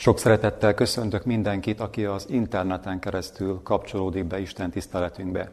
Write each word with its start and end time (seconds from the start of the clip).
Sok 0.00 0.18
szeretettel 0.18 0.74
köszöntök 0.74 1.24
mindenkit, 1.24 1.80
aki 1.80 2.04
az 2.04 2.26
interneten 2.28 2.98
keresztül 2.98 3.60
kapcsolódik 3.62 4.24
be 4.24 4.40
Isten 4.40 4.70
tiszteletünkbe. 4.70 5.50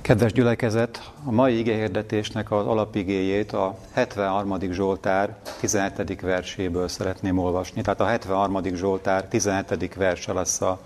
Kedves 0.00 0.32
gyülekezet, 0.32 1.12
a 1.24 1.30
mai 1.30 1.58
igéhirdetésnek 1.58 2.50
az 2.50 2.66
alapigéjét 2.66 3.52
a 3.52 3.78
73. 3.92 4.58
Zsoltár 4.70 5.36
17. 5.60 6.20
verséből 6.20 6.88
szeretném 6.88 7.38
olvasni. 7.38 7.82
Tehát 7.82 8.00
a 8.00 8.04
73. 8.04 8.62
Zsoltár 8.74 9.28
17. 9.28 9.94
verse 9.94 10.32
lesz 10.32 10.60
a 10.60 10.80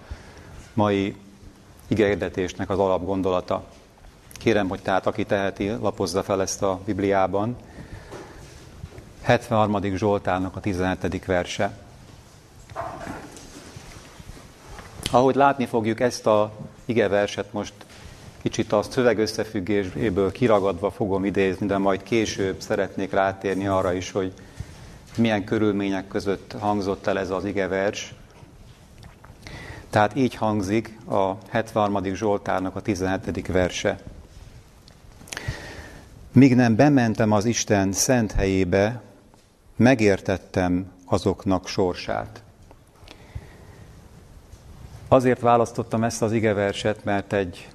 mai 0.74 1.16
igéhirdetésnek 1.86 2.70
az 2.70 2.78
alapgondolata. 2.78 3.64
Kérem, 4.32 4.68
hogy 4.68 4.82
tehát 4.82 5.06
aki 5.06 5.24
teheti, 5.24 5.68
lapozza 5.68 6.22
fel 6.22 6.40
ezt 6.40 6.62
a 6.62 6.80
Bibliában. 6.84 7.56
73. 9.22 9.96
Zsoltárnak 9.96 10.56
a 10.56 10.60
17. 10.60 11.24
verse. 11.24 11.81
Ahogy 15.10 15.34
látni 15.34 15.66
fogjuk 15.66 16.00
ezt 16.00 16.26
a 16.26 16.52
igeverset 16.84 17.52
most 17.52 17.72
kicsit 18.42 18.72
a 18.72 18.82
szöveg 18.82 19.18
összefüggéséből 19.18 20.32
kiragadva 20.32 20.90
fogom 20.90 21.24
idézni, 21.24 21.66
de 21.66 21.78
majd 21.78 22.02
később 22.02 22.60
szeretnék 22.60 23.12
rátérni 23.12 23.66
arra 23.66 23.92
is, 23.92 24.10
hogy 24.10 24.32
milyen 25.16 25.44
körülmények 25.44 26.08
között 26.08 26.54
hangzott 26.58 27.06
el 27.06 27.18
ez 27.18 27.30
az 27.30 27.44
igevers. 27.44 28.14
Tehát 29.90 30.16
így 30.16 30.34
hangzik 30.34 30.98
a 31.10 31.32
73. 31.48 32.14
Zsoltárnak 32.14 32.76
a 32.76 32.80
17. 32.80 33.46
verse. 33.46 33.98
Míg 36.32 36.54
nem 36.54 36.76
bementem 36.76 37.32
az 37.32 37.44
Isten 37.44 37.92
szent 37.92 38.32
helyébe, 38.32 39.02
megértettem 39.76 40.92
azoknak 41.04 41.68
sorsát. 41.68 42.42
Azért 45.12 45.40
választottam 45.40 46.04
ezt 46.04 46.22
az 46.22 46.32
igeverset, 46.32 47.04
mert 47.04 47.32
egy 47.32 47.68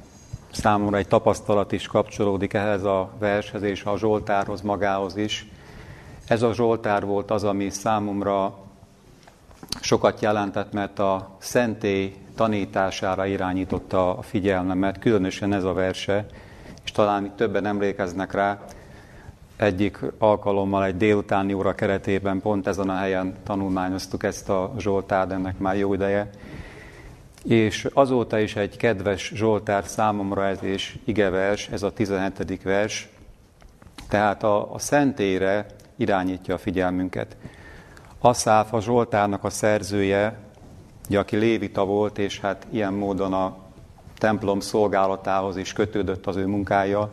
számomra 0.52 0.98
egy 0.98 1.08
tapasztalat 1.08 1.72
is 1.72 1.88
kapcsolódik 1.88 2.54
ehhez 2.54 2.84
a 2.84 3.10
vershez 3.20 3.62
és 3.62 3.84
a 3.84 3.98
Zsoltárhoz 3.98 4.62
magához 4.62 5.18
is. 5.18 5.52
Ez 6.28 6.42
a 6.42 6.54
Zsoltár 6.54 7.06
volt 7.06 7.32
az, 7.32 7.44
ami 7.44 7.70
számomra 7.70 8.58
sokat 9.82 10.22
jelentett, 10.22 10.74
mert 10.74 11.00
a 11.00 11.36
szentély 11.38 12.16
tanítására 12.36 13.26
irányította 13.26 14.18
a 14.18 14.22
figyelmemet, 14.22 15.00
különösen 15.00 15.54
ez 15.54 15.64
a 15.64 15.74
verse, 15.74 16.26
és 16.84 16.92
talán 16.92 17.26
itt 17.26 17.36
többen 17.36 17.66
emlékeznek 17.66 18.32
rá, 18.32 18.60
egyik 19.56 20.00
alkalommal 20.18 20.86
egy 20.86 20.98
délutáni 20.98 21.54
óra 21.54 21.76
keretében 21.76 22.42
pont 22.42 22.68
ezen 22.68 22.90
a 22.90 22.98
helyen 22.98 23.36
tanulmányoztuk 23.44 24.24
ezt 24.24 24.50
a 24.50 24.74
Zsoltárt, 24.78 25.32
ennek 25.32 25.58
már 25.58 25.78
jó 25.78 25.94
ideje, 25.94 26.30
és 27.48 27.88
azóta 27.94 28.40
is 28.40 28.56
egy 28.56 28.78
kedves 28.78 29.32
Zsoltár 29.36 29.86
számomra 29.86 30.46
ez 30.46 30.64
és 30.64 30.98
igevers, 31.04 31.68
ez 31.68 31.84
a 31.84 31.92
17. 31.92 32.64
vers, 32.64 33.10
tehát 34.10 34.44
a, 34.44 34.74
a 34.74 34.80
szentére 34.80 35.66
irányítja 35.96 36.54
a 36.54 36.58
figyelmünket. 36.58 37.36
Asszáf 38.20 38.74
a 38.74 38.82
Zsoltárnak 38.82 39.44
a 39.44 39.50
szerzője, 39.50 40.38
ugye, 41.08 41.20
aki 41.20 41.36
lévita 41.36 41.86
volt, 41.86 42.18
és 42.18 42.40
hát 42.40 42.68
ilyen 42.70 42.94
módon 42.94 43.34
a 43.34 43.58
templom 44.18 44.60
szolgálatához 44.60 45.58
is 45.58 45.74
kötődött 45.74 46.26
az 46.26 46.36
ő 46.36 46.46
munkája, 46.46 47.10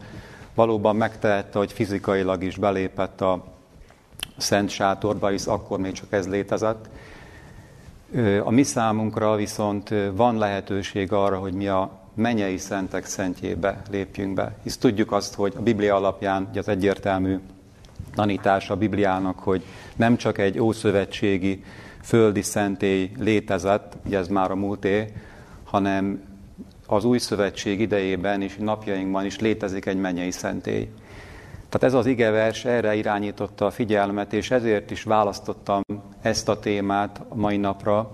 valóban 0.54 0.96
megtehette, 0.96 1.58
hogy 1.58 1.72
fizikailag 1.72 2.42
is 2.42 2.56
belépett 2.56 3.20
a 3.20 3.44
szent 4.36 4.68
sátorba, 4.68 5.28
hisz 5.28 5.46
akkor 5.46 5.78
még 5.78 5.92
csak 5.92 6.12
ez 6.12 6.28
létezett, 6.28 6.88
a 8.44 8.50
mi 8.50 8.62
számunkra 8.62 9.36
viszont 9.36 9.94
van 10.14 10.38
lehetőség 10.38 11.12
arra, 11.12 11.38
hogy 11.38 11.52
mi 11.52 11.68
a 11.68 12.00
menyei 12.14 12.56
szentek 12.56 13.06
szentjébe 13.06 13.82
lépjünk 13.90 14.34
be. 14.34 14.56
Hisz 14.62 14.76
tudjuk 14.76 15.12
azt, 15.12 15.34
hogy 15.34 15.52
a 15.56 15.62
Biblia 15.62 15.94
alapján 15.94 16.48
az 16.54 16.68
egyértelmű 16.68 17.38
tanítása 18.14 18.74
a 18.74 18.76
Bibliának, 18.76 19.38
hogy 19.38 19.62
nem 19.96 20.16
csak 20.16 20.38
egy 20.38 20.60
ószövetségi 20.60 21.64
földi 22.02 22.42
szentély 22.42 23.10
létezett, 23.18 23.96
ugye 24.06 24.18
ez 24.18 24.28
már 24.28 24.50
a 24.50 24.54
múlté, 24.54 25.12
hanem 25.64 26.22
az 26.86 27.04
új 27.04 27.18
szövetség 27.18 27.80
idejében 27.80 28.42
és 28.42 28.56
napjainkban 28.56 29.24
is 29.24 29.38
létezik 29.38 29.86
egy 29.86 30.00
mennyei 30.00 30.30
szentély. 30.30 30.88
Tehát 31.74 31.94
ez 31.94 32.00
az 32.00 32.06
igevers 32.06 32.64
erre 32.64 32.94
irányította 32.94 33.66
a 33.66 33.70
figyelmet, 33.70 34.32
és 34.32 34.50
ezért 34.50 34.90
is 34.90 35.02
választottam 35.02 35.82
ezt 36.22 36.48
a 36.48 36.58
témát 36.58 37.20
a 37.28 37.34
mai 37.34 37.56
napra. 37.56 38.10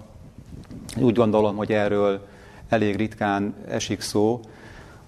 Úgy 0.96 1.14
gondolom, 1.14 1.56
hogy 1.56 1.72
erről 1.72 2.26
elég 2.68 2.96
ritkán 2.96 3.54
esik 3.68 4.00
szó. 4.00 4.40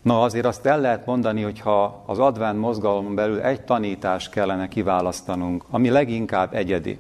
Na 0.02 0.22
azért 0.22 0.46
azt 0.46 0.66
el 0.66 0.80
lehet 0.80 1.06
mondani, 1.06 1.42
hogy 1.42 1.60
ha 1.60 2.02
az 2.06 2.18
advent 2.18 2.58
mozgalomon 2.58 3.14
belül 3.14 3.40
egy 3.40 3.62
tanítást 3.62 4.30
kellene 4.30 4.68
kiválasztanunk, 4.68 5.64
ami 5.70 5.90
leginkább 5.90 6.54
egyedi, 6.54 6.98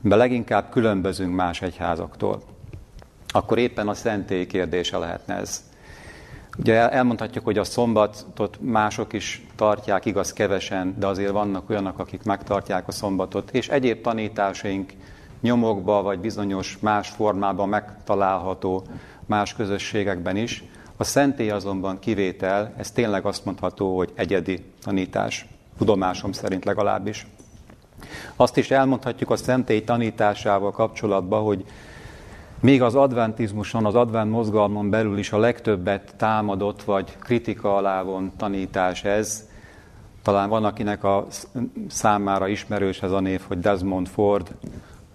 de 0.00 0.16
leginkább 0.16 0.70
különbözünk 0.70 1.34
más 1.34 1.62
egyházaktól, 1.62 2.42
akkor 3.28 3.58
éppen 3.58 3.88
a 3.88 3.94
szentély 3.94 4.46
kérdése 4.46 4.98
lehetne 4.98 5.34
ez. 5.34 5.72
Ugye 6.58 6.90
elmondhatjuk, 6.90 7.44
hogy 7.44 7.58
a 7.58 7.64
szombatot 7.64 8.58
mások 8.60 9.12
is 9.12 9.46
tartják, 9.56 10.04
igaz 10.04 10.32
kevesen, 10.32 10.94
de 10.98 11.06
azért 11.06 11.30
vannak 11.30 11.70
olyanok, 11.70 11.98
akik 11.98 12.22
megtartják 12.22 12.88
a 12.88 12.92
szombatot, 12.92 13.50
és 13.50 13.68
egyéb 13.68 14.00
tanításaink 14.00 14.92
nyomokba, 15.40 16.02
vagy 16.02 16.18
bizonyos 16.18 16.78
más 16.80 17.08
formában 17.08 17.68
megtalálható 17.68 18.84
más 19.26 19.54
közösségekben 19.54 20.36
is. 20.36 20.64
A 20.96 21.04
szentély 21.04 21.50
azonban 21.50 21.98
kivétel, 21.98 22.74
ez 22.76 22.90
tényleg 22.90 23.26
azt 23.26 23.44
mondható, 23.44 23.96
hogy 23.96 24.12
egyedi 24.14 24.64
tanítás, 24.82 25.46
tudomásom 25.78 26.32
szerint 26.32 26.64
legalábbis. 26.64 27.26
Azt 28.36 28.56
is 28.56 28.70
elmondhatjuk 28.70 29.30
a 29.30 29.36
szentély 29.36 29.84
tanításával 29.84 30.70
kapcsolatban, 30.70 31.42
hogy 31.42 31.64
még 32.64 32.82
az 32.82 32.94
adventizmuson, 32.94 33.86
az 33.86 33.94
advent 33.94 34.30
mozgalmon 34.30 34.90
belül 34.90 35.18
is 35.18 35.32
a 35.32 35.38
legtöbbet 35.38 36.14
támadott 36.16 36.82
vagy 36.82 37.18
kritika 37.18 37.76
alá 37.76 38.04
tanítás 38.36 39.04
ez. 39.04 39.48
Talán 40.22 40.48
van, 40.48 40.64
akinek 40.64 41.04
a 41.04 41.26
számára 41.88 42.48
ismerős 42.48 43.02
ez 43.02 43.10
a 43.10 43.20
név, 43.20 43.40
hogy 43.46 43.58
Desmond 43.58 44.08
Ford, 44.08 44.54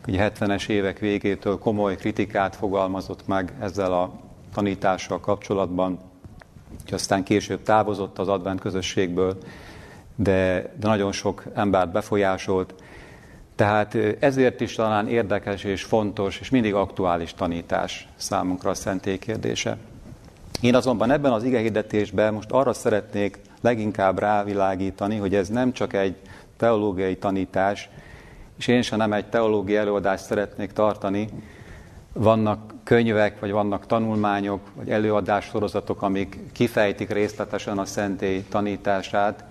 ugye 0.07 0.31
70-es 0.31 0.67
évek 0.67 0.99
végétől 0.99 1.57
komoly 1.57 1.95
kritikát 1.95 2.55
fogalmazott 2.55 3.27
meg 3.27 3.53
ezzel 3.59 3.93
a 3.93 4.11
tanítással 4.53 5.19
kapcsolatban, 5.19 5.97
hogy 6.83 6.93
aztán 6.93 7.23
később 7.23 7.63
távozott 7.63 8.19
az 8.19 8.27
advent 8.27 8.59
közösségből, 8.59 9.37
de, 10.15 10.73
de 10.79 10.87
nagyon 10.87 11.11
sok 11.11 11.43
embert 11.53 11.91
befolyásolt. 11.91 12.73
Tehát 13.59 13.97
ezért 14.19 14.61
is 14.61 14.75
talán 14.75 15.07
érdekes 15.07 15.63
és 15.63 15.83
fontos, 15.83 16.39
és 16.39 16.49
mindig 16.49 16.73
aktuális 16.73 17.33
tanítás 17.33 18.07
számunkra 18.15 18.69
a 18.69 18.73
szentély 18.73 19.17
kérdése. 19.17 19.77
Én 20.61 20.75
azonban 20.75 21.11
ebben 21.11 21.31
az 21.31 21.43
igehirdetésben 21.43 22.33
most 22.33 22.51
arra 22.51 22.73
szeretnék 22.73 23.39
leginkább 23.61 24.19
rávilágítani, 24.19 25.17
hogy 25.17 25.35
ez 25.35 25.47
nem 25.47 25.71
csak 25.71 25.93
egy 25.93 26.15
teológiai 26.57 27.17
tanítás, 27.17 27.89
és 28.57 28.67
én 28.67 28.81
sem 28.81 28.97
nem 28.97 29.13
egy 29.13 29.29
teológiai 29.29 29.77
előadást 29.77 30.23
szeretnék 30.23 30.71
tartani. 30.71 31.29
Vannak 32.13 32.73
könyvek, 32.83 33.39
vagy 33.39 33.51
vannak 33.51 33.85
tanulmányok, 33.85 34.61
vagy 34.73 34.89
előadássorozatok, 34.89 36.01
amik 36.01 36.39
kifejtik 36.51 37.09
részletesen 37.09 37.77
a 37.77 37.85
szentély 37.85 38.43
tanítását, 38.49 39.43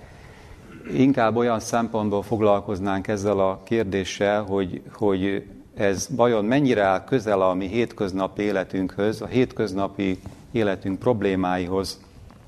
inkább 0.93 1.37
olyan 1.37 1.60
szempontból 1.60 2.22
foglalkoznánk 2.22 3.09
ezzel 3.09 3.41
a 3.41 3.60
kérdéssel, 3.65 4.43
hogy, 4.43 4.82
hogy 4.93 5.47
ez 5.75 6.09
vajon 6.10 6.44
mennyire 6.44 6.82
áll 6.82 7.04
közel 7.04 7.43
a 7.43 7.54
mi 7.54 7.66
hétköznapi 7.66 8.42
életünkhöz, 8.42 9.22
a 9.22 9.27
hétköznapi 9.27 10.21
életünk 10.53 10.98
problémáihoz, 10.98 12.01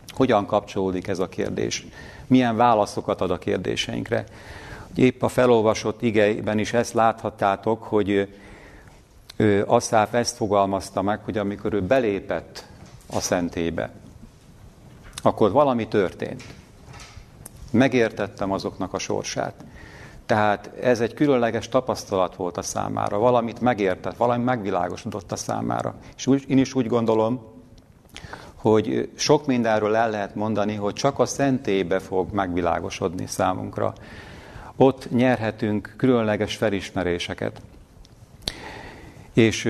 hogyan 0.09 0.47
kapcsolódik 0.47 1.09
ez 1.09 1.19
a 1.19 1.29
kérdés, 1.29 1.87
milyen 2.26 2.56
válaszokat 2.56 3.20
ad 3.20 3.31
a 3.31 3.38
kérdéseinkre. 3.38 4.25
Épp 4.94 5.23
a 5.23 5.29
felolvasott 5.29 6.03
igeiben 6.03 6.59
is 6.59 6.73
ezt 6.73 6.93
láthattátok, 6.93 7.82
hogy 7.82 8.29
Asszáf 9.67 10.15
ezt 10.15 10.37
fogalmazta 10.37 11.03
meg, 11.03 11.20
hogy 11.25 11.38
amikor 11.38 11.73
ő 11.73 11.82
belépett 11.82 12.67
a 13.12 13.20
szentébe, 13.20 13.91
akkor 15.23 15.50
valami 15.53 15.88
történt 15.88 16.44
megértettem 17.70 18.52
azoknak 18.52 18.94
a 18.94 18.99
sorsát. 18.99 19.55
Tehát 20.26 20.70
ez 20.82 21.00
egy 21.00 21.14
különleges 21.14 21.69
tapasztalat 21.69 22.37
volt 22.37 22.56
a 22.56 22.62
számára, 22.62 23.19
valamit 23.19 23.61
megértett, 23.61 24.17
valami 24.17 24.44
megvilágosodott 24.44 25.32
a 25.32 25.37
számára. 25.37 25.94
És 26.17 26.26
úgy, 26.26 26.44
én 26.49 26.58
is 26.58 26.75
úgy 26.75 26.87
gondolom, 26.87 27.40
hogy 28.55 29.11
sok 29.17 29.46
mindenről 29.46 29.96
el 29.96 30.11
lehet 30.11 30.34
mondani, 30.34 30.75
hogy 30.75 30.94
csak 30.94 31.19
a 31.19 31.26
szentélybe 31.26 31.99
fog 31.99 32.32
megvilágosodni 32.32 33.26
számunkra. 33.26 33.93
Ott 34.76 35.11
nyerhetünk 35.11 35.94
különleges 35.96 36.56
felismeréseket. 36.56 37.61
És 39.32 39.69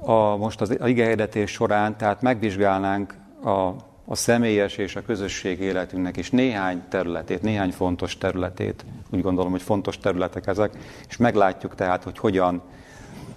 a, 0.00 0.36
most 0.36 0.60
az 0.60 0.76
igehirdetés 0.84 1.50
során, 1.50 1.96
tehát 1.96 2.22
megvizsgálnánk 2.22 3.14
a, 3.44 3.70
a 4.10 4.14
személyes 4.14 4.76
és 4.76 4.96
a 4.96 5.02
közösség 5.02 5.60
életünknek 5.60 6.16
is 6.16 6.30
néhány 6.30 6.82
területét, 6.88 7.42
néhány 7.42 7.70
fontos 7.70 8.18
területét, 8.18 8.84
úgy 9.10 9.22
gondolom, 9.22 9.50
hogy 9.50 9.62
fontos 9.62 9.98
területek 9.98 10.46
ezek, 10.46 10.70
és 11.08 11.16
meglátjuk 11.16 11.74
tehát, 11.74 12.02
hogy 12.02 12.18
hogyan 12.18 12.62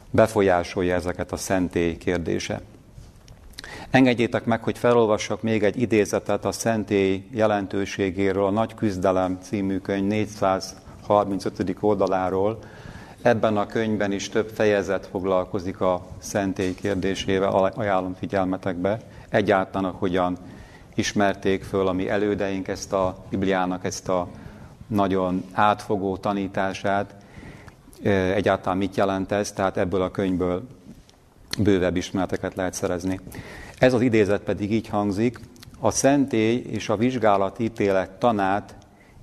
befolyásolja 0.09 0.95
ezeket 0.95 1.31
a 1.31 1.35
szentély 1.37 1.97
kérdése. 1.97 2.61
Engedjétek 3.89 4.45
meg, 4.45 4.63
hogy 4.63 4.77
felolvassak 4.77 5.41
még 5.41 5.63
egy 5.63 5.81
idézetet 5.81 6.45
a 6.45 6.51
szentély 6.51 7.27
jelentőségéről, 7.31 8.45
a 8.45 8.51
Nagy 8.51 8.73
Küzdelem 8.73 9.37
című 9.41 9.77
könyv 9.77 10.07
435. 10.07 11.75
oldaláról. 11.79 12.59
Ebben 13.21 13.57
a 13.57 13.65
könyvben 13.65 14.11
is 14.11 14.29
több 14.29 14.49
fejezet 14.49 15.07
foglalkozik 15.07 15.81
a 15.81 16.05
szentély 16.17 16.75
kérdésével, 16.75 17.71
ajánlom 17.75 18.13
figyelmetekbe. 18.13 18.99
Egyáltalán 19.29 19.91
hogyan 19.91 20.37
ismerték 20.95 21.63
föl 21.63 21.87
a 21.87 21.91
mi 21.91 22.09
elődeink 22.09 22.67
ezt 22.67 22.93
a 22.93 23.25
Bibliának, 23.29 23.85
ezt 23.85 24.09
a 24.09 24.27
nagyon 24.87 25.43
átfogó 25.51 26.17
tanítását, 26.17 27.15
egyáltalán 28.35 28.77
mit 28.77 28.95
jelent 28.95 29.31
ez, 29.31 29.51
tehát 29.51 29.77
ebből 29.77 30.01
a 30.01 30.11
könyvből 30.11 30.67
bővebb 31.59 31.95
ismereteket 31.95 32.55
lehet 32.55 32.73
szerezni. 32.73 33.19
Ez 33.77 33.93
az 33.93 34.01
idézet 34.01 34.41
pedig 34.41 34.71
így 34.71 34.87
hangzik, 34.87 35.39
a 35.79 35.91
szentély 35.91 36.55
és 36.55 36.89
a 36.89 36.97
vizsgálat 36.97 37.59
ítélet 37.59 38.09
tanát 38.09 38.75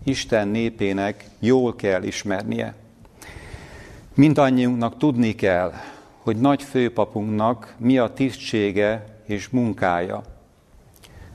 Isten 0.05 0.49
népének 0.49 1.25
jól 1.39 1.77
kell 1.77 2.03
ismernie. 2.03 2.75
Mindannyiunknak 4.15 4.99
tudni 4.99 5.35
kell, 5.35 5.73
hogy 6.19 6.37
nagy 6.37 6.63
főpapunknak 6.63 7.75
mi 7.79 7.99
a 7.99 8.13
tisztsége 8.13 9.05
és 9.27 9.49
munkája. 9.49 10.23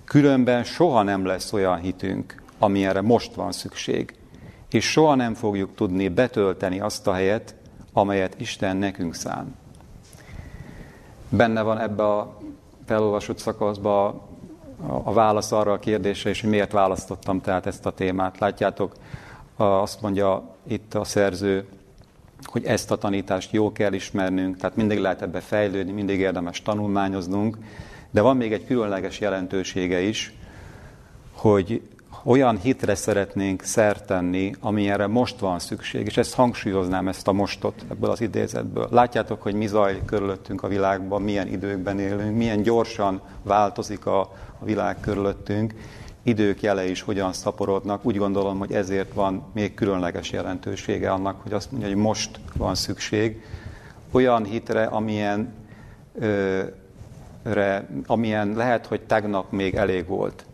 Különben 0.06 0.64
soha 0.64 1.04
nem 1.04 1.26
lesz 1.26 1.54
olyan 1.54 1.78
hitünk, 1.78 2.42
amilyenre 2.60 3.02
most 3.02 3.34
van 3.34 3.52
szükség, 3.52 4.16
és 4.70 4.92
soha 4.92 5.16
nem 5.16 5.34
fogjuk 5.34 5.76
tudni 5.76 6.08
betölteni 6.08 6.80
azt 6.80 7.08
a 7.08 7.14
helyet, 7.14 7.56
amelyet 7.94 8.40
Isten 8.40 8.78
nekünk 8.78 9.16
szán. 9.16 9.56
Benne 11.30 11.62
van 11.62 11.80
ebbe 11.80 12.04
a 12.04 12.38
felolvasott 12.86 13.38
szakaszba 13.38 14.28
a 14.88 15.14
válasz 15.14 15.52
arra 15.52 15.72
a 15.72 15.80
kérdésre, 15.80 16.30
és 16.30 16.42
miért 16.42 16.72
választottam 16.72 17.42
tehát 17.42 17.66
ezt 17.66 17.86
a 17.86 17.92
témát. 17.92 18.40
Látjátok, 18.40 18.96
azt 19.56 20.02
mondja 20.02 20.56
itt 20.68 20.94
a 20.94 21.04
szerző, 21.04 21.68
hogy 22.44 22.66
ezt 22.66 22.92
a 22.92 22.96
tanítást 22.98 23.52
jól 23.52 23.72
kell 23.72 23.94
ismernünk, 23.94 24.58
tehát 24.58 24.76
mindig 24.76 25.00
lehet 25.00 25.22
ebbe 25.22 25.40
fejlődni, 25.40 25.92
mindig 25.92 26.20
érdemes 26.20 26.62
tanulmányoznunk, 26.62 27.58
de 28.16 28.22
van 28.22 28.38
még 28.38 28.54
egy 28.54 28.66
különleges 28.66 29.20
jelentősége 29.20 30.02
is, 30.02 30.34
hogy 31.32 31.82
olyan 32.24 32.58
hitre 32.58 32.96
szeretnénk 32.96 33.62
szert 33.62 34.06
tenni, 34.06 34.52
amilyenre 34.60 35.08
most 35.08 35.40
van 35.40 35.60
szükség, 35.60 36.06
és 36.06 36.18
ezt 36.18 36.34
hangsúlyoznám, 36.34 37.08
ezt 37.08 37.28
a 37.28 37.32
mostot 37.32 37.86
ebből 37.92 38.10
az 38.10 38.22
idézetből. 38.22 38.88
Látjátok, 38.92 39.42
hogy 39.42 39.54
mi 39.54 39.68
zajlik 39.68 40.06
körülöttünk 40.06 40.64
a 40.64 40.68
világban, 40.68 41.22
milyen 41.22 41.48
időkben 41.48 42.00
élünk, 42.00 42.38
milyen 42.38 42.62
gyorsan 42.62 43.22
változik 43.44 44.06
a, 44.06 44.20
a 44.60 44.66
világ 44.66 45.00
körülöttünk, 45.00 45.74
idők 46.24 46.62
jele 46.62 46.90
is 46.90 47.02
hogyan 47.02 47.34
szaporodnak. 47.34 48.06
Úgy 48.06 48.18
gondolom, 48.18 48.58
hogy 48.58 48.72
ezért 48.72 49.14
van 49.14 49.44
még 49.54 49.74
különleges 49.74 50.32
jelentősége 50.32 51.12
annak, 51.12 51.42
hogy 51.42 51.54
azt 51.54 51.72
mondja, 51.72 51.90
hogy 51.90 52.00
most 52.00 52.40
van 52.58 52.76
szükség 52.76 53.44
olyan 54.12 54.44
hitre, 54.44 54.84
amilyen, 54.84 55.54
ö, 56.20 56.64
amilyen 58.06 58.54
lehet, 58.56 58.86
hogy 58.86 59.02
tegnap 59.02 59.52
még 59.52 59.76
elég 59.76 60.08
volt 60.08 60.46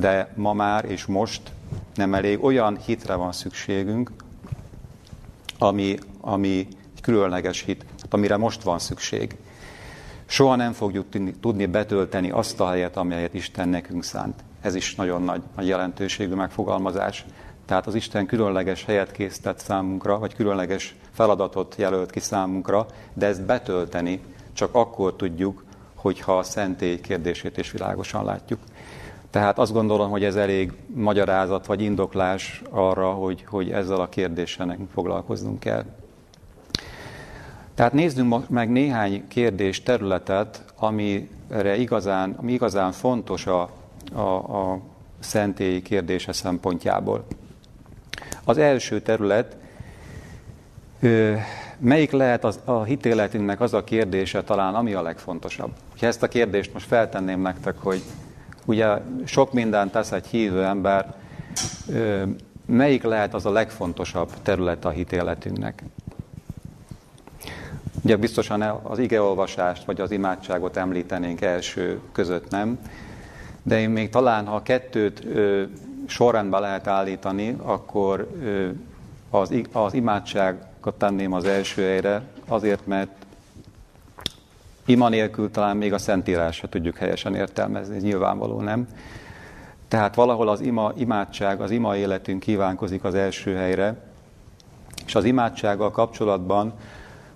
de 0.00 0.32
ma 0.36 0.52
már 0.52 0.84
és 0.84 1.06
most 1.06 1.42
nem 1.94 2.14
elég. 2.14 2.44
Olyan 2.44 2.78
hitre 2.78 3.14
van 3.14 3.32
szükségünk, 3.32 4.10
ami, 5.58 5.98
ami 6.20 6.68
egy 6.94 7.00
különleges 7.00 7.62
hit, 7.62 7.84
amire 8.10 8.36
most 8.36 8.62
van 8.62 8.78
szükség. 8.78 9.36
Soha 10.26 10.56
nem 10.56 10.72
fogjuk 10.72 11.06
tudni 11.40 11.66
betölteni 11.66 12.30
azt 12.30 12.60
a 12.60 12.68
helyet, 12.68 12.96
amelyet 12.96 13.34
Isten 13.34 13.68
nekünk 13.68 14.04
szánt. 14.04 14.44
Ez 14.60 14.74
is 14.74 14.94
nagyon 14.94 15.22
nagy, 15.22 15.42
nagy 15.56 15.66
jelentőségű 15.66 16.34
megfogalmazás. 16.34 17.24
Tehát 17.66 17.86
az 17.86 17.94
Isten 17.94 18.26
különleges 18.26 18.84
helyet 18.84 19.12
készített 19.12 19.58
számunkra, 19.58 20.18
vagy 20.18 20.34
különleges 20.34 20.94
feladatot 21.12 21.74
jelölt 21.78 22.10
ki 22.10 22.20
számunkra, 22.20 22.86
de 23.12 23.26
ezt 23.26 23.42
betölteni 23.42 24.20
csak 24.52 24.74
akkor 24.74 25.16
tudjuk, 25.16 25.63
hogyha 26.04 26.38
a 26.38 26.42
szentély 26.42 27.00
kérdését 27.00 27.58
is 27.58 27.70
világosan 27.70 28.24
látjuk. 28.24 28.60
Tehát 29.30 29.58
azt 29.58 29.72
gondolom, 29.72 30.10
hogy 30.10 30.24
ez 30.24 30.36
elég 30.36 30.72
magyarázat 30.86 31.66
vagy 31.66 31.82
indoklás 31.82 32.62
arra, 32.70 33.10
hogy, 33.10 33.44
hogy 33.46 33.70
ezzel 33.70 34.00
a 34.00 34.08
kérdéssel 34.08 34.66
nekünk 34.66 34.90
foglalkoznunk 34.90 35.60
kell. 35.60 35.84
Tehát 37.74 37.92
nézzünk 37.92 38.48
meg 38.48 38.70
néhány 38.70 39.28
kérdés 39.28 39.82
területet, 39.82 40.64
amire 40.76 41.76
igazán, 41.76 42.36
ami 42.38 42.52
igazán 42.52 42.92
fontos 42.92 43.46
a, 43.46 43.70
a, 44.12 44.20
a 44.20 44.80
szentélyi 45.18 45.82
kérdése 45.82 46.32
szempontjából. 46.32 47.26
Az 48.44 48.58
első 48.58 49.00
terület, 49.00 49.56
melyik 51.84 52.10
lehet 52.10 52.44
az, 52.44 52.60
a 52.64 52.82
hitéletünknek 52.82 53.60
az 53.60 53.74
a 53.74 53.84
kérdése 53.84 54.42
talán, 54.42 54.74
ami 54.74 54.92
a 54.92 55.02
legfontosabb? 55.02 55.70
Ha 56.00 56.06
ezt 56.06 56.22
a 56.22 56.28
kérdést 56.28 56.72
most 56.72 56.86
feltenném 56.86 57.40
nektek, 57.40 57.78
hogy 57.78 58.02
Ugye 58.64 59.00
sok 59.24 59.52
mindent 59.52 59.92
tesz 59.92 60.12
egy 60.12 60.26
hívő 60.26 60.64
ember, 60.64 61.14
melyik 62.66 63.02
lehet 63.02 63.34
az 63.34 63.46
a 63.46 63.50
legfontosabb 63.50 64.30
terület 64.42 64.84
a 64.84 64.90
hitéletünknek? 64.90 65.82
Ugye 68.02 68.16
biztosan 68.16 68.62
az 68.62 68.98
igeolvasást 68.98 69.84
vagy 69.84 70.00
az 70.00 70.10
imádságot 70.10 70.76
említenénk 70.76 71.40
első 71.40 72.00
között, 72.12 72.50
nem? 72.50 72.78
De 73.62 73.80
én 73.80 73.90
még 73.90 74.08
talán, 74.08 74.46
ha 74.46 74.54
a 74.54 74.62
kettőt 74.62 75.26
sorrendben 76.06 76.60
lehet 76.60 76.86
állítani, 76.86 77.56
akkor 77.62 78.28
az, 79.30 79.54
az 79.72 79.94
imádságot 80.84 80.98
tenném 80.98 81.32
az 81.32 81.44
első 81.44 81.82
helyre, 81.82 82.22
azért, 82.48 82.86
mert 82.86 83.10
Ima 84.86 85.08
nélkül 85.08 85.50
talán 85.50 85.76
még 85.76 85.92
a 85.92 85.98
Szentírás 85.98 86.56
se 86.56 86.68
tudjuk 86.68 86.96
helyesen 86.96 87.34
értelmezni, 87.34 87.96
ez 87.96 88.02
nyilvánvaló 88.02 88.60
nem. 88.60 88.88
Tehát 89.88 90.14
valahol 90.14 90.48
az 90.48 90.60
ima, 90.60 90.92
imádság, 90.96 91.60
az 91.60 91.70
ima 91.70 91.96
életünk 91.96 92.40
kívánkozik 92.40 93.04
az 93.04 93.14
első 93.14 93.54
helyre, 93.54 93.96
és 95.06 95.14
az 95.14 95.24
imádsággal 95.24 95.90
kapcsolatban 95.90 96.72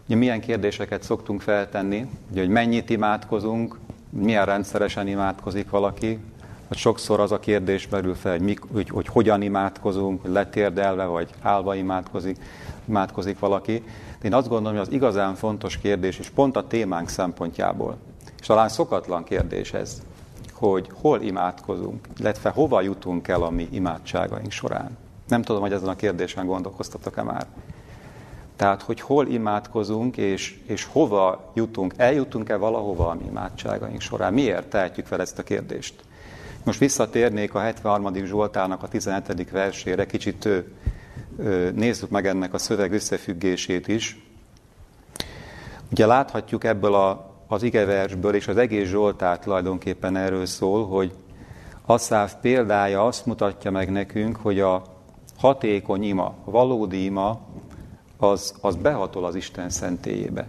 ugye 0.07 0.17
milyen 0.17 0.41
kérdéseket 0.41 1.03
szoktunk 1.03 1.41
feltenni, 1.41 2.07
ugye, 2.31 2.41
hogy 2.41 2.51
mennyit 2.51 2.91
imádkozunk, 2.91 3.79
milyen 4.11 4.45
rendszeresen 4.45 5.07
imádkozik 5.07 5.71
valaki, 5.71 6.19
vagy 6.69 6.79
sokszor 6.79 7.21
az 7.21 7.33
a 7.33 7.39
kérdés 7.39 7.89
merül 7.89 8.15
fel, 8.15 8.33
hogy, 8.33 8.41
mik, 8.41 8.61
hogy, 8.73 8.89
hogy 8.89 9.07
hogyan 9.07 9.43
imádkozunk, 9.43 10.23
hogy 10.23 10.31
letérdelve 10.31 11.05
vagy 11.05 11.31
állva 11.43 11.75
imádkozik, 11.75 12.37
imádkozik 12.89 13.39
valaki. 13.39 13.85
De 14.21 14.27
én 14.27 14.35
azt 14.35 14.49
gondolom, 14.49 14.79
hogy 14.79 14.87
az 14.87 14.95
igazán 14.95 15.35
fontos 15.35 15.79
kérdés, 15.79 16.19
és 16.19 16.31
pont 16.31 16.57
a 16.57 16.67
témánk 16.67 17.09
szempontjából, 17.09 17.97
és 18.41 18.47
talán 18.47 18.69
szokatlan 18.69 19.25
kérdés 19.25 19.73
ez, 19.73 20.03
hogy 20.53 20.91
hol 21.01 21.21
imádkozunk, 21.21 22.09
illetve 22.19 22.51
hova 22.51 22.81
jutunk 22.81 23.29
el 23.29 23.43
a 23.43 23.51
mi 23.51 23.69
imádságaink 23.71 24.51
során. 24.51 24.97
Nem 25.29 25.43
tudom, 25.43 25.61
hogy 25.61 25.73
ezen 25.73 25.89
a 25.89 25.97
kérdésen 25.97 26.47
gondolkoztatok-e 26.47 27.23
már. 27.23 27.47
Tehát, 28.57 28.83
hogy 28.83 29.01
hol 29.01 29.27
imádkozunk, 29.27 30.17
és, 30.17 30.61
és 30.67 30.85
hova 30.85 31.53
jutunk, 31.55 31.95
eljutunk-e 31.97 32.57
valahova 32.57 33.09
a 33.09 33.15
mi 33.15 33.25
imádságaink 33.29 34.01
során. 34.01 34.33
Miért 34.33 34.67
tehetjük 34.67 35.07
fel 35.07 35.21
ezt 35.21 35.39
a 35.39 35.43
kérdést? 35.43 35.95
Most 36.69 36.81
visszatérnék 36.81 37.55
a 37.55 37.59
73. 37.59 38.15
Zsoltának 38.25 38.83
a 38.83 38.89
17. 38.89 39.51
versére, 39.51 40.07
kicsit 40.07 40.49
nézzük 41.75 42.11
meg 42.11 42.27
ennek 42.27 42.55
a 42.55 42.59
szöveg 42.59 42.93
összefüggését 42.93 43.89
is. 43.89 44.23
Ugye 45.91 46.07
láthatjuk 46.07 46.65
ebből 46.65 46.95
a, 46.95 47.35
az 47.47 47.63
igeversből, 47.63 48.35
és 48.35 48.49
az 48.49 48.57
egész 48.57 48.89
Zsoltár 48.89 49.39
tulajdonképpen 49.39 50.17
erről 50.17 50.47
szól, 50.47 50.87
hogy 50.87 51.13
Asszáv 51.87 52.33
példája 52.41 53.07
azt 53.07 53.27
mutatja 53.27 53.71
meg 53.71 53.91
nekünk, 53.91 54.37
hogy 54.37 54.61
a 54.61 54.83
hatékony 55.39 56.03
ima, 56.03 56.35
a 56.45 56.51
valódi 56.51 57.05
ima, 57.05 57.41
az, 58.17 58.55
az 58.61 58.77
behatol 58.77 59.25
az 59.25 59.35
Isten 59.35 59.71
szentélyébe. 59.71 60.47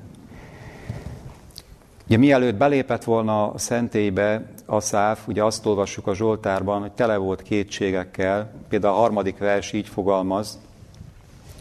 Ugye 2.06 2.18
mielőtt 2.18 2.56
belépett 2.56 3.04
volna 3.04 3.52
a 3.52 3.58
szentélybe, 3.58 4.52
Aszáf, 4.72 5.28
ugye 5.28 5.44
azt 5.44 5.66
olvassuk 5.66 6.08
a 6.08 6.16
Zsoltárban, 6.16 6.82
hogy 6.82 6.92
tele 6.92 7.18
volt 7.18 7.42
kétségekkel, 7.42 8.52
például 8.68 8.94
a 8.94 8.98
harmadik 8.98 9.38
vers 9.38 9.74
így 9.74 9.88
fogalmaz, 9.88 10.60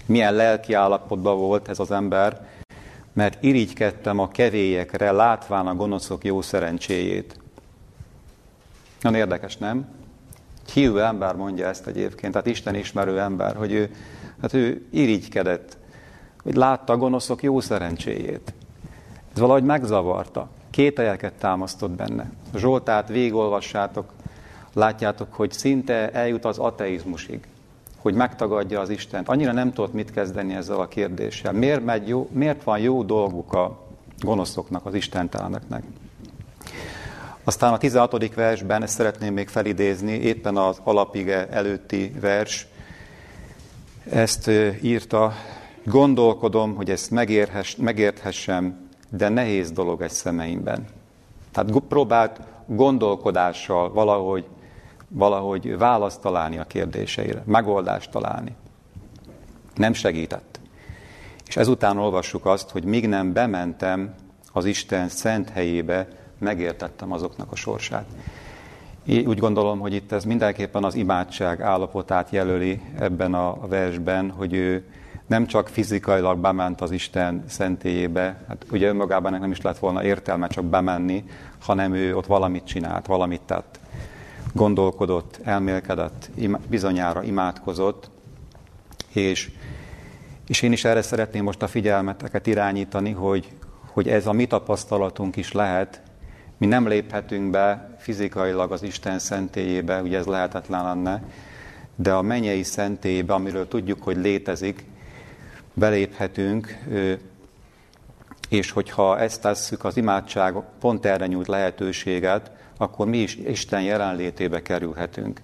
milyen 0.07 0.35
lelki 0.35 0.73
állapotban 0.73 1.38
volt 1.38 1.69
ez 1.69 1.79
az 1.79 1.91
ember, 1.91 2.49
mert 3.12 3.43
irigykedtem 3.43 4.19
a 4.19 4.29
kevélyekre, 4.29 5.11
látván 5.11 5.67
a 5.67 5.75
gonoszok 5.75 6.25
jó 6.25 6.41
szerencséjét. 6.41 7.41
Nagyon 9.00 9.19
érdekes, 9.19 9.57
nem? 9.57 9.88
Hívő 10.73 11.03
ember 11.03 11.35
mondja 11.35 11.67
ezt 11.67 11.87
egyébként, 11.87 12.33
tehát 12.33 12.47
Isten 12.47 12.75
ismerő 12.75 13.21
ember, 13.21 13.57
hogy 13.57 13.73
ő, 13.73 13.95
hát 14.41 14.53
ő 14.53 14.87
irigykedett, 14.91 15.77
hogy 16.43 16.55
látta 16.55 16.93
a 16.93 16.97
gonoszok 16.97 17.43
jó 17.43 17.61
szerencséjét. 17.61 18.53
Ez 19.33 19.38
valahogy 19.38 19.65
megzavarta. 19.65 20.49
Kételyeket 20.78 21.32
támasztott 21.32 21.90
benne. 21.90 22.30
A 22.52 22.58
Zsoltát 22.58 23.08
végolvassátok, 23.08 24.12
látjátok, 24.75 25.35
hogy 25.35 25.52
szinte 25.52 26.11
eljut 26.11 26.44
az 26.44 26.58
ateizmusig, 26.58 27.40
hogy 27.97 28.14
megtagadja 28.14 28.80
az 28.80 28.88
Istent. 28.88 29.28
Annyira 29.28 29.52
nem 29.52 29.73
tudott 29.73 29.92
mit 29.92 30.11
kezdeni 30.11 30.54
ezzel 30.54 30.80
a 30.80 30.88
kérdéssel. 30.88 31.52
Miért, 31.52 31.85
megy 31.85 32.08
jó, 32.08 32.28
miért 32.32 32.62
van 32.62 32.78
jó 32.78 33.02
dolguk 33.02 33.52
a 33.52 33.87
gonoszoknak, 34.18 34.87
az 34.87 34.94
istenteleneknek? 34.94 35.82
Aztán 37.44 37.73
a 37.73 37.78
16. 37.78 38.35
versben, 38.35 38.82
ezt 38.82 38.94
szeretném 38.94 39.32
még 39.32 39.49
felidézni, 39.49 40.12
éppen 40.12 40.56
az 40.56 40.80
alapige 40.85 41.49
előtti 41.49 42.12
vers, 42.20 42.66
ezt 44.11 44.50
írta, 44.82 45.32
gondolkodom, 45.85 46.75
hogy 46.75 46.90
ezt 46.90 47.11
megérthessem, 47.78 48.88
de 49.11 49.29
nehéz 49.29 49.71
dolog 49.71 50.03
egy 50.03 50.11
szemeimben. 50.11 50.87
Tehát 51.53 51.73
próbált 51.88 52.41
gondolkodással 52.67 53.93
valahogy, 53.93 54.47
valahogy 55.09 55.79
választ 55.79 56.21
találni 56.21 56.59
a 56.59 56.65
kérdéseire, 56.65 57.43
megoldást 57.47 58.11
találni. 58.11 58.55
Nem 59.75 59.93
segített. 59.93 60.61
És 61.47 61.57
ezután 61.57 61.99
olvassuk 61.99 62.47
azt, 62.47 62.71
hogy 62.71 62.85
míg 62.85 63.09
nem 63.09 63.33
bementem 63.33 64.15
az 64.53 64.65
Isten 64.65 65.09
szent 65.09 65.49
helyébe, 65.49 66.09
megértettem 66.38 67.12
azoknak 67.12 67.53
a 67.53 67.57
sorsát. 67.57 68.07
Én 69.05 69.27
úgy 69.27 69.38
gondolom, 69.38 69.79
hogy 69.79 69.95
itt 69.95 70.12
ez 70.12 70.25
mindenképpen 70.25 70.85
az 70.85 70.95
imádság 70.95 71.61
állapotát 71.61 72.31
jelöli 72.31 72.81
ebben 72.99 73.35
a 73.35 73.67
versben, 73.67 74.31
hogy 74.31 74.55
ő 74.55 74.85
nem 75.28 75.47
csak 75.47 75.68
fizikailag 75.68 76.38
bement 76.38 76.80
az 76.80 76.90
Isten 76.90 77.44
szentélyébe, 77.49 78.44
hát 78.49 78.66
ugye 78.70 78.88
önmagában 78.88 79.32
nem 79.32 79.50
is 79.50 79.61
lett 79.61 79.78
volna 79.78 80.04
értelme 80.04 80.49
csak 80.49 80.64
bemenni, 80.64 81.25
hanem 81.61 81.94
ő 81.94 82.16
ott 82.16 82.26
valamit 82.26 82.64
csinált, 82.64 83.06
valamit 83.06 83.40
tett. 83.40 83.78
Gondolkodott, 84.52 85.40
elmélkedett, 85.44 86.30
bizonyára 86.68 87.23
imádkozott, 87.23 88.11
és, 89.12 89.50
és 90.47 90.62
én 90.62 90.73
is 90.73 90.85
erre 90.85 91.02
szeretném 91.02 91.44
most 91.44 91.62
a 91.62 91.66
figyelmeteket 91.66 92.47
irányítani, 92.47 93.11
hogy, 93.11 93.52
hogy 93.92 94.08
ez 94.08 94.26
a 94.26 94.32
mi 94.32 94.47
tapasztalatunk 94.47 95.37
is 95.37 95.52
lehet, 95.52 96.02
mi 96.58 96.66
nem 96.66 96.88
léphetünk 96.88 97.50
be 97.50 97.97
fizikailag 97.99 98.73
az 98.73 98.82
Isten 98.82 99.18
szentélyébe, 99.18 100.02
ugye 100.02 100.18
ez 100.18 100.26
lehetetlen 100.26 100.85
lenne, 100.85 101.23
de 101.97 102.12
a 102.12 102.23
mennyei 102.23 102.62
szentélyébe, 102.62 103.35
amiről 103.35 103.68
tudjuk, 103.68 104.02
hogy 104.02 104.16
létezik, 104.16 104.85
beléphetünk, 105.78 106.78
és 108.49 108.70
hogyha 108.70 109.18
ezt 109.18 109.42
tesszük, 109.42 109.85
az 109.85 109.97
imádság 109.97 110.54
pont 110.80 111.06
erre 111.06 111.26
nyújt 111.26 111.47
lehetőséget, 111.47 112.50
akkor 112.76 113.06
mi 113.06 113.18
is 113.18 113.37
Isten 113.37 113.82
jelenlétébe 113.82 114.62
kerülhetünk. 114.62 115.40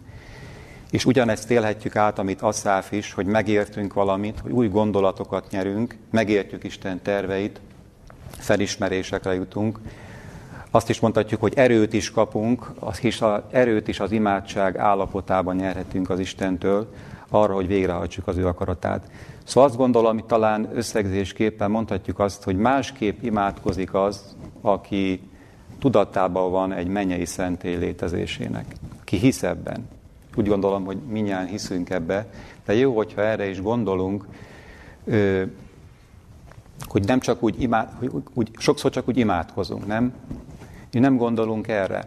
És 0.91 1.05
ugyanezt 1.05 1.51
élhetjük 1.51 1.97
át, 1.97 2.19
amit 2.19 2.43
Asszáf 2.43 2.93
is, 2.93 3.13
hogy 3.13 3.27
megértünk 3.27 3.95
valamit, 3.95 4.41
hogy 4.41 4.53
új 4.53 4.69
gondolatokat 4.69 5.51
nyerünk, 5.51 5.97
megértjük 6.11 6.65
Isten 6.65 7.03
terveit, 7.03 7.61
felismerésekre 8.39 9.35
jutunk, 9.35 9.79
azt 10.75 10.89
is 10.89 11.01
mondhatjuk, 11.01 11.41
hogy 11.41 11.53
erőt 11.57 11.93
is 11.93 12.11
kapunk, 12.11 12.71
az 12.79 13.01
az 13.21 13.41
erőt 13.51 13.89
is 13.89 14.01
az 14.01 14.13
imádság 14.13 14.77
állapotában 14.77 15.57
nyerhetünk 15.57 16.11
az 16.11 16.19
Istentől, 16.19 16.93
arra, 17.35 17.55
hogy 17.55 17.67
végrehajtsuk 17.67 18.27
az 18.27 18.37
ő 18.37 18.47
akaratát. 18.47 19.11
Szóval 19.45 19.69
azt 19.69 19.79
gondolom, 19.79 20.13
hogy 20.13 20.25
talán 20.25 20.69
összegzésképpen 20.75 21.71
mondhatjuk 21.71 22.19
azt, 22.19 22.43
hogy 22.43 22.57
másképp 22.57 23.23
imádkozik 23.23 23.95
az, 23.95 24.37
aki 24.61 25.21
tudatában 25.79 26.51
van 26.51 26.73
egy 26.73 26.87
mennyei 26.87 27.25
szentély 27.25 27.77
létezésének, 27.77 28.75
ki 29.05 29.17
hisz 29.17 29.43
ebben. 29.43 29.89
Úgy 30.37 30.49
gondolom, 30.49 30.85
hogy 30.85 30.99
minnyáján 31.09 31.47
hiszünk 31.47 31.91
ebbe, 31.91 32.27
de 32.65 32.75
jó, 32.75 32.97
hogyha 32.97 33.23
erre 33.23 33.49
is 33.49 33.63
gondolunk, 33.63 34.27
hogy 36.87 37.05
nem 37.07 37.21
csak 37.21 37.43
úgy, 37.43 37.63
imád, 37.63 37.89
úgy 38.35 38.51
sokszor 38.59 38.91
csak 38.91 39.09
úgy 39.09 39.17
imádkozunk, 39.17 39.87
nem? 39.87 40.15
Mi 40.93 41.01
nem 41.01 41.17
gondolunk 41.17 41.69
erre, 41.69 42.05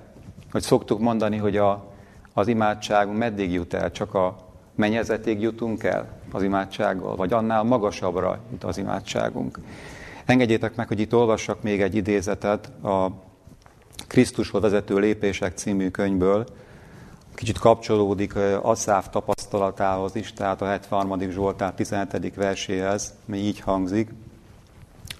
hogy 0.52 0.62
szoktuk 0.62 1.00
mondani, 1.00 1.38
hogy 1.38 1.58
a, 1.58 1.92
az 2.34 2.48
imádságunk 2.48 3.18
meddig 3.18 3.52
jut 3.52 3.74
el, 3.74 3.92
csak 3.92 4.14
a 4.14 4.47
mennyezetig 4.78 5.42
jutunk 5.42 5.84
el 5.84 6.08
az 6.32 6.44
imádsággal, 6.44 7.16
vagy 7.16 7.34
annál 7.34 7.64
magasabbra 7.64 8.40
jut 8.52 8.64
az 8.64 8.78
imádságunk. 8.78 9.60
Engedjétek 10.26 10.76
meg, 10.76 10.88
hogy 10.88 11.00
itt 11.00 11.14
olvassak 11.14 11.62
még 11.62 11.82
egy 11.82 11.96
idézetet 11.96 12.84
a 12.84 13.12
Krisztushoz 14.08 14.62
vezető 14.62 15.00
lépések 15.00 15.58
című 15.58 15.90
könyvből, 15.90 16.46
kicsit 17.36 17.58
kapcsolódik 17.58 18.36
Asszáf 18.62 19.10
tapasztalatához 19.10 20.16
is, 20.16 20.34
tehát 20.34 20.62
a 20.62 20.66
73. 20.66 21.30
Zsoltár 21.30 21.74
17. 21.74 22.36
verséhez, 22.36 23.14
mi 23.26 23.38
így 23.38 23.60
hangzik. 23.60 24.10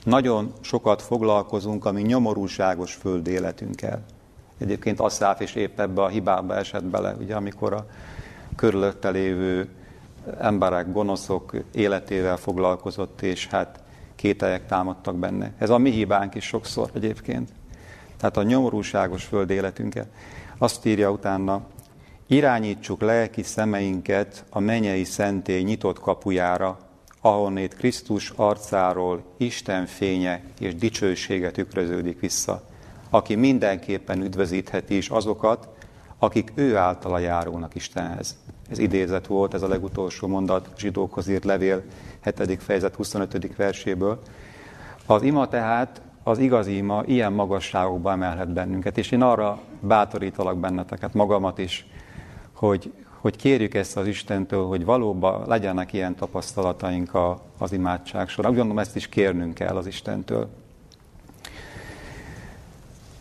Nagyon 0.04 0.54
sokat 0.62 1.02
foglalkozunk 1.02 1.86
a 1.86 1.92
mi 1.92 2.02
nyomorúságos 2.02 2.94
föld 2.94 3.28
életünkkel. 3.28 4.04
Egyébként 4.58 5.00
Asszáf 5.00 5.40
is 5.40 5.56
épp 5.56 5.80
ebbe 5.80 6.02
a 6.02 6.08
hibába 6.08 6.56
esett 6.56 6.84
bele, 6.84 7.16
ugye, 7.20 7.36
amikor 7.36 7.74
a 7.74 7.86
körülötte 8.58 9.10
lévő 9.10 9.70
emberek, 10.40 10.92
gonoszok 10.92 11.54
életével 11.72 12.38
foglalkozott, 12.38 13.22
és 13.22 13.48
hát 13.48 13.80
kételyek 14.16 14.66
támadtak 14.66 15.16
benne. 15.16 15.52
Ez 15.58 15.70
a 15.70 15.78
mi 15.78 15.92
hibánk 15.92 16.36
is 16.36 16.46
sokszor 16.46 16.90
egyébként. 16.94 17.50
Tehát 18.18 18.38
a 18.38 18.44
nyomorúságos 18.44 19.24
föld 19.24 19.50
életünkkel. 19.50 20.06
Azt 20.58 20.86
írja 20.86 21.12
utána, 21.12 21.62
irányítsuk 22.28 23.02
lelki 23.02 23.44
szemeinket 23.44 24.46
a 24.50 24.60
menyei 24.60 25.04
szentély 25.04 25.62
nyitott 25.62 26.00
kapujára, 26.00 26.78
ahonnét 27.22 27.76
Krisztus 27.76 28.30
arcáról 28.36 29.24
Isten 29.38 29.86
fénye 29.86 30.42
és 30.60 30.76
dicsősége 30.76 31.52
tükröződik 31.52 32.20
vissza, 32.20 32.64
aki 33.10 33.36
mindenképpen 33.36 34.22
üdvözítheti 34.22 34.98
is 34.98 35.10
azokat, 35.10 35.68
akik 36.20 36.52
ő 36.56 36.76
általa 36.76 37.20
járónak 37.20 37.76
Istenhez. 37.76 38.38
Ez 38.70 38.80
idézet 38.80 39.28
volt, 39.28 39.54
ez 39.54 39.62
a 39.62 39.68
legutolsó 39.68 40.28
mondat 40.28 40.70
zsidókhoz 40.78 41.28
írt 41.28 41.46
levél 41.46 41.84
7. 42.24 42.64
fejezet 42.64 42.96
25. 42.96 43.56
verséből. 43.56 44.20
Az 45.06 45.22
ima 45.22 45.48
tehát, 45.48 46.02
az 46.24 46.40
igazi 46.40 46.76
ima 46.76 47.04
ilyen 47.06 47.34
magasságokba 47.34 48.12
emelhet 48.12 48.54
bennünket, 48.54 48.98
és 48.98 49.12
én 49.12 49.22
arra 49.22 49.60
bátorítalak 49.80 50.58
benneteket, 50.58 51.14
magamat 51.14 51.58
is, 51.58 51.88
hogy, 52.54 52.94
hogy 53.20 53.36
kérjük 53.36 53.74
ezt 53.74 53.98
az 53.98 54.08
Istentől, 54.08 54.66
hogy 54.66 54.86
valóban 54.86 55.48
legyenek 55.48 55.94
ilyen 55.94 56.16
tapasztalataink 56.16 57.14
a, 57.14 57.42
az 57.58 57.72
imádság 57.72 58.30
során. 58.30 58.52
Úgy 58.52 58.58
gondolom, 58.58 58.82
ezt 58.82 58.96
is 58.96 59.10
kérnünk 59.10 59.54
kell 59.54 59.76
az 59.76 59.88
Istentől. 59.88 60.50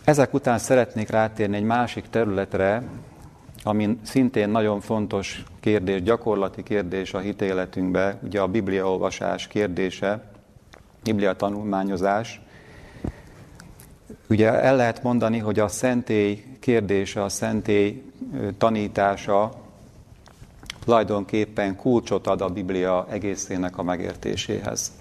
Ezek 0.05 0.35
után 0.35 0.59
szeretnék 0.59 1.11
rátérni 1.11 1.57
egy 1.57 1.65
másik 1.65 2.05
területre, 2.11 2.83
ami 3.67 3.99
szintén 4.03 4.49
nagyon 4.49 4.81
fontos 4.81 5.45
kérdés, 5.61 6.03
gyakorlati 6.03 6.63
kérdés 6.63 7.15
a 7.15 7.19
hitéletünkbe, 7.19 8.19
ugye 8.23 8.41
a 8.41 8.47
Biblia 8.47 8.91
olvasás 8.91 9.47
kérdése, 9.47 10.31
Biblia 11.03 11.33
tanulmányozás. 11.33 12.41
Ugye 14.29 14.53
el 14.53 14.77
lehet 14.77 15.03
mondani, 15.03 15.39
hogy 15.39 15.59
a 15.59 15.69
szentély 15.69 16.45
kérdése, 16.61 17.23
a 17.23 17.29
szentély 17.29 18.03
tanítása 18.59 19.53
tulajdonképpen 20.85 21.77
kulcsot 21.77 22.27
ad 22.27 22.41
a 22.41 22.49
Biblia 22.49 23.07
egészének 23.11 23.79
a 23.79 23.83
megértéséhez. 23.83 24.93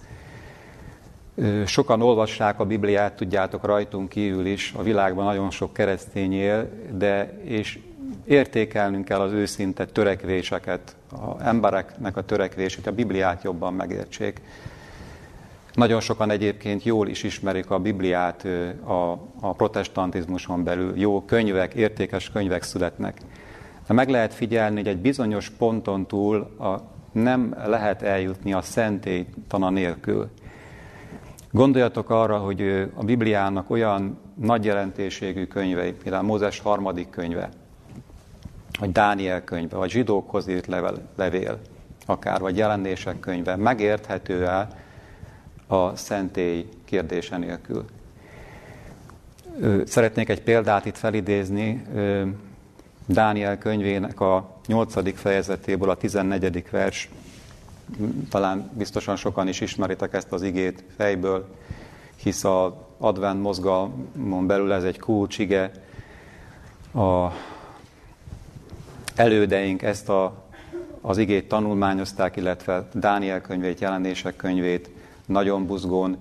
Sokan 1.66 2.02
olvassák 2.02 2.60
a 2.60 2.66
Bibliát, 2.66 3.16
tudjátok, 3.16 3.66
rajtunk 3.66 4.10
kívül 4.10 4.46
is, 4.46 4.74
a 4.78 4.84
világban 4.84 5.26
nagyon 5.26 5.50
sok 5.50 5.74
keresztény 5.74 6.34
él, 6.34 6.70
de 6.98 7.42
és 7.44 7.80
értékelnünk 8.26 9.06
kell 9.06 9.20
az 9.20 9.32
őszinte 9.32 9.86
törekvéseket, 9.86 10.96
a 11.12 11.44
embereknek 11.44 12.18
a 12.18 12.22
törekvését, 12.22 12.88
a 12.88 12.92
Bibliát 12.92 13.44
jobban 13.44 13.74
megértsék. 13.74 14.42
Nagyon 15.74 16.00
sokan 16.00 16.30
egyébként 16.30 16.84
jól 16.84 17.08
is 17.08 17.24
ismerik 17.24 17.70
a 17.70 17.80
Bibliát 17.80 18.48
a, 18.84 19.12
a 19.40 19.54
protestantizmuson 19.54 20.64
belül. 20.64 20.98
Jó 20.98 21.22
könyvek, 21.22 21.74
értékes 21.74 22.30
könyvek 22.30 22.64
születnek. 22.64 23.18
De 23.88 23.94
meg 23.94 24.10
lehet 24.10 24.34
figyelni, 24.34 24.76
hogy 24.76 24.88
egy 24.88 24.98
bizonyos 24.98 25.50
ponton 25.50 26.06
túl 26.06 26.36
a, 26.60 26.82
nem 27.12 27.56
lehet 27.66 28.02
eljutni 28.02 28.54
a 28.54 28.62
szentélytana 28.62 29.70
nélkül. 29.70 30.30
Gondoljatok 31.52 32.10
arra, 32.10 32.38
hogy 32.38 32.90
a 32.94 33.04
Bibliának 33.04 33.70
olyan 33.70 34.18
nagy 34.34 34.66
jelentőségű 34.66 35.46
könyvei, 35.46 35.92
például 35.92 36.24
Mózes 36.24 36.60
harmadik 36.60 37.10
könyve, 37.10 37.50
vagy 38.80 38.92
Dániel 38.92 39.44
könyve, 39.44 39.78
vagy 39.78 39.90
zsidókhoz 39.90 40.48
írt 40.48 40.68
level, 40.68 41.10
levél, 41.16 41.60
akár, 42.06 42.40
vagy 42.40 42.58
jelenések 42.58 43.20
könyve, 43.20 43.56
megérthető 43.56 44.46
el 44.46 44.68
a 45.68 45.96
szentély 45.96 46.70
kérdése 46.86 47.38
nélkül. 47.38 47.86
Szeretnék 49.86 50.30
egy 50.30 50.42
példát 50.42 50.86
itt 50.86 50.98
felidézni, 50.98 51.86
Dániel 53.06 53.58
könyvének 53.58 54.20
a 54.20 54.60
8. 54.68 55.20
fejezetéből 55.20 55.90
a 55.90 55.96
14. 55.96 56.70
vers, 56.72 57.10
talán 58.30 58.70
biztosan 58.74 59.16
sokan 59.16 59.48
is 59.48 59.62
ismeritek 59.62 60.14
ezt 60.14 60.32
az 60.32 60.42
igét 60.42 60.84
fejből, 60.98 61.48
hisz 62.16 62.44
a 62.44 62.88
advent 62.98 63.42
mozgalmon 63.42 64.48
belül 64.48 64.74
ez 64.74 64.84
egy 64.84 65.00
kulcsige. 65.00 65.72
A 66.94 67.28
elődeink 69.16 69.82
ezt 69.82 70.10
a, 70.10 70.34
az 71.02 71.18
igét 71.18 71.48
tanulmányozták, 71.48 72.36
illetve 72.36 72.88
Dániel 72.94 73.42
könyvét, 73.42 73.80
jelenések 73.80 74.36
könyvét 74.36 74.90
nagyon 75.26 75.66
buzgón, 75.66 76.18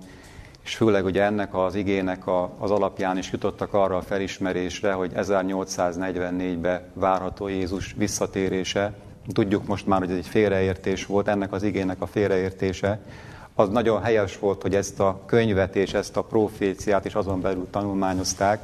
és 0.63 0.75
főleg 0.75 1.05
ugye 1.05 1.23
ennek 1.23 1.55
az 1.55 1.75
igének 1.75 2.27
a, 2.27 2.51
az 2.59 2.71
alapján 2.71 3.17
is 3.17 3.31
jutottak 3.31 3.73
arra 3.73 3.97
a 3.97 4.01
felismerésre, 4.01 4.93
hogy 4.93 5.11
1844-ben 5.15 6.81
várható 6.93 7.47
Jézus 7.47 7.93
visszatérése. 7.97 8.93
Tudjuk 9.33 9.67
most 9.67 9.87
már, 9.87 9.99
hogy 9.99 10.11
ez 10.11 10.17
egy 10.17 10.27
félreértés 10.27 11.05
volt, 11.05 11.27
ennek 11.27 11.51
az 11.51 11.63
igének 11.63 12.01
a 12.01 12.05
félreértése. 12.05 12.99
Az 13.55 13.69
nagyon 13.69 14.01
helyes 14.01 14.39
volt, 14.39 14.61
hogy 14.61 14.75
ezt 14.75 14.99
a 14.99 15.21
könyvet 15.25 15.75
és 15.75 15.93
ezt 15.93 16.17
a 16.17 16.23
proféciát 16.23 17.05
is 17.05 17.15
azon 17.15 17.41
belül 17.41 17.67
tanulmányozták. 17.69 18.59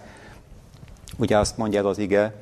Ugye 1.17 1.37
azt 1.37 1.57
mondja 1.57 1.79
ez 1.79 1.85
az 1.85 1.97
ige, 1.97 2.33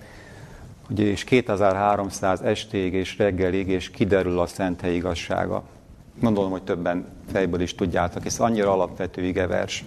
hogy 0.90 1.00
és 1.00 1.24
2300 1.24 2.42
estéig 2.42 2.94
és 2.94 3.18
reggelig, 3.18 3.68
és 3.68 3.90
kiderül 3.90 4.40
a 4.40 4.46
szent 4.46 4.82
hely 4.82 4.96
igazsága. 4.96 5.64
Gondolom, 6.20 6.52
hogy 6.52 6.64
többen 6.64 7.06
fejből 7.32 7.62
is 7.62 7.76
tudjátok, 7.76 8.24
hisz 8.24 8.40
annyira 8.40 8.72
alapvető 8.72 9.24
igevers. 9.24 9.84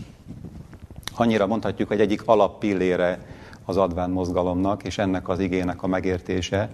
Annyira 1.15 1.47
mondhatjuk, 1.47 1.89
hogy 1.89 2.01
egyik 2.01 2.23
alappillére 2.25 3.19
az 3.65 3.77
advent 3.77 4.15
mozgalomnak, 4.15 4.83
és 4.83 4.99
ennek 4.99 5.29
az 5.29 5.39
igének 5.39 5.83
a 5.83 5.87
megértése. 5.87 6.71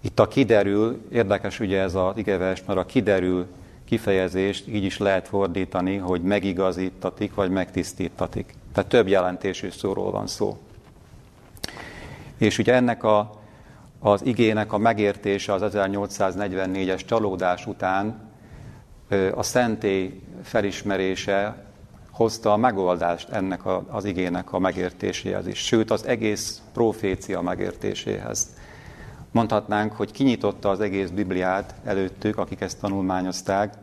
Itt 0.00 0.20
a 0.20 0.28
kiderül, 0.28 1.06
érdekes 1.12 1.60
ugye 1.60 1.80
ez 1.80 1.94
az 1.94 2.16
igevers, 2.16 2.62
mert 2.66 2.78
a 2.78 2.86
kiderül 2.86 3.46
kifejezést 3.84 4.68
így 4.68 4.84
is 4.84 4.98
lehet 4.98 5.28
fordítani, 5.28 5.96
hogy 5.96 6.22
megigazítatik, 6.22 7.34
vagy 7.34 7.50
megtisztítatik. 7.50 8.54
Tehát 8.72 8.90
több 8.90 9.08
jelentésű 9.08 9.70
szóról 9.70 10.10
van 10.10 10.26
szó. 10.26 10.58
És 12.42 12.58
ugye 12.58 12.74
ennek 12.74 13.04
a, 13.04 13.30
az 14.00 14.24
igének 14.24 14.72
a 14.72 14.78
megértése 14.78 15.52
az 15.52 15.62
1844-es 15.74 17.04
csalódás 17.04 17.66
után 17.66 18.30
a 19.34 19.42
szentély 19.42 20.20
felismerése 20.42 21.64
hozta 22.10 22.52
a 22.52 22.56
megoldást 22.56 23.28
ennek 23.28 23.60
az 23.88 24.04
igének 24.04 24.52
a 24.52 24.58
megértéséhez 24.58 25.46
is, 25.46 25.58
sőt 25.58 25.90
az 25.90 26.06
egész 26.06 26.62
profécia 26.72 27.40
megértéséhez. 27.40 28.48
Mondhatnánk, 29.30 29.92
hogy 29.92 30.10
kinyitotta 30.10 30.70
az 30.70 30.80
egész 30.80 31.08
Bibliát 31.08 31.74
előttük, 31.84 32.38
akik 32.38 32.60
ezt 32.60 32.80
tanulmányozták, 32.80 33.74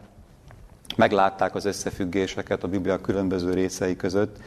meglátták 0.96 1.56
az 1.56 1.66
összefüggéseket 1.66 2.64
a 2.64 2.68
Biblia 2.68 3.02
különböző 3.02 3.54
részei 3.54 3.96
között. 3.96 4.38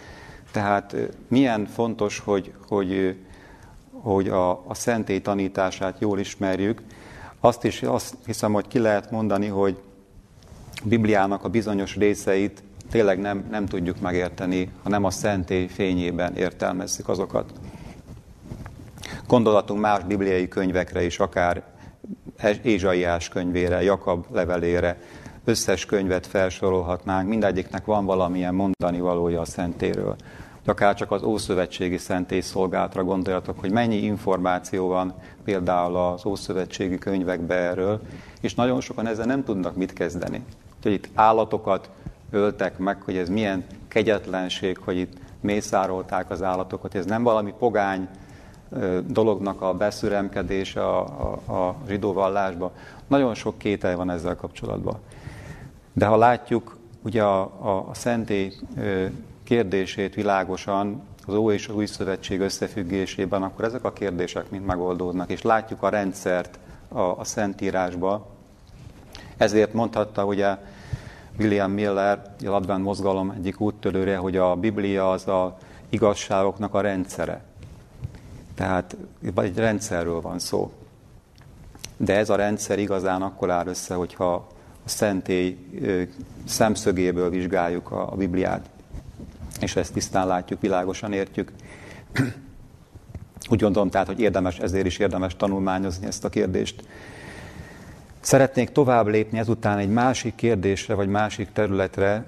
Tehát 0.51 0.97
milyen 1.29 1.67
fontos, 1.67 2.19
hogy, 2.19 2.53
hogy, 2.69 3.17
hogy 4.03 4.29
a, 4.29 4.51
a 4.51 4.75
szentély 4.75 5.21
tanítását 5.21 5.97
jól 5.99 6.19
ismerjük. 6.19 6.83
Azt 7.41 7.65
is 7.65 7.83
azt 7.83 8.15
hiszem, 8.27 8.53
hogy 8.53 8.69
ki 8.69 8.79
lehet 8.79 9.11
mondani, 9.11 9.47
hogy 9.47 9.81
Bibliának 10.85 11.45
a 11.45 11.49
bizonyos 11.49 11.97
részeit 11.97 12.63
tényleg 12.91 13.19
nem, 13.19 13.47
nem 13.51 13.67
tudjuk 13.67 14.01
megérteni, 14.01 14.71
ha 14.83 14.89
nem 14.89 15.05
a 15.05 15.11
szentély 15.11 15.67
fényében 15.67 16.37
értelmezzük 16.37 17.09
azokat. 17.09 17.53
Gondolatunk 19.27 19.81
más 19.81 20.05
bibliai 20.05 20.49
könyvekre 20.49 21.05
is, 21.05 21.19
akár 21.19 21.63
Ézsaiás 22.63 23.29
könyvére, 23.29 23.83
Jakab 23.83 24.25
levelére, 24.33 24.99
összes 25.45 25.87
könyvet 25.87 26.27
felsorolhatnánk, 26.27 27.29
mindegyiknek 27.29 27.85
van 27.85 28.05
valamilyen 28.05 28.55
mondani 28.55 29.01
valója 29.01 29.41
a 29.41 29.45
szentéről. 29.45 30.17
Akár 30.65 30.95
csak 30.95 31.11
az 31.11 31.23
Ószövetségi 31.23 31.97
Szentély 31.97 32.41
szolgálatra 32.41 33.05
gondoljatok, 33.05 33.61
hogy 33.61 33.71
mennyi 33.71 33.97
információ 33.97 34.89
van 34.89 35.15
például 35.45 35.97
az 35.97 36.27
Ószövetségi 36.27 36.99
könyvekben 36.99 37.59
erről, 37.59 38.01
és 38.41 38.55
nagyon 38.55 38.81
sokan 38.81 39.07
ezzel 39.07 39.27
nem 39.27 39.45
tudnak 39.45 39.77
mit 39.77 39.93
kezdeni 39.93 40.45
hogy 40.83 40.93
itt 40.93 41.09
állatokat 41.15 41.91
öltek 42.31 42.79
meg, 42.79 43.03
hogy 43.03 43.17
ez 43.17 43.29
milyen 43.29 43.65
kegyetlenség, 43.89 44.79
hogy 44.79 44.97
itt 44.97 45.13
mészárolták 45.41 46.31
az 46.31 46.43
állatokat. 46.43 46.95
Ez 46.95 47.07
nem 47.07 47.23
valami 47.23 47.55
pogány 47.59 48.09
dolognak 49.07 49.61
a 49.63 49.75
beszüremkedése 49.75 50.87
a, 50.87 51.01
a, 51.47 51.53
a 51.53 51.77
zsidó 51.89 52.13
vallásba. 52.13 52.73
Nagyon 53.07 53.35
sok 53.35 53.59
kétel 53.59 53.97
van 53.97 54.11
ezzel 54.11 54.37
kapcsolatban. 54.37 54.97
De 55.93 56.07
ha 56.07 56.17
látjuk 56.17 56.77
ugye 57.03 57.23
a, 57.23 57.41
a, 57.41 57.87
a 57.89 57.95
szentély 57.95 58.53
kérdését 59.45 60.15
világosan, 60.15 61.03
az 61.27 61.35
Ó 61.35 61.51
és 61.51 61.69
az 61.69 61.75
Új 61.75 61.87
Szövetség 61.87 62.41
összefüggésében, 62.41 63.43
akkor 63.43 63.65
ezek 63.65 63.85
a 63.85 63.93
kérdések 63.93 64.51
mind 64.51 64.65
megoldódnak, 64.65 65.31
és 65.31 65.43
látjuk 65.43 65.83
a 65.83 65.89
rendszert 65.89 66.59
a, 66.89 67.01
a 67.01 67.25
Szentírásba. 67.25 68.27
Ezért 69.37 69.73
mondhatta 69.73 70.25
ugye 70.25 70.57
William 71.39 71.71
Miller, 71.71 72.35
a 72.45 72.49
Advent 72.49 72.85
mozgalom 72.85 73.31
egyik 73.31 73.61
úttörőre, 73.61 74.17
hogy 74.17 74.37
a 74.37 74.57
Biblia 74.57 75.11
az 75.11 75.29
a 75.29 75.57
igazságoknak 75.89 76.75
a 76.75 76.81
rendszere. 76.81 77.45
Tehát 78.55 78.97
egy 79.35 79.57
rendszerről 79.57 80.21
van 80.21 80.39
szó. 80.39 80.73
De 81.97 82.17
ez 82.17 82.31
a 82.31 82.37
rendszer 82.37 82.79
igazán 82.79 83.23
akkor 83.23 83.51
áll 83.51 83.67
össze, 83.67 83.95
hogyha 83.95 84.35
a 84.85 84.89
szentély 84.89 85.59
szemszögéből 86.45 87.31
vizsgáljuk 87.31 87.91
a, 87.91 88.13
a 88.13 88.17
Bibliát, 88.17 88.71
és 89.63 89.77
ezt 89.77 89.93
tisztán 89.93 90.27
látjuk, 90.27 90.61
világosan 90.61 91.13
értjük. 91.13 91.53
Úgy 93.51 93.61
gondolom 93.61 93.91
tehát, 93.91 94.07
hogy 94.07 94.21
érdemes, 94.21 94.59
ezért 94.59 94.87
is 94.87 94.99
érdemes 94.99 95.37
tanulmányozni 95.37 96.07
ezt 96.07 96.25
a 96.25 96.29
kérdést. 96.29 96.83
Szeretnék 98.21 98.71
tovább 98.71 99.07
lépni 99.07 99.39
ezután 99.39 99.79
egy 99.79 99.89
másik 99.89 100.35
kérdésre, 100.35 100.95
vagy 100.95 101.09
másik 101.09 101.53
területre. 101.53 102.25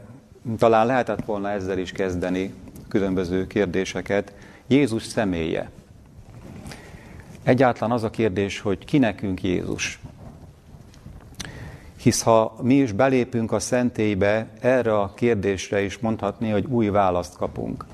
Talán 0.59 0.87
lehetett 0.87 1.25
volna 1.25 1.51
ezzel 1.51 1.79
is 1.79 1.93
kezdeni 1.93 2.55
különböző 2.89 3.47
kérdéseket. 3.47 4.33
Jézus 4.67 5.03
személye. 5.03 5.71
Egyáltalán 7.43 7.91
az 7.91 8.03
a 8.03 8.11
kérdés, 8.11 8.61
hogy 8.61 8.85
ki 8.85 8.99
nekünk 8.99 9.43
Jézus. 9.43 10.01
Hisz 12.05 12.23
ha 12.23 12.57
mi 12.63 12.75
is 12.75 12.93
belépünk 12.93 13.53
a 13.53 13.59
szentélybe, 13.59 14.49
erre 14.61 14.99
a 14.99 15.15
kérdésre 15.15 15.83
is 15.83 15.99
mondhatni, 15.99 16.51
hogy 16.51 16.65
új 16.65 16.89
választ 16.89 17.37
kapunk. 17.37 17.85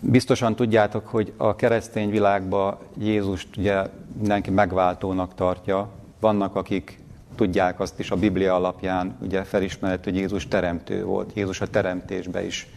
Biztosan 0.00 0.56
tudjátok, 0.56 1.06
hogy 1.06 1.32
a 1.36 1.56
keresztény 1.56 2.10
világban 2.10 2.78
Jézust 2.98 3.56
ugye 3.56 3.82
mindenki 4.18 4.50
megváltónak 4.50 5.34
tartja, 5.34 5.90
vannak, 6.20 6.56
akik 6.56 6.98
tudják 7.34 7.80
azt 7.80 7.98
is 7.98 8.10
a 8.10 8.16
Biblia 8.16 8.54
alapján, 8.54 9.16
ugye 9.20 9.42
felismert, 9.42 10.04
hogy 10.04 10.16
Jézus 10.16 10.48
teremtő 10.48 11.04
volt. 11.04 11.30
Jézus 11.34 11.60
a 11.60 11.66
teremtésbe 11.66 12.44
is 12.44 12.68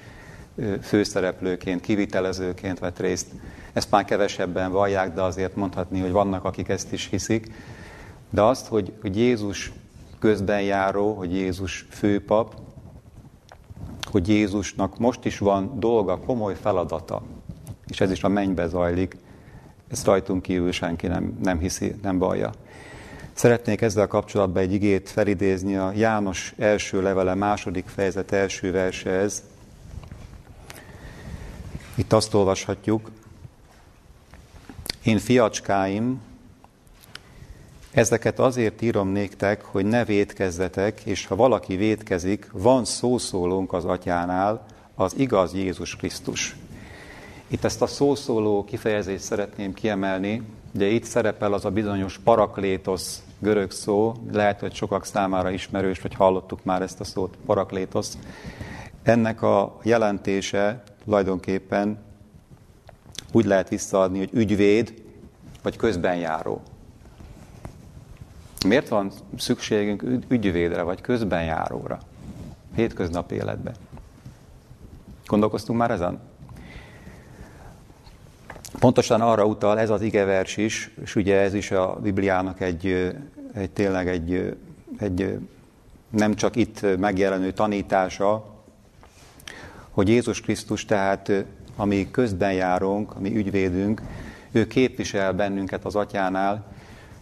főszereplőként, 0.82 1.82
kivitelezőként 1.82 2.80
vett 2.80 3.00
részt. 3.00 3.28
Ezt 3.74 3.92
már 3.92 4.06
kevesebben 4.06 4.72
vallják, 4.72 5.14
de 5.14 5.22
azért 5.22 5.56
mondhatni, 5.56 6.00
hogy 6.00 6.12
vannak, 6.12 6.44
akik 6.44 6.70
ezt 6.70 6.94
is 6.94 7.08
hiszik. 7.10 7.52
De 8.30 8.42
azt, 8.42 8.68
hogy, 8.68 8.94
hogy 9.02 9.18
Jézus 9.18 9.72
közben 10.20 10.62
járó, 10.62 11.14
hogy 11.14 11.34
Jézus 11.34 11.86
főpap, 11.90 12.56
hogy 14.12 14.28
Jézusnak 14.28 14.98
most 14.98 15.26
is 15.26 15.38
van 15.38 15.80
dolga, 15.80 16.20
komoly 16.20 16.56
feladata, 16.62 17.22
és 17.88 18.02
ez 18.02 18.12
is 18.12 18.24
a 18.24 18.28
mennybe 18.28 18.68
zajlik, 18.68 19.18
ezt 19.92 20.06
rajtunk 20.06 20.42
kívül 20.42 20.72
senki 20.72 21.08
nem, 21.08 21.38
nem 21.44 21.60
hiszi, 21.60 21.96
nem 22.02 22.18
ballja. 22.18 22.52
Szeretnék 23.34 23.82
ezzel 23.82 24.08
kapcsolatban 24.08 24.64
egy 24.64 24.74
igét 24.74 25.10
felidézni 25.10 25.76
a 25.76 25.92
János 25.96 26.54
első 26.58 27.02
levele 27.02 27.34
második 27.34 27.88
fejezet 27.88 28.32
első 28.32 28.72
versehez. 28.72 29.44
Itt 31.96 32.14
azt 32.14 32.34
olvashatjuk, 32.34 33.12
én 35.04 35.18
fiacskáim, 35.18 36.22
Ezeket 37.98 38.40
azért 38.40 38.82
írom 38.82 39.08
néktek, 39.08 39.64
hogy 39.64 39.86
ne 39.86 40.06
védkezzetek, 40.06 41.02
és 41.06 41.26
ha 41.26 41.36
valaki 41.36 41.76
védkezik, 41.76 42.50
van 42.52 42.86
szószólónk 42.86 43.74
az 43.74 43.86
atyánál, 43.86 44.66
az 44.96 45.14
igaz 45.18 45.54
Jézus 45.54 45.96
Krisztus. 45.96 46.56
Itt 47.48 47.64
ezt 47.64 47.82
a 47.82 47.88
szószóló 47.88 48.64
kifejezést 48.64 49.24
szeretném 49.24 49.74
kiemelni, 49.74 50.42
ugye 50.76 50.86
itt 50.86 51.04
szerepel 51.04 51.54
az 51.54 51.66
a 51.66 51.72
bizonyos 51.72 52.20
paraklétosz 52.24 53.24
görög 53.40 53.72
szó, 53.72 54.14
lehet, 54.32 54.60
hogy 54.60 54.74
sokak 54.74 55.06
számára 55.06 55.50
ismerős, 55.50 56.02
vagy 56.02 56.14
hallottuk 56.14 56.64
már 56.64 56.82
ezt 56.82 57.00
a 57.00 57.04
szót, 57.04 57.38
paraklétosz. 57.46 58.18
Ennek 59.04 59.42
a 59.42 59.78
jelentése 59.84 60.84
tulajdonképpen 61.04 62.00
úgy 63.32 63.46
lehet 63.46 63.70
visszaadni, 63.70 64.18
hogy 64.18 64.30
ügyvéd, 64.34 64.94
vagy 65.64 65.76
közbenjáró. 65.76 66.62
Miért 68.66 68.88
van 68.88 69.12
szükségünk 69.38 70.04
ügyvédre, 70.28 70.82
vagy 70.82 71.02
közbenjáróra? 71.02 72.00
Hétköznapi 72.76 73.36
életben. 73.36 73.76
Gondolkoztunk 75.26 75.80
már 75.80 75.92
ezen? 75.92 76.20
Pontosan 78.80 79.22
arra 79.22 79.46
utal 79.46 79.80
ez 79.80 79.90
az 79.90 80.02
igevers 80.02 80.58
is, 80.58 80.92
és 81.02 81.16
ugye 81.16 81.40
ez 81.40 81.54
is 81.54 81.72
a 81.72 82.00
Bibliának 82.02 82.62
egy, 82.62 83.14
egy 83.54 83.70
tényleg 83.72 84.08
egy, 84.08 84.58
egy 85.00 85.40
nem 86.10 86.36
csak 86.36 86.56
itt 86.56 86.98
megjelenő 86.98 87.52
tanítása, 87.52 88.46
hogy 89.90 90.10
Jézus 90.10 90.42
Krisztus 90.42 90.86
tehát, 90.86 91.32
ami 91.76 92.12
közben 92.12 92.54
járunk, 92.54 93.16
ami 93.16 93.36
ügyvédünk, 93.36 94.02
ő 94.52 94.68
képvisel 94.68 95.34
bennünket 95.34 95.86
az 95.86 95.96
atyánál. 95.96 96.66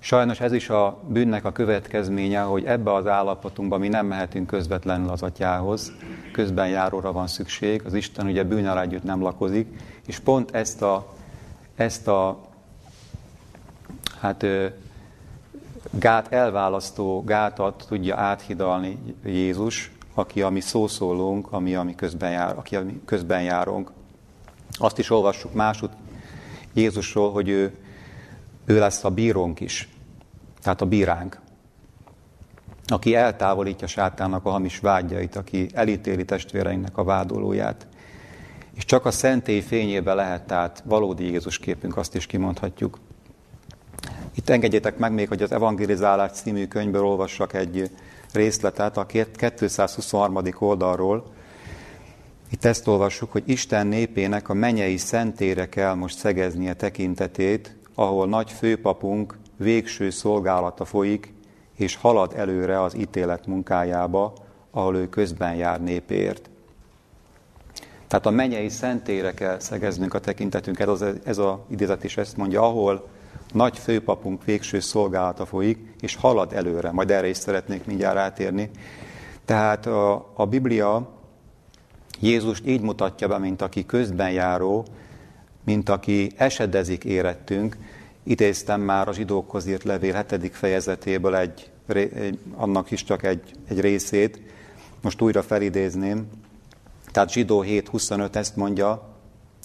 Sajnos 0.05 0.39
ez 0.39 0.51
is 0.51 0.69
a 0.69 0.97
bűnnek 1.07 1.45
a 1.45 1.51
következménye, 1.51 2.41
hogy 2.41 2.65
ebbe 2.65 2.93
az 2.93 3.07
állapotunkban 3.07 3.79
mi 3.79 3.87
nem 3.87 4.05
mehetünk 4.05 4.47
közvetlenül 4.47 5.09
az 5.09 5.21
atyához, 5.21 5.91
közben 6.31 6.67
járóra 6.67 7.11
van 7.11 7.27
szükség, 7.27 7.81
az 7.85 7.93
Isten 7.93 8.25
ugye 8.25 8.43
bűnnel 8.43 8.81
együtt 8.81 9.03
nem 9.03 9.21
lakozik, 9.21 9.67
és 10.05 10.19
pont 10.19 10.51
ezt 10.51 10.81
a 10.81 11.13
ezt 11.75 12.07
a 12.07 12.37
hát, 14.19 14.45
gát 15.89 16.31
elválasztó 16.31 17.23
gátat 17.23 17.85
tudja 17.87 18.17
áthidalni 18.17 18.97
Jézus, 19.23 19.91
aki 20.13 20.41
a 20.41 20.49
mi 20.49 20.59
szószólónk, 20.59 21.51
ami, 21.51 21.75
ami 21.75 21.95
közben 21.95 22.31
jár, 22.31 22.57
aki 22.57 22.75
ami 22.75 23.01
közben 23.05 23.43
járunk. 23.43 23.91
Azt 24.71 24.99
is 24.99 25.09
olvassuk 25.09 25.53
másút 25.53 25.91
Jézusról, 26.73 27.31
hogy 27.31 27.49
ő, 27.49 27.77
ő 28.65 28.79
lesz 28.79 29.03
a 29.03 29.09
bírónk 29.09 29.59
is, 29.59 29.89
tehát 30.65 30.81
a 30.81 30.85
bíránk, 30.85 31.39
aki 32.87 33.15
eltávolítja 33.15 33.87
sátának 33.87 34.45
a 34.45 34.49
hamis 34.49 34.79
vágyait, 34.79 35.35
aki 35.35 35.67
elítéli 35.73 36.25
testvéreinknek 36.25 36.97
a 36.97 37.03
vádolóját. 37.03 37.87
És 38.75 38.85
csak 38.85 39.05
a 39.05 39.11
szentély 39.11 39.59
fényében 39.59 40.15
lehet 40.15 40.47
tehát 40.47 40.83
valódi 40.85 41.23
Jézus 41.23 41.57
képünk, 41.57 41.97
azt 41.97 42.15
is 42.15 42.25
kimondhatjuk. 42.25 42.99
Itt 44.35 44.49
engedjétek 44.49 44.97
meg 44.97 45.11
még, 45.11 45.27
hogy 45.27 45.41
az 45.41 45.51
Evangelizálás 45.51 46.31
című 46.31 46.67
könyvből 46.67 47.05
olvassak 47.05 47.53
egy 47.53 47.91
részletet 48.33 48.97
a 48.97 49.05
223. 49.05 50.39
oldalról. 50.59 51.23
Itt 52.51 52.65
ezt 52.65 52.87
olvassuk, 52.87 53.31
hogy 53.31 53.43
Isten 53.45 53.87
népének 53.87 54.49
a 54.49 54.53
menyei 54.53 54.97
szentére 54.97 55.69
kell 55.69 55.93
most 55.93 56.17
szegeznie 56.17 56.73
tekintetét, 56.73 57.75
ahol 57.95 58.27
nagy 58.27 58.51
főpapunk 58.51 59.43
végső 59.57 60.09
szolgálata 60.09 60.85
folyik, 60.85 61.33
és 61.75 61.95
halad 61.95 62.33
előre 62.35 62.81
az 62.81 62.95
ítélet 62.95 63.45
munkájába, 63.45 64.33
ahol 64.71 64.95
ő 64.95 65.09
közben 65.09 65.55
jár 65.55 65.81
népért. 65.81 66.49
Tehát 68.07 68.25
a 68.25 68.29
menyei 68.29 68.69
szentére 68.69 69.33
kell 69.33 69.59
szegeznünk 69.59 70.13
a 70.13 70.19
tekintetünk, 70.19 70.79
ez, 70.79 71.03
ez 71.23 71.37
a 71.37 71.65
idézet 71.69 72.03
is 72.03 72.17
ezt 72.17 72.37
mondja, 72.37 72.61
ahol 72.61 73.07
nagy 73.53 73.77
főpapunk 73.77 74.43
végső 74.43 74.79
szolgálata 74.79 75.45
folyik, 75.45 75.93
és 75.99 76.15
halad 76.15 76.53
előre. 76.53 76.91
Majd 76.91 77.11
erre 77.11 77.27
is 77.27 77.37
szeretnék 77.37 77.85
mindjárt 77.85 78.15
rátérni. 78.15 78.69
Tehát 79.45 79.85
a, 79.85 80.31
a 80.33 80.45
Biblia 80.45 81.09
Jézust 82.19 82.67
így 82.67 82.81
mutatja 82.81 83.27
be, 83.27 83.37
mint 83.37 83.61
aki 83.61 83.85
közben 83.85 84.31
járó, 84.31 84.85
mint 85.63 85.89
aki 85.89 86.31
esedezik 86.35 87.03
érettünk. 87.03 87.77
Idéztem 88.27 88.81
már 88.81 89.07
a 89.07 89.13
zsidókhoz 89.13 89.67
írt 89.67 89.83
levél 89.83 90.25
7. 90.29 90.55
fejezetéből 90.55 91.35
egy, 91.35 91.71
annak 92.55 92.91
is 92.91 93.03
csak 93.03 93.23
egy, 93.23 93.51
egy 93.67 93.79
részét. 93.79 94.39
Most 95.01 95.21
újra 95.21 95.43
felidézném. 95.43 96.27
Tehát 97.11 97.31
zsidó 97.31 97.63
7.25 97.63 98.35
ezt 98.35 98.55
mondja, 98.55 99.09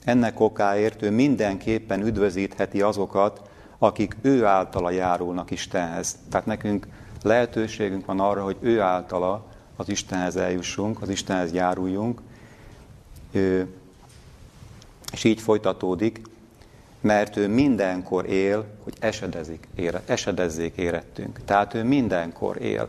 ennek 0.05 0.41
okáért 0.41 1.03
ő 1.03 1.11
mindenképpen 1.11 2.07
üdvözítheti 2.07 2.83
azokat, 2.83 3.43
akik 3.79 4.17
ő 4.23 4.45
általa 4.45 4.91
járulnak 4.91 5.51
Istenhez. 5.51 6.17
Tehát 6.31 6.47
nekünk 6.47 6.87
lehetőségünk 7.23 8.07
van 8.07 8.21
arra, 8.21 8.45
hogy 8.45 8.57
ő 8.61 8.81
általa 8.81 9.47
az 9.77 9.89
Istenhez 9.89 10.37
eljussunk, 10.37 11.03
az 11.03 11.09
Istenhez 11.09 11.53
járuljunk, 11.53 12.21
és 15.13 15.25
így 15.25 15.41
folytatódik, 15.41 16.21
mert 17.01 17.37
ő 17.37 17.49
mindenkor 17.49 18.27
él, 18.27 18.65
hogy 18.85 18.95
esedezik, 19.01 19.69
éret, 19.75 20.11
esedezzék 20.11 20.77
érettünk. 20.77 21.41
Tehát 21.45 21.75
ő 21.75 21.85
mindenkor 21.85 22.63
él. 22.63 22.89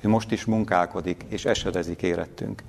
Ő 0.00 0.08
most 0.08 0.32
is 0.32 0.44
munkálkodik, 0.44 1.24
és 1.28 1.44
esedezik 1.44 2.02
érettünk. 2.02 2.62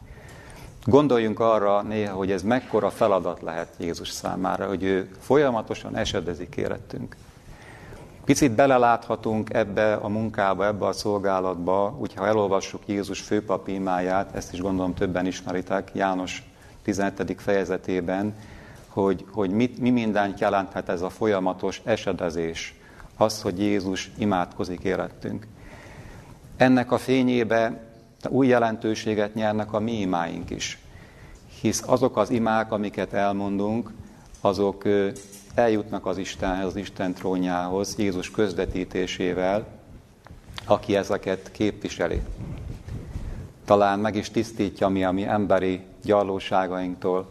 Gondoljunk 0.85 1.39
arra 1.39 1.81
néha, 1.81 2.15
hogy 2.15 2.31
ez 2.31 2.41
mekkora 2.41 2.89
feladat 2.89 3.41
lehet 3.41 3.73
Jézus 3.77 4.09
számára, 4.09 4.67
hogy 4.67 4.83
ő 4.83 5.09
folyamatosan 5.19 5.95
esedezik 5.95 6.55
érettünk. 6.55 7.15
Picit 8.25 8.51
beleláthatunk 8.51 9.53
ebbe 9.53 9.93
a 9.93 10.07
munkába, 10.07 10.65
ebbe 10.65 10.85
a 10.85 10.91
szolgálatba, 10.91 11.95
úgyha 11.99 12.27
elolvassuk 12.27 12.81
Jézus 12.85 13.21
főpapi 13.21 13.73
imáját, 13.73 14.35
ezt 14.35 14.53
is 14.53 14.61
gondolom 14.61 14.93
többen 14.93 15.25
ismeritek, 15.25 15.91
János 15.93 16.43
17. 16.81 17.35
fejezetében, 17.41 18.35
hogy, 18.93 19.25
hogy 19.31 19.49
mit, 19.49 19.79
mi 19.79 19.89
mindent 19.89 20.39
jelenthet 20.39 20.89
ez 20.89 21.01
a 21.01 21.09
folyamatos 21.09 21.81
esedezés, 21.83 22.75
az, 23.17 23.41
hogy 23.41 23.59
Jézus 23.59 24.11
imádkozik 24.17 24.83
érettünk. 24.83 25.47
Ennek 26.57 26.91
a 26.91 26.97
fényébe 26.97 27.83
új 28.29 28.47
jelentőséget 28.47 29.33
nyernek 29.33 29.73
a 29.73 29.79
mi 29.79 29.99
imáink 29.99 30.49
is. 30.49 30.79
Hisz 31.61 31.83
azok 31.85 32.17
az 32.17 32.29
imák, 32.29 32.71
amiket 32.71 33.13
elmondunk, 33.13 33.91
azok 34.41 34.83
eljutnak 35.55 36.05
az 36.05 36.17
Istenhez, 36.17 36.65
az 36.65 36.75
Isten 36.75 37.13
trónjához, 37.13 37.95
Jézus 37.97 38.31
közvetítésével, 38.31 39.67
aki 40.65 40.95
ezeket 40.95 41.51
képviseli. 41.51 42.21
Talán 43.65 43.99
meg 43.99 44.15
is 44.15 44.29
tisztítja 44.29 44.87
mi 44.87 45.03
a 45.03 45.11
mi 45.11 45.23
emberi 45.23 45.81
gyarlóságainktól, 46.03 47.27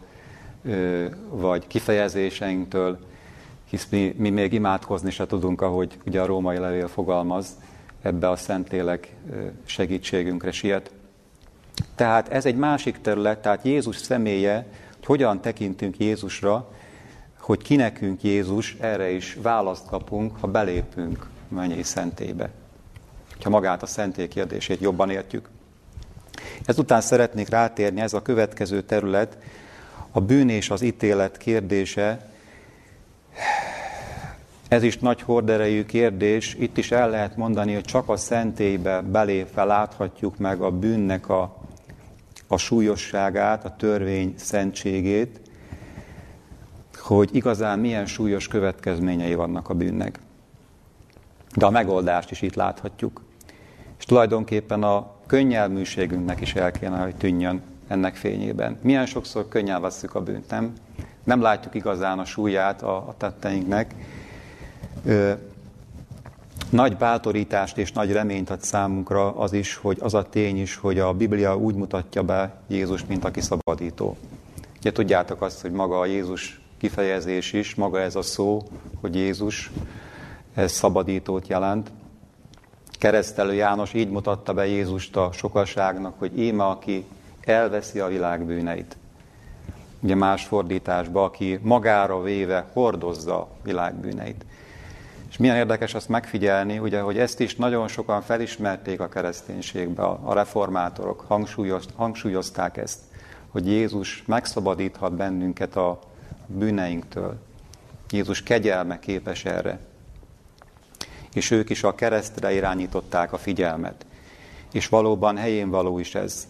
vagy 1.29 1.67
kifejezéseinktől, 1.67 2.99
hisz 3.69 3.87
mi, 3.89 4.15
mi 4.17 4.29
még 4.29 4.53
imádkozni 4.53 5.11
se 5.11 5.25
tudunk, 5.25 5.61
ahogy 5.61 5.97
ugye 6.05 6.21
a 6.21 6.25
római 6.25 6.57
levél 6.57 6.87
fogalmaz, 6.87 7.47
ebbe 8.01 8.29
a 8.29 8.35
Szentlélek 8.35 9.15
segítségünkre 9.65 10.51
siet. 10.51 10.91
Tehát 11.95 12.29
ez 12.29 12.45
egy 12.45 12.55
másik 12.55 13.01
terület, 13.01 13.41
tehát 13.41 13.65
Jézus 13.65 13.97
személye, 13.97 14.67
hogy 14.95 15.05
hogyan 15.05 15.41
tekintünk 15.41 15.97
Jézusra, 15.97 16.71
hogy 17.39 17.61
kinekünk 17.61 18.23
Jézus, 18.23 18.77
erre 18.79 19.09
is 19.09 19.37
választ 19.41 19.87
kapunk, 19.87 20.37
ha 20.39 20.47
belépünk 20.47 21.27
a 21.51 21.53
mennyei 21.53 21.83
szentélybe. 21.83 22.49
Ha 23.41 23.49
magát 23.49 23.83
a 23.83 23.85
szentély 23.85 24.27
kérdését 24.27 24.79
jobban 24.79 25.09
értjük. 25.09 25.49
Ezután 26.65 27.01
szeretnék 27.01 27.49
rátérni, 27.49 28.01
ez 28.01 28.13
a 28.13 28.21
következő 28.21 28.81
terület, 28.81 29.37
a 30.15 30.21
bűn 30.21 30.49
és 30.49 30.69
az 30.69 30.81
ítélet 30.81 31.37
kérdése, 31.37 32.31
ez 34.67 34.83
is 34.83 34.97
nagy 34.97 35.21
horderejű 35.21 35.85
kérdés. 35.85 36.55
Itt 36.59 36.77
is 36.77 36.91
el 36.91 37.09
lehet 37.09 37.37
mondani, 37.37 37.73
hogy 37.73 37.83
csak 37.83 38.09
a 38.09 38.17
szentélybe 38.17 39.01
belépve 39.01 39.63
láthatjuk 39.63 40.37
meg 40.37 40.61
a 40.61 40.71
bűnnek 40.71 41.29
a, 41.29 41.57
a 42.47 42.57
súlyosságát, 42.57 43.65
a 43.65 43.75
törvény 43.75 44.33
szentségét, 44.37 45.41
hogy 46.97 47.29
igazán 47.35 47.79
milyen 47.79 48.05
súlyos 48.05 48.47
következményei 48.47 49.35
vannak 49.35 49.69
a 49.69 49.73
bűnnek. 49.73 50.19
De 51.55 51.65
a 51.65 51.69
megoldást 51.69 52.31
is 52.31 52.41
itt 52.41 52.55
láthatjuk. 52.55 53.21
És 53.99 54.05
tulajdonképpen 54.05 54.83
a 54.83 55.11
könnyelműségünknek 55.25 56.41
is 56.41 56.55
el 56.55 56.71
kéne, 56.71 56.97
hogy 56.97 57.15
tűnjön 57.15 57.61
ennek 57.93 58.15
fényében. 58.15 58.77
Milyen 58.81 59.05
sokszor 59.05 59.47
könnyen 59.47 59.81
veszük 59.81 60.15
a 60.15 60.21
bűnt, 60.21 60.49
nem? 60.49 60.73
Nem 61.23 61.41
látjuk 61.41 61.75
igazán 61.75 62.19
a 62.19 62.25
súlyát 62.25 62.81
a, 62.81 62.95
a 62.95 63.15
tetteinknek, 63.17 63.95
Nagy 66.69 66.97
bátorítást 66.97 67.77
és 67.77 67.91
nagy 67.91 68.11
reményt 68.11 68.49
ad 68.49 68.61
számunkra 68.61 69.35
az 69.35 69.53
is, 69.53 69.75
hogy 69.75 69.97
az 69.99 70.13
a 70.13 70.29
tény 70.29 70.61
is, 70.61 70.75
hogy 70.75 70.99
a 70.99 71.13
Biblia 71.13 71.57
úgy 71.57 71.75
mutatja 71.75 72.23
be 72.23 72.61
Jézus, 72.67 73.05
mint 73.05 73.25
aki 73.25 73.41
szabadító. 73.41 74.17
Ugye 74.79 74.91
tudjátok 74.91 75.41
azt, 75.41 75.61
hogy 75.61 75.71
maga 75.71 75.99
a 75.99 76.05
Jézus 76.05 76.61
kifejezés 76.77 77.53
is, 77.53 77.75
maga 77.75 77.99
ez 77.99 78.15
a 78.15 78.21
szó, 78.21 78.63
hogy 79.01 79.15
Jézus, 79.15 79.71
ez 80.53 80.71
szabadítót 80.71 81.47
jelent. 81.47 81.91
Keresztelő 82.91 83.53
János 83.53 83.93
így 83.93 84.09
mutatta 84.09 84.53
be 84.53 84.67
Jézust 84.67 85.15
a 85.15 85.29
sokaságnak, 85.31 86.13
hogy 86.17 86.39
éme, 86.39 86.63
aki 86.63 87.05
elveszi 87.47 87.99
a 87.99 88.07
világ 88.07 88.45
bűneit. 88.45 88.97
Ugye 89.99 90.15
más 90.15 90.45
fordításban, 90.45 91.23
aki 91.23 91.59
magára 91.61 92.21
véve 92.21 92.65
hordozza 92.73 93.47
világ 93.63 93.95
bűneit. 93.95 94.45
És 95.29 95.39
milyen 95.39 95.55
érdekes 95.55 95.93
azt 95.93 96.09
megfigyelni, 96.09 96.79
ugye, 96.79 96.99
hogy 96.99 97.17
ezt 97.17 97.39
is 97.39 97.55
nagyon 97.55 97.87
sokan 97.87 98.21
felismerték 98.21 98.99
a 98.99 99.09
kereszténységbe, 99.09 100.03
a 100.03 100.33
reformátorok 100.33 101.25
hangsúlyoz, 101.27 101.85
hangsúlyozták 101.95 102.77
ezt, 102.77 102.99
hogy 103.49 103.67
Jézus 103.67 104.23
megszabadíthat 104.25 105.13
bennünket 105.13 105.75
a 105.75 105.99
bűneinktől. 106.45 107.37
Jézus 108.09 108.43
kegyelme 108.43 108.99
képes 108.99 109.45
erre. 109.45 109.79
És 111.33 111.51
ők 111.51 111.69
is 111.69 111.83
a 111.83 111.95
keresztre 111.95 112.53
irányították 112.53 113.33
a 113.33 113.37
figyelmet. 113.37 114.05
És 114.71 114.87
valóban 114.87 115.37
helyén 115.37 115.69
való 115.69 115.99
is 115.99 116.15
ez. 116.15 116.47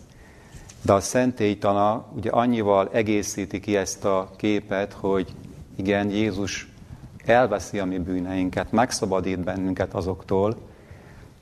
De 0.85 0.93
a 0.93 0.99
szentélytana 0.99 2.05
ugye 2.15 2.29
annyival 2.29 2.89
egészíti 2.91 3.59
ki 3.59 3.75
ezt 3.75 4.05
a 4.05 4.29
képet, 4.35 4.93
hogy 4.93 5.27
igen, 5.75 6.09
Jézus 6.09 6.73
elveszi 7.25 7.79
a 7.79 7.85
mi 7.85 7.97
bűneinket, 7.97 8.71
megszabadít 8.71 9.39
bennünket 9.39 9.93
azoktól, 9.93 10.57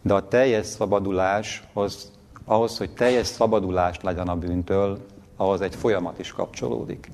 de 0.01 0.13
a 0.13 0.27
teljes 0.27 0.65
szabaduláshoz, 0.65 2.11
ahhoz, 2.45 2.77
hogy 2.77 2.91
teljes 2.91 3.27
szabadulást 3.27 4.03
legyen 4.03 4.27
a 4.27 4.35
bűntől, 4.35 5.05
ahhoz 5.35 5.61
egy 5.61 5.75
folyamat 5.75 6.19
is 6.19 6.31
kapcsolódik. 6.31 7.09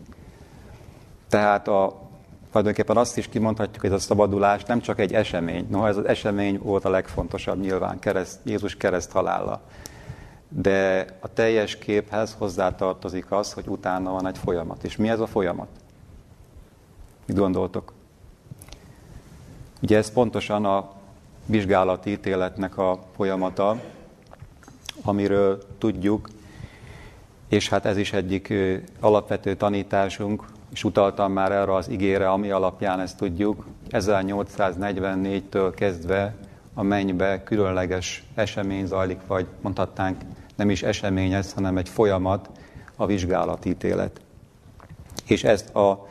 Tehát 1.30 1.68
a, 1.68 1.94
tulajdonképpen 2.50 2.98
azt 2.98 3.18
is 3.18 3.28
kimondhatjuk, 3.28 3.82
hogy 3.82 3.90
ez 3.90 3.96
a 3.96 4.00
szabadulás 4.00 4.64
nem 4.64 4.82
csak 4.82 5.00
egy 5.00 5.14
esemény. 5.14 5.68
Noha 5.70 5.88
ez 5.88 5.98
az 5.98 6.06
esemény 6.06 6.60
volt 6.64 6.86
a 6.86 6.90
legfontosabb 6.90 7.60
nyilván, 7.60 8.00
kereszt, 8.00 8.40
Jézus 8.44 8.76
kereszt 8.76 9.12
halála. 9.12 9.62
De 10.50 11.06
a 11.20 11.34
teljes 11.34 11.78
képhez 11.78 12.36
hozzátartozik 12.38 13.32
az, 13.32 13.54
hogy 13.54 13.68
utána 13.68 14.12
van 14.12 14.28
egy 14.28 14.38
folyamat. 14.38 14.84
És 14.84 14.96
mi 14.96 15.10
ez 15.10 15.20
a 15.20 15.28
folyamat? 15.28 15.68
Mit 17.26 17.38
gondoltok? 17.38 17.94
Ugye 19.82 19.98
ez 19.98 20.12
pontosan 20.12 20.66
a 20.66 20.92
vizsgálati 21.46 22.12
ítéletnek 22.12 22.78
a 22.78 23.00
folyamata, 23.16 23.82
amiről 25.04 25.64
tudjuk, 25.78 26.30
és 27.48 27.70
hát 27.70 27.86
ez 27.86 27.98
is 27.98 28.14
egyik 28.14 28.54
alapvető 29.00 29.56
tanításunk, 29.56 30.46
és 30.72 30.84
utaltam 30.84 31.32
már 31.32 31.52
erre 31.52 31.74
az 31.74 31.90
igére, 31.90 32.30
ami 32.30 32.50
alapján 32.50 33.00
ezt 33.00 33.18
tudjuk. 33.18 33.66
1844-től 33.90 35.74
kezdve 35.76 36.36
a 36.78 36.84
mennybe 36.84 37.44
különleges 37.44 38.24
esemény 38.36 38.86
zajlik, 38.86 39.20
vagy 39.28 39.48
mondhatnánk 39.62 40.22
nem 40.56 40.70
is 40.70 40.84
esemény 40.84 41.34
ez, 41.34 41.54
hanem 41.54 41.78
egy 41.78 41.90
folyamat, 41.90 42.50
a 42.96 43.06
vizsgálatítélet. 43.06 44.22
És 45.26 45.44
ezt 45.44 45.76
a 45.76 46.08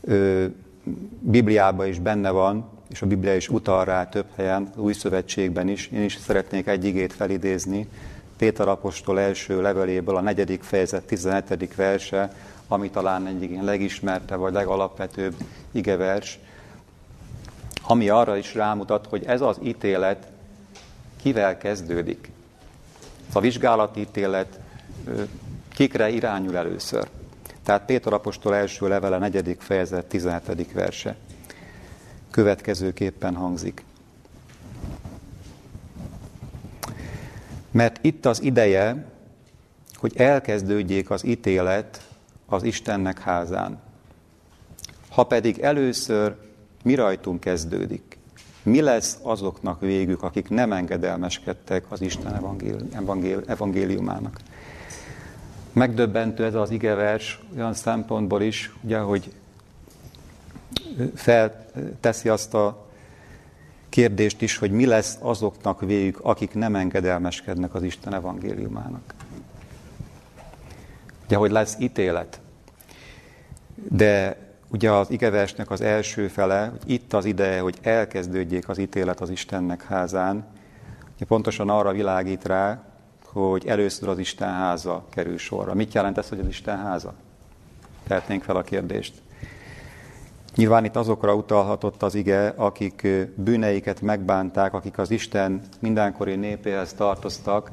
ö, 0.00 0.44
Bibliában 1.20 1.86
is 1.86 1.98
benne 1.98 2.30
van, 2.30 2.68
és 2.88 3.02
a 3.02 3.06
Biblia 3.06 3.36
is 3.36 3.48
utal 3.48 3.84
rá 3.84 4.08
több 4.08 4.26
helyen, 4.36 4.68
az 4.72 4.78
Új 4.82 4.92
Szövetségben 4.92 5.68
is. 5.68 5.86
Én 5.86 6.02
is 6.02 6.16
szeretnék 6.16 6.66
egy 6.66 6.84
igét 6.84 7.12
felidézni, 7.12 7.88
Péter 8.36 8.68
apostol 8.68 9.20
első 9.20 9.60
leveléből 9.62 10.16
a 10.16 10.20
negyedik 10.20 10.62
fejezet 10.62 11.04
17. 11.04 11.74
verse, 11.74 12.32
ami 12.68 12.90
talán 12.90 13.26
egyik 13.26 13.62
legismerte 13.62 14.36
vagy 14.36 14.52
legalapvetőbb 14.52 15.34
igevers, 15.72 16.38
ami 17.90 18.08
arra 18.08 18.36
is 18.36 18.54
rámutat, 18.54 19.06
hogy 19.06 19.24
ez 19.24 19.40
az 19.40 19.58
ítélet 19.62 20.26
kivel 21.22 21.58
kezdődik. 21.58 22.30
Ez 23.28 23.36
a 23.36 23.40
vizsgálati 23.40 24.00
ítélet 24.00 24.60
kikre 25.72 26.08
irányul 26.08 26.56
először. 26.56 27.08
Tehát 27.64 27.84
Péter 27.84 28.12
apostol 28.12 28.54
első 28.54 28.88
levele, 28.88 29.18
negyedik 29.18 29.60
fejezet, 29.60 30.06
17. 30.06 30.72
verse. 30.72 31.16
Következőképpen 32.30 33.34
hangzik. 33.34 33.84
Mert 37.70 37.98
itt 38.00 38.26
az 38.26 38.42
ideje, 38.42 39.06
hogy 39.94 40.16
elkezdődjék 40.16 41.10
az 41.10 41.24
ítélet 41.24 42.08
az 42.46 42.62
Istennek 42.62 43.18
házán. 43.18 43.80
Ha 45.10 45.24
pedig 45.24 45.58
először 45.58 46.49
mi 46.82 46.94
rajtunk 46.94 47.40
kezdődik, 47.40 48.18
mi 48.62 48.80
lesz 48.80 49.18
azoknak 49.22 49.80
végük, 49.80 50.22
akik 50.22 50.48
nem 50.48 50.72
engedelmeskedtek 50.72 51.84
az 51.88 52.00
Isten 52.00 52.34
evangéli, 52.34 53.40
evangéliumának. 53.46 54.40
Megdöbbentő 55.72 56.44
ez 56.44 56.54
az 56.54 56.70
igevers 56.70 57.40
olyan 57.56 57.74
szempontból 57.74 58.42
is, 58.42 58.74
ugye, 58.82 58.98
hogy 58.98 59.32
felteszi 61.14 62.28
azt 62.28 62.54
a 62.54 62.88
kérdést 63.88 64.42
is, 64.42 64.56
hogy 64.56 64.70
mi 64.70 64.86
lesz 64.86 65.18
azoknak 65.20 65.80
végük, 65.80 66.20
akik 66.22 66.54
nem 66.54 66.74
engedelmeskednek 66.74 67.74
az 67.74 67.82
Isten 67.82 68.14
evangéliumának. 68.14 69.14
Ugye, 71.24 71.36
hogy 71.36 71.50
lesz 71.50 71.76
ítélet. 71.78 72.40
De 73.74 74.36
ugye 74.72 74.90
az 74.90 75.10
igeversnek 75.10 75.70
az 75.70 75.80
első 75.80 76.28
fele, 76.28 76.66
hogy 76.66 76.90
itt 76.90 77.12
az 77.12 77.24
ideje, 77.24 77.60
hogy 77.60 77.78
elkezdődjék 77.82 78.68
az 78.68 78.78
ítélet 78.78 79.20
az 79.20 79.30
Istennek 79.30 79.82
házán, 79.82 80.46
ugye 81.14 81.24
pontosan 81.24 81.68
arra 81.68 81.92
világít 81.92 82.44
rá, 82.44 82.82
hogy 83.24 83.66
először 83.66 84.08
az 84.08 84.18
Isten 84.18 84.48
háza 84.48 85.04
kerül 85.10 85.38
sorra. 85.38 85.74
Mit 85.74 85.94
jelent 85.94 86.18
ez, 86.18 86.28
hogy 86.28 86.40
az 86.40 86.46
Isten 86.46 86.78
háza? 86.78 87.14
Tehetnénk 88.06 88.42
fel 88.42 88.56
a 88.56 88.62
kérdést. 88.62 89.14
Nyilván 90.54 90.84
itt 90.84 90.96
azokra 90.96 91.34
utalhatott 91.34 92.02
az 92.02 92.14
ige, 92.14 92.48
akik 92.56 93.08
bűneiket 93.34 94.00
megbánták, 94.00 94.74
akik 94.74 94.98
az 94.98 95.10
Isten 95.10 95.60
mindenkori 95.80 96.34
népéhez 96.34 96.92
tartoztak, 96.92 97.70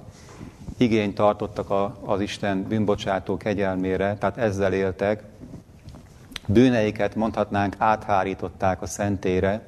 igényt 0.78 1.16
tartottak 1.16 1.92
az 2.06 2.22
Isten 2.22 2.64
bűnbocsátó 2.64 3.38
kegyelmére, 3.38 4.18
tehát 4.18 4.38
ezzel 4.38 4.74
éltek. 4.74 5.24
Bűneiket 6.50 7.16
mondhatnánk 7.16 7.76
áthárították 7.78 8.82
a 8.82 8.86
szentére, 8.86 9.62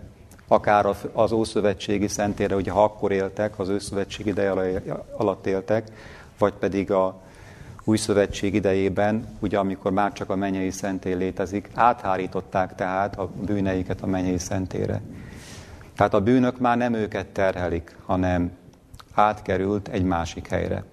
akár 0.48 0.96
az 1.14 1.32
Ószövetségi 1.32 2.08
szentére, 2.08 2.56
ugye 2.56 2.72
ha 2.72 2.84
akkor 2.84 3.12
éltek, 3.12 3.60
az 3.60 3.70
őszövetség 3.70 4.26
ideje 4.26 4.82
alatt 5.18 5.46
éltek, 5.46 5.88
vagy 6.38 6.54
pedig 6.54 6.92
a 6.92 7.22
új 7.84 7.98
szövetség 7.98 8.54
idejében, 8.54 9.38
ugye 9.40 9.58
amikor 9.58 9.92
már 9.92 10.14
csak 10.14 10.30
a 10.30 10.36
mennyei 10.36 10.72
szentély 10.72 11.14
létezik, 11.14 11.70
áthárították 11.74 12.76
tehát 12.76 13.18
a 13.18 13.30
bűneiket 13.46 14.02
a 14.02 14.08
mennyei 14.08 14.38
szentére. 14.38 15.02
Tehát 15.96 16.14
a 16.14 16.22
bűnök 16.22 16.60
már 16.60 16.78
nem 16.78 16.94
őket 16.94 17.28
terhelik, 17.28 17.96
hanem 18.06 18.52
átkerült 19.14 19.88
egy 19.88 20.04
másik 20.04 20.48
helyre. 20.48 20.84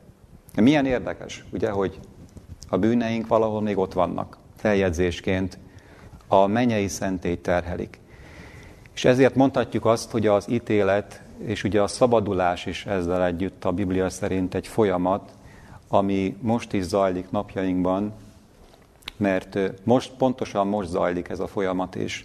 Milyen 0.55 0.87
érdekes, 0.87 1.45
ugye, 1.53 1.71
hogy 1.71 2.01
a 2.69 2.79
bűneink 2.79 3.27
valahol 3.27 3.63
még 3.63 3.79
ott 3.79 3.93
vannak, 3.93 4.39
feljegyzésként 4.57 5.59
a 6.29 6.47
mennyei 6.47 6.89
szentély 6.89 7.41
terhelik. 7.41 7.99
És 8.95 9.05
ezért 9.05 9.35
mondhatjuk 9.35 9.85
azt, 9.85 10.11
hogy 10.11 10.27
az 10.27 10.51
ítélet 10.51 11.21
és 11.39 11.65
ugye 11.65 11.83
a 11.83 11.87
szabadulás 11.87 12.67
is 12.67 12.87
ezzel 12.87 13.25
együtt 13.25 13.65
a 13.65 13.73
Biblia 13.73 14.11
szerint 14.11 14.55
egy 14.55 14.67
folyamat, 14.67 15.33
ami 15.89 16.37
most 16.41 16.73
is 16.73 16.83
zajlik 16.83 17.31
napjainkban, 17.31 18.13
mert 19.17 19.59
most, 19.85 20.13
pontosan 20.19 20.67
most 20.67 20.89
zajlik 20.89 21.29
ez 21.29 21.41
a 21.41 21.47
folyamat, 21.47 21.95
és 21.95 22.25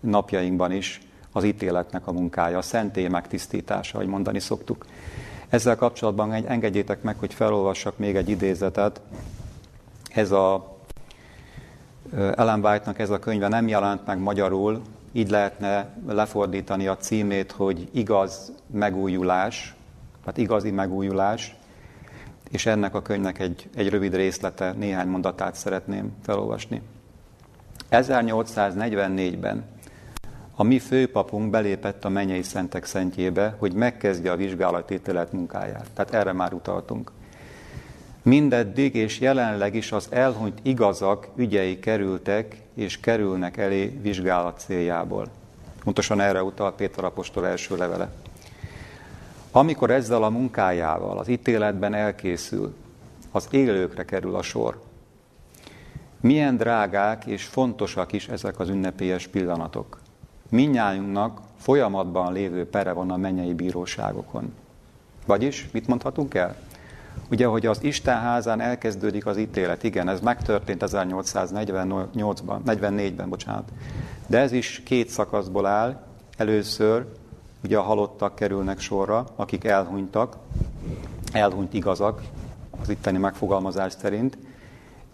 napjainkban 0.00 0.72
is 0.72 1.00
az 1.32 1.44
ítéletnek 1.44 2.06
a 2.06 2.12
munkája, 2.12 2.58
a 2.58 2.62
szentély 2.62 3.08
megtisztítása, 3.08 3.94
ahogy 3.94 4.08
mondani 4.08 4.40
szoktuk. 4.40 4.86
Ezzel 5.48 5.76
kapcsolatban 5.76 6.32
engedjétek 6.32 7.02
meg, 7.02 7.18
hogy 7.18 7.34
felolvassak 7.34 7.98
még 7.98 8.16
egy 8.16 8.28
idézetet. 8.28 9.00
Ez 10.14 10.30
a 10.30 10.69
Ellen 12.16 12.64
White-nak 12.64 12.98
ez 12.98 13.10
a 13.10 13.18
könyve 13.18 13.48
nem 13.48 13.68
jelent 13.68 14.06
meg 14.06 14.18
magyarul, 14.18 14.82
így 15.12 15.30
lehetne 15.30 15.88
lefordítani 16.08 16.86
a 16.86 16.96
címét, 16.96 17.52
hogy 17.52 17.88
igaz 17.92 18.52
megújulás, 18.66 19.74
tehát 20.20 20.38
igazi 20.38 20.70
megújulás, 20.70 21.54
és 22.50 22.66
ennek 22.66 22.94
a 22.94 23.02
könyvnek 23.02 23.38
egy, 23.38 23.68
egy 23.74 23.88
rövid 23.88 24.14
részlete, 24.14 24.72
néhány 24.72 25.08
mondatát 25.08 25.54
szeretném 25.54 26.12
felolvasni. 26.22 26.82
1844-ben 27.90 29.64
a 30.54 30.62
mi 30.62 30.78
főpapunk 30.78 31.50
belépett 31.50 32.04
a 32.04 32.08
mennyei 32.08 32.42
szentek 32.42 32.84
szentjébe, 32.84 33.54
hogy 33.58 33.72
megkezdje 33.72 34.30
a 34.32 34.36
vizsgálatételet 34.36 35.32
munkáját. 35.32 35.86
Tehát 35.94 36.14
erre 36.14 36.32
már 36.32 36.52
utaltunk. 36.52 37.10
Mindeddig 38.22 38.94
és 38.94 39.20
jelenleg 39.20 39.74
is 39.74 39.92
az 39.92 40.06
elhunyt 40.10 40.58
igazak 40.62 41.28
ügyei 41.36 41.78
kerültek 41.78 42.56
és 42.74 43.00
kerülnek 43.00 43.56
elé 43.56 43.86
vizsgálat 43.86 44.58
céljából. 44.58 45.26
Pontosan 45.84 46.20
erre 46.20 46.42
utal 46.42 46.74
Péter 46.74 47.04
apostol 47.04 47.46
első 47.46 47.76
levele. 47.76 48.10
Amikor 49.50 49.90
ezzel 49.90 50.22
a 50.22 50.30
munkájával 50.30 51.18
az 51.18 51.28
ítéletben 51.28 51.94
elkészül, 51.94 52.74
az 53.30 53.48
élőkre 53.50 54.04
kerül 54.04 54.34
a 54.34 54.42
sor. 54.42 54.80
Milyen 56.20 56.56
drágák 56.56 57.26
és 57.26 57.44
fontosak 57.44 58.12
is 58.12 58.28
ezek 58.28 58.58
az 58.58 58.68
ünnepélyes 58.68 59.26
pillanatok. 59.26 60.00
Minnyájunknak 60.48 61.40
folyamatban 61.58 62.32
lévő 62.32 62.66
pere 62.66 62.92
van 62.92 63.10
a 63.10 63.16
mennyei 63.16 63.54
bíróságokon. 63.54 64.54
Vagyis, 65.26 65.68
mit 65.72 65.86
mondhatunk 65.86 66.34
el? 66.34 66.56
Ugye, 67.30 67.46
hogy 67.46 67.66
az 67.66 67.82
Isten 67.82 68.20
házán 68.20 68.60
elkezdődik 68.60 69.26
az 69.26 69.36
ítélet, 69.36 69.82
igen, 69.82 70.08
ez 70.08 70.20
megtörtént 70.20 70.84
1848-ban, 70.86 72.58
44-ben, 72.66 73.28
bocsánat. 73.28 73.72
De 74.26 74.38
ez 74.38 74.52
is 74.52 74.82
két 74.84 75.08
szakaszból 75.08 75.66
áll. 75.66 76.02
Először 76.36 77.06
ugye 77.64 77.78
a 77.78 77.82
halottak 77.82 78.34
kerülnek 78.34 78.80
sorra, 78.80 79.26
akik 79.36 79.64
elhunytak, 79.64 80.36
elhunyt 81.32 81.74
igazak, 81.74 82.22
az 82.80 82.88
itteni 82.88 83.18
megfogalmazás 83.18 83.92
szerint, 83.92 84.38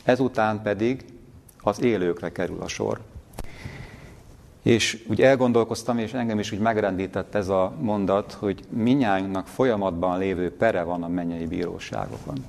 ezután 0.04 0.62
pedig 0.62 1.04
az 1.60 1.82
élőkre 1.82 2.32
kerül 2.32 2.62
a 2.62 2.68
sor. 2.68 3.00
És 4.66 5.04
úgy 5.08 5.22
elgondolkoztam, 5.22 5.98
és 5.98 6.12
engem 6.12 6.38
is 6.38 6.52
úgy 6.52 6.58
megrendített 6.58 7.34
ez 7.34 7.48
a 7.48 7.72
mondat, 7.80 8.32
hogy 8.32 8.60
minnyájunknak 8.68 9.46
folyamatban 9.46 10.18
lévő 10.18 10.56
pere 10.56 10.82
van 10.82 11.02
a 11.02 11.08
mennyei 11.08 11.46
bíróságokon. 11.46 12.44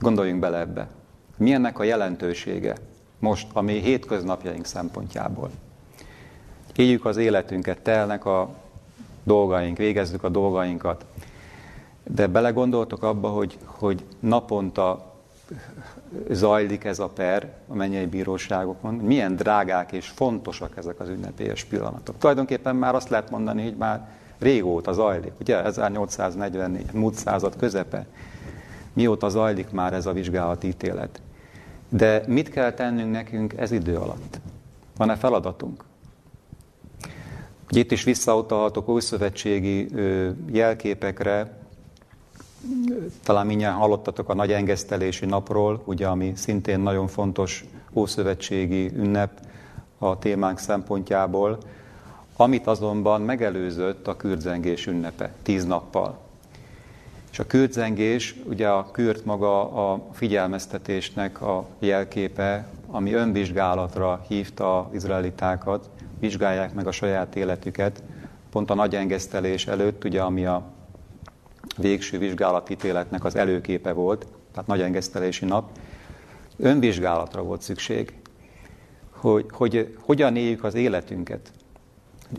Gondoljunk 0.00 0.40
bele 0.40 0.58
ebbe. 0.58 0.88
Mi 1.36 1.54
a 1.54 1.82
jelentősége 1.82 2.76
most 3.18 3.46
a 3.52 3.60
mi 3.60 3.72
hétköznapjaink 3.72 4.64
szempontjából? 4.64 5.50
Éljük 6.76 7.04
az 7.04 7.16
életünket, 7.16 7.82
telnek 7.82 8.24
a 8.24 8.54
dolgaink, 9.22 9.76
végezzük 9.76 10.24
a 10.24 10.28
dolgainkat. 10.28 11.04
De 12.02 12.26
belegondoltok 12.26 13.02
abba, 13.02 13.28
hogy, 13.28 13.58
hogy 13.64 14.04
naponta 14.20 15.11
zajlik 16.30 16.84
ez 16.84 16.98
a 16.98 17.08
per 17.08 17.52
a 17.68 17.74
mennyei 17.74 18.06
bíróságokon, 18.06 18.94
milyen 18.94 19.36
drágák 19.36 19.92
és 19.92 20.08
fontosak 20.08 20.76
ezek 20.76 21.00
az 21.00 21.08
ünnepélyes 21.08 21.64
pillanatok. 21.64 22.18
Tulajdonképpen 22.18 22.76
már 22.76 22.94
azt 22.94 23.08
lehet 23.08 23.30
mondani, 23.30 23.62
hogy 23.62 23.76
már 23.76 24.08
régóta 24.38 24.92
zajlik, 24.92 25.32
ugye 25.40 25.62
1844, 25.64 26.92
múlt 26.92 27.14
század 27.14 27.56
közepe, 27.56 28.06
mióta 28.92 29.28
zajlik 29.28 29.70
már 29.70 29.92
ez 29.92 30.06
a 30.06 30.12
vizsgálati 30.12 30.66
ítélet. 30.66 31.20
De 31.88 32.22
mit 32.26 32.48
kell 32.48 32.72
tennünk 32.72 33.12
nekünk 33.12 33.52
ez 33.56 33.70
idő 33.70 33.96
alatt? 33.96 34.40
Van-e 34.96 35.16
feladatunk? 35.16 35.84
Ugye 37.70 37.80
itt 37.80 37.92
is 37.92 38.04
visszautalhatok 38.04 38.88
újszövetségi 38.88 39.88
jelképekre, 40.52 41.61
talán 43.22 43.46
mindjárt 43.46 43.76
hallottatok 43.76 44.28
a 44.28 44.34
nagy 44.34 44.52
engesztelési 44.52 45.26
napról, 45.26 45.82
ugye, 45.84 46.06
ami 46.06 46.32
szintén 46.36 46.80
nagyon 46.80 47.06
fontos 47.06 47.64
ószövetségi 47.92 48.90
ünnep 48.94 49.40
a 49.98 50.18
témánk 50.18 50.58
szempontjából, 50.58 51.58
amit 52.36 52.66
azonban 52.66 53.20
megelőzött 53.20 54.06
a 54.08 54.16
kürdzengés 54.16 54.86
ünnepe, 54.86 55.32
tíz 55.42 55.64
nappal. 55.64 56.18
És 57.32 57.38
a 57.38 57.46
kürdzengés, 57.46 58.36
ugye 58.44 58.68
a 58.68 58.90
kürt 58.90 59.24
maga 59.24 59.70
a 59.92 60.00
figyelmeztetésnek 60.12 61.40
a 61.40 61.66
jelképe, 61.78 62.66
ami 62.86 63.12
önvizsgálatra 63.12 64.24
hívta 64.28 64.78
az 64.78 64.94
izraelitákat, 64.94 65.90
vizsgálják 66.18 66.74
meg 66.74 66.86
a 66.86 66.92
saját 66.92 67.36
életüket, 67.36 68.02
pont 68.50 68.70
a 68.70 68.74
nagy 68.74 68.94
engesztelés 68.94 69.66
előtt, 69.66 70.04
ugye, 70.04 70.22
ami 70.22 70.46
a 70.46 70.62
végső 71.76 72.18
vizsgálatítéletnek 72.18 73.24
az 73.24 73.36
előképe 73.36 73.92
volt, 73.92 74.26
tehát 74.52 74.68
nagy 74.68 74.80
engesztelési 74.80 75.44
nap, 75.44 75.70
önvizsgálatra 76.56 77.42
volt 77.42 77.62
szükség, 77.62 78.12
hogy, 79.10 79.46
hogy 79.50 79.96
hogyan 80.00 80.36
éljük 80.36 80.64
az 80.64 80.74
életünket. 80.74 81.52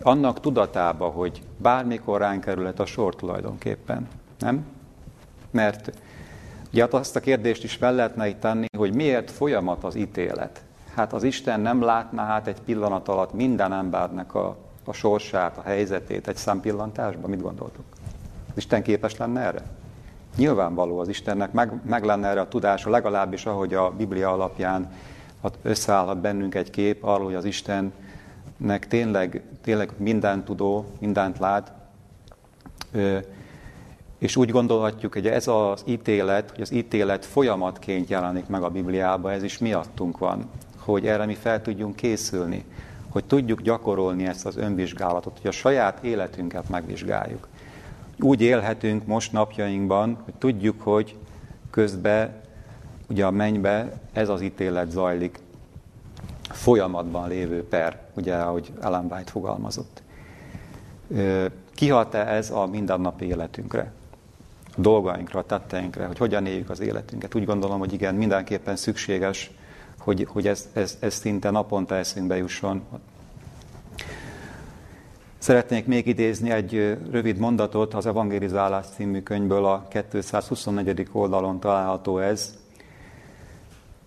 Annak 0.02 0.40
tudatába, 0.40 1.08
hogy 1.08 1.42
bármikor 1.58 2.20
ránk 2.20 2.44
kerülhet 2.44 2.80
a 2.80 2.86
sor 2.86 3.16
tulajdonképpen, 3.16 4.08
nem? 4.40 4.66
Mert 5.52 5.92
ugye 6.72 6.82
hát 6.82 6.94
azt 6.94 7.16
a 7.16 7.20
kérdést 7.20 7.64
is 7.64 7.76
fel 7.76 7.94
lehetne 7.94 8.28
itt 8.28 8.40
tenni, 8.40 8.66
hogy 8.78 8.96
miért 8.96 9.32
folyamat 9.32 9.84
az 9.84 9.96
ítélet. 9.96 10.64
Hát 10.96 11.14
az 11.14 11.24
Isten 11.24 11.60
nem 11.60 11.82
látná 11.82 12.26
hát 12.26 12.48
egy 12.48 12.62
pillanat 12.62 13.08
alatt 13.08 13.34
minden 13.34 13.74
embernek 13.74 14.36
a, 14.36 14.58
a 14.86 14.94
sorsát, 14.94 15.58
a 15.58 15.62
helyzetét 15.62 16.28
egy 16.28 16.36
szempillantásban? 16.36 17.30
Mit 17.30 17.42
gondoltok? 17.42 17.86
Az 18.54 18.60
Isten 18.60 18.84
képes 18.84 19.18
lenne 19.18 19.42
erre? 19.42 19.62
Nyilvánvaló 20.36 21.00
az 21.00 21.08
Istennek 21.08 21.52
meg, 21.52 21.80
meg 21.86 22.04
lenne 22.04 22.28
erre 22.28 22.42
a 22.42 22.48
tudása, 22.48 22.90
legalábbis 22.90 23.46
ahogy 23.46 23.74
a 23.74 23.90
Biblia 23.90 24.32
alapján 24.32 24.92
összeállhat 25.62 26.18
bennünk 26.18 26.56
egy 26.56 26.70
kép 26.70 27.04
arról, 27.04 27.26
hogy 27.26 27.36
az 27.36 27.46
Istennek 27.46 28.88
tényleg, 28.88 29.44
tényleg 29.62 29.92
mindent 29.98 30.46
tudó, 30.46 30.86
mindent 31.00 31.40
lát, 31.40 31.72
és 34.18 34.36
úgy 34.36 34.50
gondolhatjuk, 34.50 35.14
hogy 35.14 35.28
ez 35.28 35.48
az 35.48 35.84
ítélet, 35.86 36.50
hogy 36.52 36.62
az 36.62 36.72
ítélet 36.72 37.26
folyamatként 37.26 38.10
jelenik 38.10 38.48
meg 38.48 38.64
a 38.64 38.70
Bibliában, 38.70 39.32
ez 39.32 39.44
is 39.44 39.58
miattunk 39.58 40.18
van, 40.18 40.50
hogy 40.80 41.08
erre 41.08 41.26
mi 41.26 41.36
fel 41.36 41.62
tudjunk 41.62 41.96
készülni, 41.96 42.66
hogy 43.10 43.26
tudjuk 43.26 43.62
gyakorolni 43.62 44.26
ezt 44.26 44.46
az 44.46 44.58
önvizsgálatot, 44.58 45.38
hogy 45.42 45.50
a 45.50 45.52
saját 45.52 46.04
életünket 46.04 46.70
megvizsgáljuk 46.70 47.48
úgy 48.20 48.42
élhetünk 48.42 49.06
most 49.06 49.32
napjainkban, 49.32 50.18
hogy 50.24 50.34
tudjuk, 50.34 50.82
hogy 50.82 51.16
közben 51.70 52.42
ugye 53.10 53.26
a 53.26 53.32
mennybe 53.32 54.00
ez 54.14 54.30
az 54.30 54.42
ítélet 54.42 54.92
zajlik, 54.92 55.40
folyamatban 56.50 57.28
lévő 57.28 57.68
per, 57.68 58.00
ugye, 58.14 58.36
ahogy 58.36 58.72
Ellen 58.82 59.08
White 59.12 59.32
fogalmazott. 59.32 60.04
Kihat-e 61.74 62.28
ez 62.28 62.52
a 62.52 62.66
mindennapi 62.66 63.26
életünkre, 63.26 63.92
a 64.78 64.82
dolgainkra, 64.82 65.40
a 65.40 65.46
tetteinkre, 65.46 66.06
hogy 66.06 66.18
hogyan 66.18 66.46
éljük 66.46 66.70
az 66.70 66.80
életünket? 66.80 67.36
Úgy 67.36 67.46
gondolom, 67.46 67.80
hogy 67.80 67.94
igen, 67.94 68.16
mindenképpen 68.16 68.76
szükséges, 68.76 69.52
hogy, 70.00 70.28
hogy 70.30 70.48
ez, 70.48 70.70
ez, 70.74 70.98
ez 71.00 71.14
szinte 71.14 71.50
naponta 71.50 71.96
eszünkbe 71.96 72.38
jusson, 72.38 72.84
Szeretnék 75.44 75.86
még 75.86 76.08
idézni 76.08 76.50
egy 76.50 76.98
rövid 77.12 77.38
mondatot 77.38 77.94
az 77.94 78.06
Evangelizálás 78.06 78.86
című 78.96 79.22
könyvből, 79.22 79.66
a 79.66 79.88
224. 80.10 81.08
oldalon 81.12 81.60
található 81.60 82.18
ez. 82.18 82.58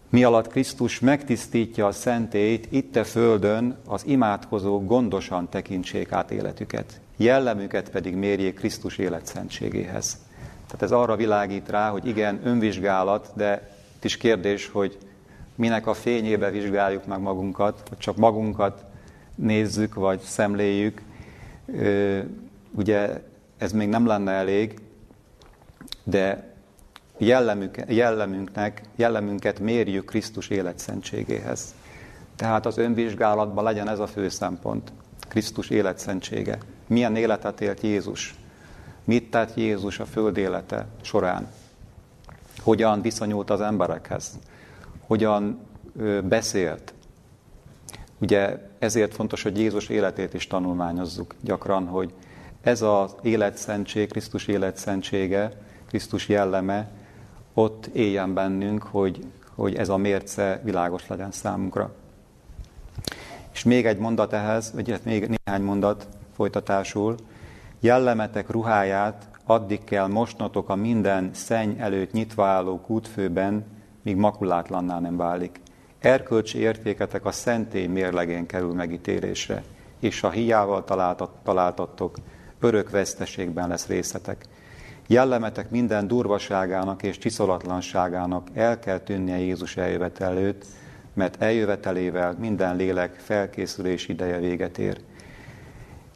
Mi 0.08 0.24
alatt 0.24 0.48
Krisztus 0.48 1.00
megtisztítja 1.00 1.86
a 1.86 1.92
szentét, 1.92 2.66
itt 2.70 2.96
a 2.96 3.04
földön 3.04 3.76
az 3.86 4.06
imádkozók 4.06 4.86
gondosan 4.86 5.48
tekintsék 5.48 6.12
át 6.12 6.30
életüket, 6.30 7.00
jellemüket 7.16 7.90
pedig 7.90 8.14
mérjék 8.14 8.54
Krisztus 8.54 8.98
életszentségéhez. 8.98 10.18
Tehát 10.66 10.82
ez 10.82 10.92
arra 10.92 11.16
világít 11.16 11.68
rá, 11.68 11.90
hogy 11.90 12.06
igen, 12.06 12.40
önvizsgálat, 12.44 13.32
de 13.34 13.70
itt 13.96 14.04
is 14.04 14.16
kérdés, 14.16 14.68
hogy 14.68 14.98
minek 15.54 15.86
a 15.86 15.94
fényébe 15.94 16.50
vizsgáljuk 16.50 17.06
meg 17.06 17.20
magunkat, 17.20 17.82
hogy 17.88 17.98
csak 17.98 18.16
magunkat 18.16 18.84
nézzük, 19.34 19.94
vagy 19.94 20.20
szemléljük, 20.20 21.02
ugye 22.70 23.22
ez 23.58 23.72
még 23.72 23.88
nem 23.88 24.06
lenne 24.06 24.32
elég, 24.32 24.80
de 26.04 26.54
jellemünk, 27.18 27.76
jellemünknek, 27.88 28.82
jellemünket 28.96 29.58
mérjük 29.58 30.04
Krisztus 30.04 30.48
életszentségéhez. 30.48 31.74
Tehát 32.36 32.66
az 32.66 32.78
önvizsgálatban 32.78 33.64
legyen 33.64 33.88
ez 33.88 33.98
a 33.98 34.06
fő 34.06 34.28
szempont, 34.28 34.92
Krisztus 35.28 35.70
életszentsége. 35.70 36.58
Milyen 36.86 37.16
életet 37.16 37.60
élt 37.60 37.80
Jézus? 37.80 38.34
Mit 39.04 39.30
tett 39.30 39.54
Jézus 39.54 39.98
a 39.98 40.04
föld 40.04 40.36
élete 40.36 40.86
során? 41.00 41.48
Hogyan 42.62 43.00
viszonyult 43.00 43.50
az 43.50 43.60
emberekhez? 43.60 44.38
Hogyan 45.06 45.58
beszélt? 46.22 46.94
Ugye 48.18 48.58
ezért 48.78 49.14
fontos, 49.14 49.42
hogy 49.42 49.58
Jézus 49.58 49.88
életét 49.88 50.34
is 50.34 50.46
tanulmányozzuk 50.46 51.34
gyakran, 51.40 51.86
hogy 51.86 52.12
ez 52.60 52.82
az 52.82 53.14
életszentség, 53.22 54.10
Krisztus 54.10 54.46
életszentsége, 54.46 55.52
Krisztus 55.88 56.28
jelleme 56.28 56.88
ott 57.54 57.86
éljen 57.86 58.34
bennünk, 58.34 58.82
hogy, 58.82 59.26
hogy 59.54 59.74
ez 59.74 59.88
a 59.88 59.96
mérce 59.96 60.60
világos 60.64 61.06
legyen 61.08 61.30
számunkra. 61.30 61.94
És 63.52 63.64
még 63.64 63.86
egy 63.86 63.98
mondat 63.98 64.32
ehhez, 64.32 64.72
vagy 64.74 65.00
még 65.02 65.36
néhány 65.44 65.62
mondat 65.62 66.08
folytatásul. 66.34 67.14
Jellemetek 67.80 68.50
ruháját 68.50 69.28
addig 69.44 69.84
kell 69.84 70.06
mosnotok 70.06 70.68
a 70.68 70.74
minden 70.74 71.30
szenny 71.32 71.78
előtt 71.78 72.12
nyitva 72.12 72.46
álló 72.46 72.80
kútfőben, 72.80 73.64
míg 74.02 74.16
makulátlanná 74.16 75.00
nem 75.00 75.16
válik. 75.16 75.60
Erkölcsi 75.98 76.58
értéketek 76.58 77.24
a 77.24 77.32
szentély 77.32 77.86
mérlegén 77.86 78.46
kerül 78.46 78.72
megítélésre, 78.72 79.62
és 80.00 80.20
ha 80.20 80.30
hiával 80.30 80.84
találtattok, 81.42 82.16
örök 82.60 82.90
veszteségben 82.90 83.68
lesz 83.68 83.86
részletek. 83.86 84.44
Jellemetek 85.06 85.70
minden 85.70 86.06
durvaságának 86.06 87.02
és 87.02 87.18
csiszolatlanságának 87.18 88.48
el 88.54 88.78
kell 88.78 88.98
tűnnie 88.98 89.38
Jézus 89.38 89.76
eljövet 89.76 90.20
előtt, 90.20 90.64
mert 91.12 91.42
eljövetelével 91.42 92.36
minden 92.38 92.76
lélek 92.76 93.14
felkészülés 93.14 94.08
ideje 94.08 94.38
véget 94.38 94.78
ér. 94.78 95.00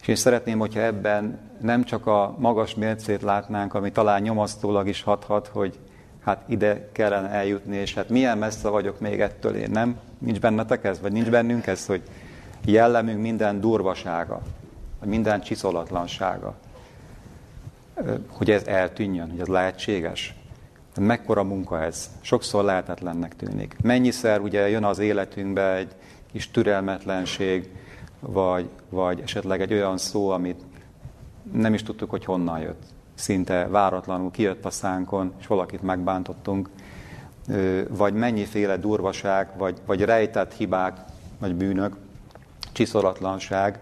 És 0.00 0.08
én 0.08 0.16
szeretném, 0.16 0.58
hogyha 0.58 0.80
ebben 0.80 1.38
nem 1.60 1.84
csak 1.84 2.06
a 2.06 2.36
magas 2.38 2.74
mércét 2.74 3.22
látnánk, 3.22 3.74
ami 3.74 3.92
talán 3.92 4.22
nyomasztólag 4.22 4.88
is 4.88 5.02
hathat, 5.02 5.46
hogy 5.46 5.78
hát 6.24 6.42
ide 6.46 6.88
kellene 6.92 7.28
eljutni, 7.28 7.76
és 7.76 7.94
hát 7.94 8.08
milyen 8.08 8.38
messze 8.38 8.68
vagyok 8.68 9.00
még 9.00 9.20
ettől 9.20 9.54
én, 9.54 9.70
nem? 9.70 9.98
Nincs 10.18 10.40
bennetek 10.40 10.84
ez, 10.84 11.00
vagy 11.00 11.12
nincs 11.12 11.30
bennünk 11.30 11.66
ez, 11.66 11.86
hogy 11.86 12.02
jellemünk 12.64 13.20
minden 13.20 13.60
durvasága, 13.60 14.40
vagy 14.98 15.08
minden 15.08 15.40
csiszolatlansága, 15.40 16.54
hogy 18.26 18.50
ez 18.50 18.66
eltűnjön, 18.66 19.30
hogy 19.30 19.40
ez 19.40 19.46
lehetséges. 19.46 20.34
Mekkora 21.00 21.42
munka 21.42 21.82
ez? 21.82 22.10
Sokszor 22.20 22.64
lehetetlennek 22.64 23.36
tűnik. 23.36 23.76
Mennyiszer 23.82 24.40
ugye 24.40 24.68
jön 24.68 24.84
az 24.84 24.98
életünkbe 24.98 25.74
egy 25.74 25.94
kis 26.32 26.50
türelmetlenség, 26.50 27.70
vagy, 28.20 28.68
vagy 28.88 29.20
esetleg 29.20 29.60
egy 29.60 29.72
olyan 29.72 29.98
szó, 29.98 30.28
amit 30.28 30.60
nem 31.52 31.74
is 31.74 31.82
tudtuk, 31.82 32.10
hogy 32.10 32.24
honnan 32.24 32.60
jött. 32.60 32.82
Szinte 33.20 33.68
váratlanul 33.68 34.30
kijött 34.30 34.64
a 34.64 34.70
szánkon, 34.70 35.32
és 35.40 35.46
valakit 35.46 35.82
megbántottunk, 35.82 36.68
vagy 37.88 38.14
mennyiféle 38.14 38.76
durvaság, 38.76 39.48
vagy, 39.56 39.78
vagy 39.86 40.00
rejtett 40.00 40.52
hibák, 40.52 40.98
vagy 41.38 41.54
bűnök, 41.54 41.96
csiszolatlanság, 42.72 43.78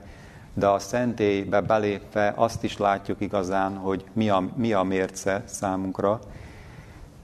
de 0.54 0.66
a 0.66 0.78
szentélybe 0.78 1.60
belépve 1.60 2.32
azt 2.36 2.64
is 2.64 2.76
látjuk 2.76 3.20
igazán, 3.20 3.76
hogy 3.76 4.04
mi 4.12 4.28
a, 4.28 4.48
mi 4.54 4.72
a 4.72 4.82
mérce 4.82 5.42
számunkra, 5.46 6.20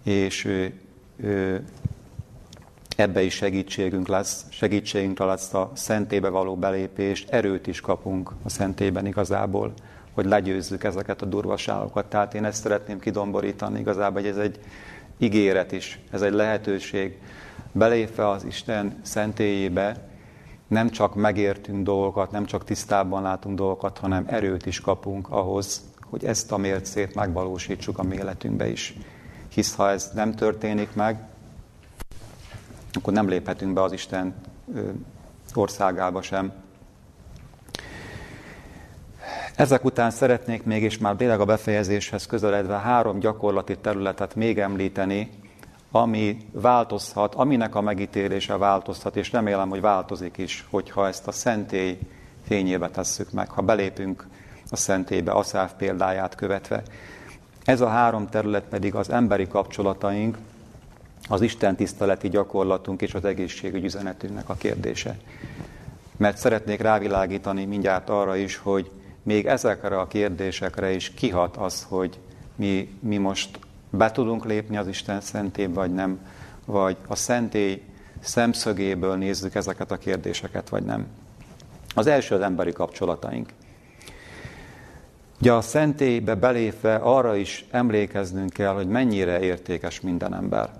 és 0.02 0.68
ebbe 2.96 3.22
is 3.22 3.34
segítségünk 3.34 4.08
lesz, 4.08 4.44
segítségünkre 4.48 5.24
lesz 5.24 5.54
a 5.54 5.70
szentébe 5.74 6.28
való 6.28 6.56
belépést, 6.56 7.30
erőt 7.30 7.66
is 7.66 7.80
kapunk 7.80 8.30
a 8.42 8.48
szentében 8.48 9.06
igazából, 9.06 9.72
hogy 10.14 10.24
legyőzzük 10.24 10.84
ezeket 10.84 11.22
a 11.22 11.26
durvaságokat. 11.26 12.06
Tehát 12.06 12.34
én 12.34 12.44
ezt 12.44 12.62
szeretném 12.62 12.98
kidomborítani 12.98 13.80
igazából, 13.80 14.20
hogy 14.20 14.30
ez 14.30 14.36
egy 14.36 14.58
ígéret 15.18 15.72
is, 15.72 16.00
ez 16.10 16.22
egy 16.22 16.32
lehetőség. 16.32 17.18
Belépve 17.72 18.28
az 18.28 18.44
Isten 18.44 18.98
szentélyébe 19.02 20.08
nem 20.68 20.90
csak 20.90 21.14
megértünk 21.14 21.84
dolgokat, 21.84 22.30
nem 22.30 22.44
csak 22.44 22.64
tisztában 22.64 23.22
látunk 23.22 23.56
dolgokat, 23.56 23.98
hanem 23.98 24.24
erőt 24.26 24.66
is 24.66 24.80
kapunk 24.80 25.30
ahhoz, 25.30 25.82
hogy 26.10 26.24
ezt 26.24 26.52
a 26.52 26.56
mércét 26.56 27.14
megvalósítsuk 27.14 27.98
a 27.98 28.02
mi 28.02 28.14
életünkbe 28.14 28.68
is. 28.68 28.96
Hisz 29.48 29.74
ha 29.74 29.90
ez 29.90 30.10
nem 30.14 30.34
történik 30.34 30.94
meg, 30.94 31.28
akkor 32.92 33.12
nem 33.12 33.28
léphetünk 33.28 33.72
be 33.72 33.82
az 33.82 33.92
Isten 33.92 34.34
országába 35.54 36.22
sem. 36.22 36.52
Ezek 39.56 39.84
után 39.84 40.10
szeretnék 40.10 40.64
még, 40.64 40.82
és 40.82 40.98
már 40.98 41.14
tényleg 41.14 41.40
a 41.40 41.44
befejezéshez 41.44 42.26
közeledve 42.26 42.78
három 42.78 43.18
gyakorlati 43.18 43.76
területet 43.78 44.34
még 44.34 44.58
említeni, 44.58 45.30
ami 45.90 46.36
változhat, 46.52 47.34
aminek 47.34 47.74
a 47.74 47.80
megítélése 47.80 48.56
változhat, 48.56 49.16
és 49.16 49.32
remélem, 49.32 49.68
hogy 49.68 49.80
változik 49.80 50.38
is, 50.38 50.66
hogyha 50.70 51.06
ezt 51.06 51.26
a 51.26 51.32
szentély 51.32 51.98
fényébe 52.46 52.88
tesszük 52.88 53.30
meg, 53.32 53.50
ha 53.50 53.62
belépünk 53.62 54.26
a 54.70 54.76
szentélybe, 54.76 55.32
Aszáv 55.32 55.72
példáját 55.72 56.34
követve. 56.34 56.82
Ez 57.64 57.80
a 57.80 57.88
három 57.88 58.28
terület 58.28 58.64
pedig 58.64 58.94
az 58.94 59.10
emberi 59.10 59.48
kapcsolataink, 59.48 60.38
az 61.28 61.40
Isten 61.40 61.76
tiszteleti 61.76 62.28
gyakorlatunk 62.28 63.02
és 63.02 63.14
az 63.14 63.24
egészségügy 63.24 63.84
üzenetünknek 63.84 64.48
a 64.48 64.54
kérdése. 64.54 65.18
Mert 66.16 66.36
szeretnék 66.36 66.80
rávilágítani 66.80 67.64
mindjárt 67.64 68.08
arra 68.08 68.36
is, 68.36 68.56
hogy 68.56 68.90
még 69.24 69.46
ezekre 69.46 69.98
a 69.98 70.06
kérdésekre 70.06 70.92
is 70.92 71.10
kihat 71.10 71.56
az, 71.56 71.86
hogy 71.88 72.18
mi, 72.56 72.98
mi 73.00 73.16
most 73.16 73.58
be 73.90 74.10
tudunk 74.10 74.44
lépni 74.44 74.76
az 74.76 74.88
Isten 74.88 75.20
szentébe, 75.20 75.74
vagy 75.74 75.94
nem, 75.94 76.18
vagy 76.64 76.96
a 77.06 77.14
szentély 77.14 77.82
szemszögéből 78.20 79.16
nézzük 79.16 79.54
ezeket 79.54 79.90
a 79.90 79.96
kérdéseket, 79.96 80.68
vagy 80.68 80.84
nem. 80.84 81.06
Az 81.94 82.06
első 82.06 82.34
az 82.34 82.40
emberi 82.40 82.72
kapcsolataink. 82.72 83.48
Ugye 85.40 85.52
a 85.52 85.60
szentélybe 85.60 86.34
belépve 86.34 86.94
arra 86.94 87.36
is 87.36 87.64
emlékeznünk 87.70 88.52
kell, 88.52 88.74
hogy 88.74 88.88
mennyire 88.88 89.40
értékes 89.40 90.00
minden 90.00 90.34
ember. 90.34 90.70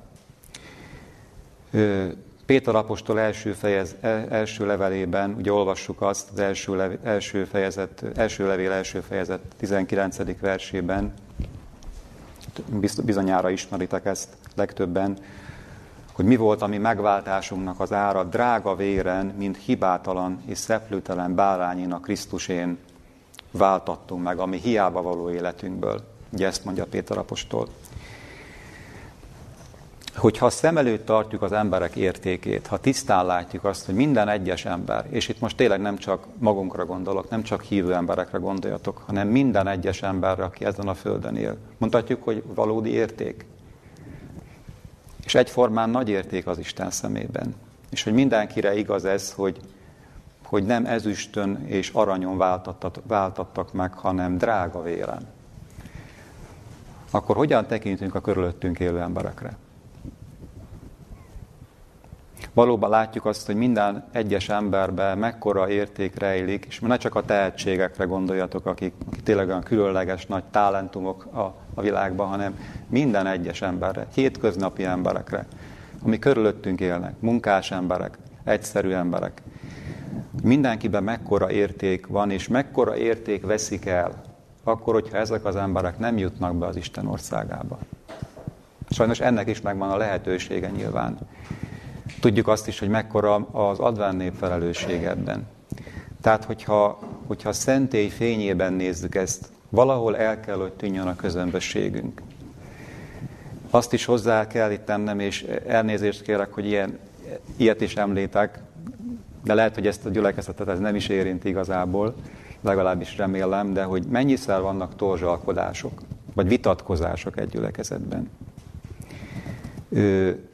Péter 2.47 2.75
apostol 2.75 3.21
első, 3.21 3.53
fejez, 3.53 3.97
e, 4.01 4.27
első 4.29 4.67
levelében, 4.67 5.35
ugye 5.39 5.53
olvassuk 5.53 6.03
azt, 6.03 6.31
az 6.33 6.39
első, 6.39 6.77
lev, 6.77 6.93
első, 7.03 7.45
fejezet, 7.45 8.05
első 8.15 8.47
levél 8.47 8.73
első 8.73 9.01
fejezet 9.01 9.41
19. 9.57 10.41
versében, 10.41 11.13
bizonyára 13.05 13.51
ismeritek 13.51 14.05
ezt 14.05 14.29
legtöbben, 14.55 15.19
hogy 16.13 16.25
mi 16.25 16.37
volt 16.37 16.63
a 16.63 16.67
mi 16.67 16.79
megváltásunknak 16.79 17.81
az 17.81 17.93
ára 17.93 18.25
drága 18.25 18.77
véren, 18.77 19.27
mint 19.27 19.57
hibátalan 19.57 20.43
és 20.47 20.59
szeplőtelen 20.59 21.35
bárányin 21.35 21.93
a 21.93 22.01
Krisztusén 22.01 22.79
váltattunk 23.51 24.23
meg, 24.23 24.39
ami 24.39 24.59
hiába 24.59 25.03
való 25.03 25.31
életünkből. 25.31 26.01
Ugye 26.33 26.47
ezt 26.47 26.65
mondja 26.65 26.87
Péter 26.87 27.19
apostol 27.19 27.69
hogyha 30.17 30.51
szem 30.51 30.77
előtt 30.77 31.07
tartjuk 31.07 31.43
az 31.43 31.53
emberek 31.53 31.97
értékét, 31.97 32.67
ha 32.67 32.79
tisztán 32.79 33.27
látjuk 33.27 33.65
azt, 33.65 33.87
hogy 33.87 33.95
minden 33.95 34.29
egyes 34.29 34.65
ember, 34.65 35.07
és 35.11 35.29
itt 35.29 35.41
most 35.41 35.57
tényleg 35.57 35.81
nem 35.81 35.97
csak 35.97 36.27
magunkra 36.39 36.85
gondolok, 36.87 37.31
nem 37.31 37.43
csak 37.43 37.63
hívő 37.63 37.95
emberekre 37.95 38.39
gondoljatok, 38.39 39.03
hanem 39.07 39.29
minden 39.29 39.69
egyes 39.69 40.03
emberre, 40.03 40.45
aki 40.45 40.65
ezen 40.65 40.89
a 40.89 40.95
földön 40.95 41.37
él. 41.37 41.57
Mondhatjuk, 41.79 42.23
hogy 42.23 42.43
valódi 42.55 42.91
érték. 42.91 43.47
És 45.25 45.35
egyformán 45.35 45.91
nagy 45.91 46.09
érték 46.09 46.47
az 46.47 46.59
Isten 46.59 46.91
szemében. 46.91 47.55
És 47.91 48.03
hogy 48.03 48.13
mindenkire 48.13 48.77
igaz 48.77 49.05
ez, 49.05 49.33
hogy, 49.33 49.61
hogy 50.45 50.65
nem 50.65 50.87
ezüstön 50.87 51.65
és 51.67 51.91
aranyon 51.91 52.39
váltattak, 53.07 53.73
meg, 53.73 53.93
hanem 53.93 54.39
drága 54.39 54.83
véren. 54.83 55.27
Akkor 57.11 57.37
hogyan 57.37 57.67
tekintünk 57.67 58.15
a 58.15 58.21
körülöttünk 58.21 58.79
élő 58.79 59.01
emberekre? 59.01 59.57
Valóban 62.55 62.91
látjuk 62.91 63.27
azt, 63.27 63.47
hogy 63.47 63.55
minden 63.55 64.05
egyes 64.13 64.49
emberben 64.49 65.19
mekkora 65.19 65.69
érték 65.69 66.19
rejlik, 66.19 66.65
és 66.69 66.81
ne 66.81 66.97
csak 66.97 67.15
a 67.15 67.25
tehetségekre 67.25 68.05
gondoljatok, 68.05 68.67
akik, 68.67 68.93
akik 69.07 69.23
tényleg 69.23 69.49
olyan 69.49 69.63
különleges 69.63 70.27
nagy 70.27 70.45
talentumok 70.45 71.27
a, 71.35 71.55
a 71.75 71.81
világban, 71.81 72.29
hanem 72.29 72.59
minden 72.89 73.27
egyes 73.27 73.63
emberre, 73.63 74.07
hétköznapi 74.15 74.85
emberekre, 74.85 75.47
ami 76.03 76.19
körülöttünk 76.19 76.81
élnek, 76.81 77.15
munkás 77.21 77.71
emberek, 77.71 78.19
egyszerű 78.45 78.91
emberek. 78.91 79.43
Mindenkiben 80.43 81.03
mekkora 81.03 81.51
érték 81.51 82.07
van, 82.07 82.31
és 82.31 82.49
mekkora 82.49 82.97
érték 82.97 83.47
veszik 83.47 83.87
el, 83.87 84.23
akkor, 84.65 84.95
hogyha 84.95 85.17
ezek 85.17 85.45
az 85.45 85.57
emberek 85.57 85.99
nem 85.99 86.19
jutnak 86.19 86.57
be 86.57 86.67
az 86.67 86.77
Isten 86.77 87.07
országába. 87.07 87.79
Sajnos 88.91 89.21
ennek 89.21 89.49
is 89.49 89.61
megvan 89.61 89.91
a 89.91 89.97
lehetősége 89.97 90.71
nyilván. 90.71 91.19
Tudjuk 92.21 92.49
azt 92.49 92.69
is, 92.69 92.79
hogy 92.79 92.89
mekkora 92.89 93.35
az 93.53 93.79
adván 93.79 94.17
nép 94.17 94.45
ebben. 95.05 95.47
Tehát, 96.21 96.45
hogyha, 96.45 96.99
hogyha 97.27 97.49
a 97.49 97.53
szentély 97.53 98.09
fényében 98.09 98.73
nézzük 98.73 99.15
ezt, 99.15 99.49
valahol 99.69 100.17
el 100.17 100.41
kell, 100.41 100.57
hogy 100.57 100.73
tűnjön 100.73 101.07
a 101.07 101.17
közömbösségünk. 101.17 102.23
Azt 103.71 103.93
is 103.93 104.05
hozzá 104.05 104.47
kell 104.47 104.71
itt 104.71 104.85
tennem, 104.85 105.21
és 105.21 105.43
elnézést 105.67 106.23
kérek, 106.23 106.53
hogy 106.53 106.67
ilyen, 106.67 106.99
ilyet 107.57 107.81
is 107.81 107.97
említek, 107.97 108.59
de 109.45 109.55
lehet, 109.55 109.75
hogy 109.75 109.87
ezt 109.87 110.07
a 110.07 110.11
gyülekezetet 110.11 110.69
ez 110.69 110.79
nem 110.79 110.95
is 110.95 111.09
érinti 111.09 111.49
igazából, 111.49 112.15
legalábbis 112.61 113.17
remélem, 113.17 113.73
de 113.73 113.83
hogy 113.83 114.05
mennyiszer 114.05 114.61
vannak 114.61 114.97
torzsalkodások, 114.97 116.01
vagy 116.35 116.49
vitatkozások 116.49 117.39
egy 117.39 117.49
gyülekezetben 117.49 118.31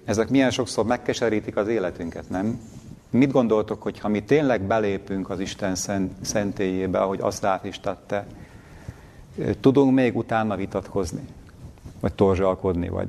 ezek 0.05 0.29
milyen 0.29 0.51
sokszor 0.51 0.85
megkeserítik 0.85 1.57
az 1.57 1.69
életünket, 1.69 2.29
nem? 2.29 2.61
Mit 3.11 3.33
gondoltok, 3.33 3.83
hogy 3.83 3.99
ha 3.99 4.09
mi 4.09 4.23
tényleg 4.23 4.63
belépünk 4.63 5.31
az 5.31 5.41
Isten 5.41 5.75
szentélyébe, 6.21 6.99
ahogy 6.99 7.21
azt 7.21 7.47
is 7.63 7.81
tette, 7.81 8.27
tudunk 9.61 9.95
még 9.95 10.17
utána 10.17 10.57
vitatkozni? 10.57 11.25
Vagy 12.01 12.13
torzsalkodni, 12.15 12.89
vagy 12.89 13.09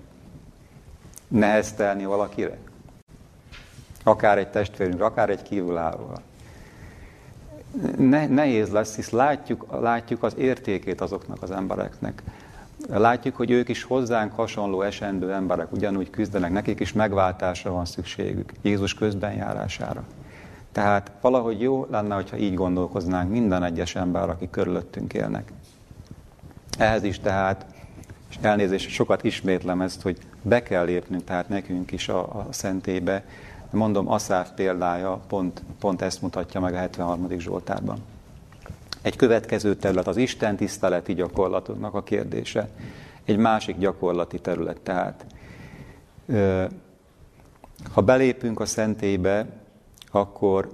neheztelni 1.27 2.05
valakire? 2.05 2.57
Akár 4.03 4.37
egy 4.37 4.47
testvérünk, 4.47 5.01
akár 5.01 5.29
egy 5.29 5.41
kívülállóval. 5.41 6.21
Ne, 7.97 8.27
nehéz 8.27 8.69
lesz, 8.69 8.95
hisz 8.95 9.09
látjuk, 9.09 9.65
látjuk 9.81 10.23
az 10.23 10.33
értékét 10.37 11.01
azoknak 11.01 11.41
az 11.41 11.51
embereknek. 11.51 12.23
Látjuk, 12.89 13.35
hogy 13.35 13.51
ők 13.51 13.69
is 13.69 13.83
hozzánk 13.83 14.33
hasonló 14.33 14.81
esendő 14.81 15.33
emberek, 15.33 15.71
ugyanúgy 15.71 16.09
küzdenek, 16.09 16.51
nekik 16.51 16.79
is 16.79 16.93
megváltásra 16.93 17.71
van 17.71 17.85
szükségük, 17.85 18.51
Jézus 18.61 18.93
közbenjárására. 18.93 20.03
Tehát 20.71 21.11
valahogy 21.21 21.61
jó 21.61 21.87
lenne, 21.89 22.15
hogyha 22.15 22.37
így 22.37 22.53
gondolkoznánk 22.53 23.31
minden 23.31 23.63
egyes 23.63 23.95
ember, 23.95 24.29
aki 24.29 24.49
körülöttünk 24.49 25.13
élnek. 25.13 25.51
Ehhez 26.77 27.03
is 27.03 27.19
tehát, 27.19 27.65
és 28.29 28.37
elnézést, 28.41 28.89
sokat 28.89 29.23
ismétlem 29.23 29.81
ezt, 29.81 30.01
hogy 30.01 30.17
be 30.41 30.63
kell 30.63 30.85
lépnünk, 30.85 31.23
tehát 31.23 31.49
nekünk 31.49 31.91
is 31.91 32.09
a, 32.09 32.19
a 32.19 32.47
szentébe. 32.49 33.23
Mondom, 33.69 34.09
Aszáf 34.09 34.49
példája 34.55 35.19
pont, 35.27 35.63
pont 35.79 36.01
ezt 36.01 36.21
mutatja 36.21 36.59
meg 36.59 36.73
a 36.73 36.77
73. 36.77 37.39
Zsoltárban. 37.39 37.97
Egy 39.01 39.15
következő 39.15 39.75
terület 39.75 40.07
az 40.07 40.17
Isten 40.17 40.55
tiszteleti 40.55 41.13
gyakorlatoknak 41.13 41.93
a 41.93 42.03
kérdése. 42.03 42.69
Egy 43.25 43.37
másik 43.37 43.77
gyakorlati 43.77 44.39
terület 44.39 44.79
tehát. 44.81 45.25
Ha 47.93 48.01
belépünk 48.01 48.59
a 48.59 48.65
szentélybe, 48.65 49.45
akkor 50.11 50.69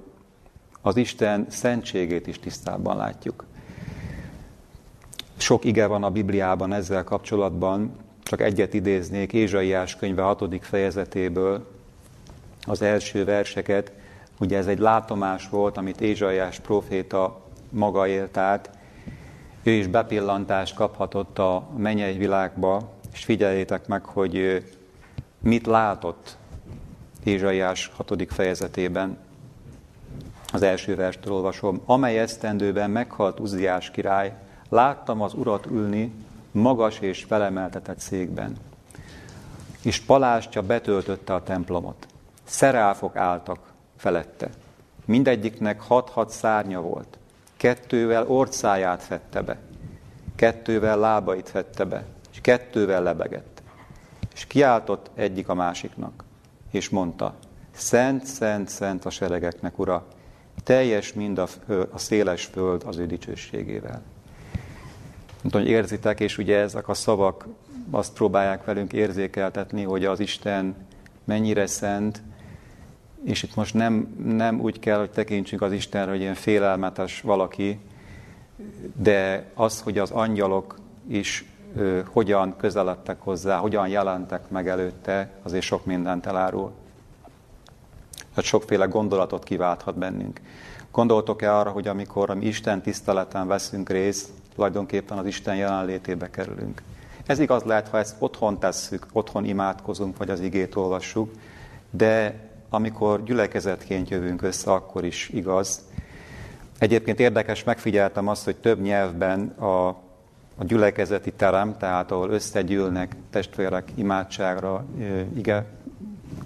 az 0.81 0.97
Isten 0.97 1.45
szentségét 1.49 2.27
is 2.27 2.39
tisztában 2.39 2.97
látjuk. 2.97 3.45
Sok 5.37 5.65
ige 5.65 5.87
van 5.87 6.03
a 6.03 6.11
Bibliában 6.11 6.73
ezzel 6.73 7.03
kapcsolatban, 7.03 7.91
csak 8.23 8.41
egyet 8.41 8.73
idéznék 8.73 9.33
Ézsaiás 9.33 9.95
könyve 9.95 10.21
6. 10.21 10.65
fejezetéből, 10.65 11.67
az 12.65 12.81
első 12.81 13.25
verseket. 13.25 13.91
Ugye 14.39 14.57
ez 14.57 14.67
egy 14.67 14.79
látomás 14.79 15.49
volt, 15.49 15.77
amit 15.77 16.01
Ézsaiás 16.01 16.59
proféta 16.59 17.46
maga 17.69 18.07
élt 18.07 18.37
át. 18.37 18.69
Ő 19.63 19.71
is 19.71 19.87
bepillantást 19.87 20.75
kaphatott 20.75 21.39
a 21.39 21.69
mennyei 21.77 22.17
világba, 22.17 22.91
és 23.13 23.23
figyeljétek 23.23 23.87
meg, 23.87 24.05
hogy 24.05 24.63
mit 25.39 25.65
látott 25.65 26.37
Ézsaiás 27.23 27.91
6. 27.95 28.33
fejezetében. 28.33 29.17
Az 30.53 30.61
első 30.61 30.95
verstől 30.95 31.33
olvasom. 31.33 31.81
Amely 31.85 32.19
esztendőben 32.19 32.89
meghalt 32.89 33.39
Uziás 33.39 33.91
király, 33.91 34.33
láttam 34.69 35.21
az 35.21 35.33
urat 35.33 35.65
ülni 35.65 36.13
magas 36.51 36.99
és 36.99 37.23
felemeltetett 37.23 37.99
székben. 37.99 38.55
És 39.81 39.99
palástja 40.01 40.61
betöltötte 40.61 41.33
a 41.33 41.43
templomot. 41.43 42.07
Szeráfok 42.43 43.15
álltak 43.15 43.59
felette. 43.97 44.49
Mindegyiknek 45.05 45.81
hat-hat 45.81 46.29
szárnya 46.29 46.81
volt. 46.81 47.17
Kettővel 47.57 48.27
orcáját 48.27 49.03
fette 49.03 49.41
be, 49.41 49.57
kettővel 50.35 50.99
lábait 50.99 51.49
fette 51.49 51.85
be, 51.85 52.03
és 52.31 52.41
kettővel 52.41 53.03
lebegett. 53.03 53.61
És 54.33 54.45
kiáltott 54.45 55.09
egyik 55.15 55.49
a 55.49 55.53
másiknak, 55.53 56.23
és 56.71 56.89
mondta, 56.89 57.35
Szent, 57.77 58.25
szent, 58.25 58.69
szent 58.69 59.05
a 59.05 59.09
seregeknek, 59.09 59.79
Ura, 59.79 60.05
teljes 60.63 61.13
mind 61.13 61.37
a, 61.37 61.47
a 61.91 61.97
széles 61.97 62.45
föld 62.45 62.83
az 62.85 62.97
ő 62.97 63.05
dicsőségével. 63.05 64.01
Nem 65.41 65.51
hogy 65.51 65.67
érzitek, 65.67 66.19
és 66.19 66.37
ugye 66.37 66.57
ezek 66.57 66.87
a 66.87 66.93
szavak 66.93 67.47
azt 67.91 68.13
próbálják 68.13 68.65
velünk 68.65 68.93
érzékeltetni, 68.93 69.83
hogy 69.83 70.05
az 70.05 70.19
Isten 70.19 70.75
mennyire 71.23 71.65
szent, 71.65 72.21
és 73.27 73.43
itt 73.43 73.55
most 73.55 73.73
nem, 73.73 74.15
nem 74.25 74.59
úgy 74.59 74.79
kell, 74.79 74.99
hogy 74.99 75.09
tekintsünk 75.09 75.61
az 75.61 75.71
Istenre, 75.71 76.11
hogy 76.11 76.19
ilyen 76.19 76.33
félelmetes 76.33 77.21
valaki, 77.21 77.79
de 78.95 79.51
az, 79.53 79.81
hogy 79.81 79.97
az 79.97 80.11
angyalok 80.11 80.79
is 81.07 81.45
ö, 81.75 81.99
hogyan 82.11 82.55
közeledtek 82.57 83.21
hozzá, 83.21 83.57
hogyan 83.57 83.87
jelentek 83.87 84.49
meg 84.49 84.67
előtte, 84.67 85.29
azért 85.43 85.63
sok 85.63 85.85
mindent 85.85 86.25
elárul. 86.25 86.71
Tehát 88.29 88.43
sokféle 88.43 88.85
gondolatot 88.85 89.43
kiválthat 89.43 89.97
bennünk. 89.97 90.41
Gondoltok-e 90.91 91.57
arra, 91.57 91.69
hogy 91.69 91.87
amikor 91.87 92.35
mi 92.35 92.45
Isten 92.45 92.81
tiszteleten 92.81 93.47
veszünk 93.47 93.89
részt, 93.89 94.29
tulajdonképpen 94.55 95.17
az 95.17 95.25
Isten 95.25 95.55
jelenlétébe 95.55 96.29
kerülünk. 96.29 96.81
Ez 97.25 97.39
igaz 97.39 97.63
lehet, 97.63 97.87
ha 97.87 97.97
ezt 97.97 98.15
otthon 98.19 98.59
tesszük, 98.59 99.05
otthon 99.11 99.45
imádkozunk, 99.45 100.17
vagy 100.17 100.29
az 100.29 100.39
igét 100.39 100.75
olvassuk, 100.75 101.31
de 101.89 102.45
amikor 102.69 103.23
gyülekezetként 103.23 104.09
jövünk 104.09 104.41
össze, 104.41 104.71
akkor 104.71 105.05
is 105.05 105.29
igaz. 105.29 105.81
Egyébként 106.79 107.19
érdekes, 107.19 107.63
megfigyeltem 107.63 108.27
azt, 108.27 108.43
hogy 108.43 108.55
több 108.55 108.81
nyelvben 108.81 109.47
a, 109.47 109.87
a 110.57 110.63
gyülekezeti 110.63 111.31
terem, 111.31 111.77
tehát 111.77 112.11
ahol 112.11 112.29
összegyűlnek 112.29 113.15
testvérek 113.29 113.91
imádságra, 113.95 114.85
ige 115.35 115.65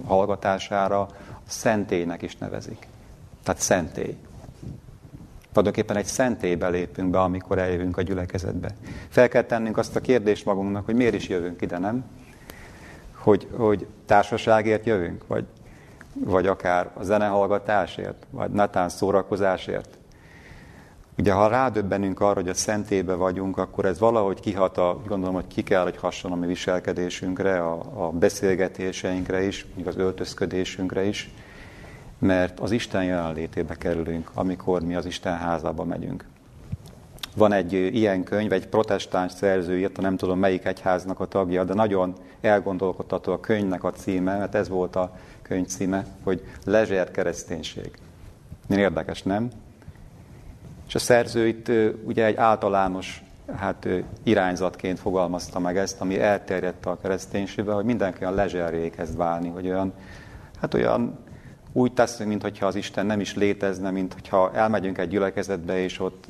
hallgatására, 0.05 1.01
a 1.01 1.09
szentélynek 1.47 2.22
is 2.22 2.38
nevezik. 2.38 2.88
Tehát 3.43 3.61
szentély. 3.61 4.17
Tulajdonképpen 5.49 5.95
egy 5.95 6.05
szentélybe 6.05 6.69
lépünk 6.69 7.09
be, 7.09 7.19
amikor 7.19 7.57
eljövünk 7.57 7.97
a 7.97 8.01
gyülekezetbe. 8.01 8.69
Fel 9.09 9.28
kell 9.28 9.43
tennünk 9.43 9.78
azt 9.78 9.95
a 9.95 9.99
kérdést 9.99 10.45
magunknak, 10.45 10.86
hogy 10.86 10.95
miért 10.95 11.13
is 11.13 11.28
jövünk 11.28 11.61
ide, 11.61 11.78
nem? 11.78 12.05
Hogy, 13.13 13.47
hogy 13.51 13.88
társaságért 14.05 14.86
jövünk, 14.86 15.28
vagy 15.28 15.45
vagy 16.14 16.47
akár 16.47 16.91
a 16.93 17.03
zenehallgatásért, 17.03 18.26
vagy 18.30 18.51
netán 18.51 18.89
szórakozásért. 18.89 19.97
Ugye, 21.18 21.32
ha 21.32 21.47
rádöbbenünk 21.47 22.20
arra, 22.20 22.34
hogy 22.34 22.49
a 22.49 22.53
szentébe 22.53 23.14
vagyunk, 23.14 23.57
akkor 23.57 23.86
ez 23.86 23.99
valahogy 23.99 24.39
kihat, 24.39 24.78
a, 24.78 25.01
gondolom, 25.07 25.36
hogy 25.36 25.47
ki 25.47 25.64
kell, 25.64 25.84
hogy 25.84 25.97
hasson 25.97 26.32
a 26.32 26.36
mi 26.36 26.47
viselkedésünkre, 26.47 27.64
a, 27.64 28.05
a 28.05 28.09
beszélgetéseinkre 28.09 29.43
is, 29.43 29.66
még 29.76 29.88
az 29.88 29.97
öltözködésünkre 29.97 31.03
is, 31.03 31.34
mert 32.20 32.59
az 32.59 32.72
Isten 32.72 33.03
jelenlétébe 33.03 33.76
kerülünk, 33.76 34.32
amikor 34.34 34.82
mi 34.82 34.95
az 34.95 35.05
Isten 35.05 35.38
házába 35.38 35.84
megyünk. 35.84 36.26
Van 37.36 37.51
egy 37.51 37.74
ilyen 37.74 38.24
könyv, 38.24 38.51
egy 38.51 38.68
protestáns 38.68 39.32
szerző 39.32 39.78
írta, 39.78 40.01
nem 40.01 40.18
tudom 40.18 40.39
melyik 40.39 40.66
egyháznak 40.66 41.20
a 41.20 41.26
tagja, 41.26 41.64
de 41.64 41.74
nagyon 41.74 42.14
elgondolkodható 42.41 43.32
a 43.32 43.39
könyvnek 43.39 43.84
a 43.84 43.91
címe, 43.91 44.38
mert 44.38 44.55
ez 44.55 44.70
volt 44.70 44.95
a 44.95 45.16
könyv 45.51 45.67
címe, 45.67 46.05
hogy 46.23 46.43
Lezsér 46.65 47.11
kereszténység. 47.11 47.91
Érdekes, 48.69 49.23
nem? 49.23 49.49
És 50.87 50.95
a 50.95 50.99
szerző 50.99 51.47
itt 51.47 51.71
ugye 52.03 52.25
egy 52.25 52.35
általános 52.35 53.23
hát, 53.55 53.87
irányzatként 54.23 54.99
fogalmazta 54.99 55.59
meg 55.59 55.77
ezt, 55.77 56.01
ami 56.01 56.19
elterjedt 56.19 56.85
a 56.85 56.97
kereszténységbe, 57.01 57.73
hogy 57.73 57.85
mindenki 57.85 58.21
olyan 58.21 58.33
lezserré 58.33 58.89
kezd 58.89 59.17
válni, 59.17 59.49
hogy 59.49 59.65
olyan, 59.65 59.93
hát 60.61 60.73
olyan 60.73 61.17
úgy 61.71 61.93
teszünk, 61.93 62.29
mintha 62.29 62.65
az 62.65 62.75
Isten 62.75 63.05
nem 63.05 63.19
is 63.19 63.35
létezne, 63.35 63.91
mint 63.91 64.13
hogyha 64.13 64.53
elmegyünk 64.53 64.97
egy 64.97 65.09
gyülekezetbe, 65.09 65.79
és 65.79 65.99
ott 65.99 66.27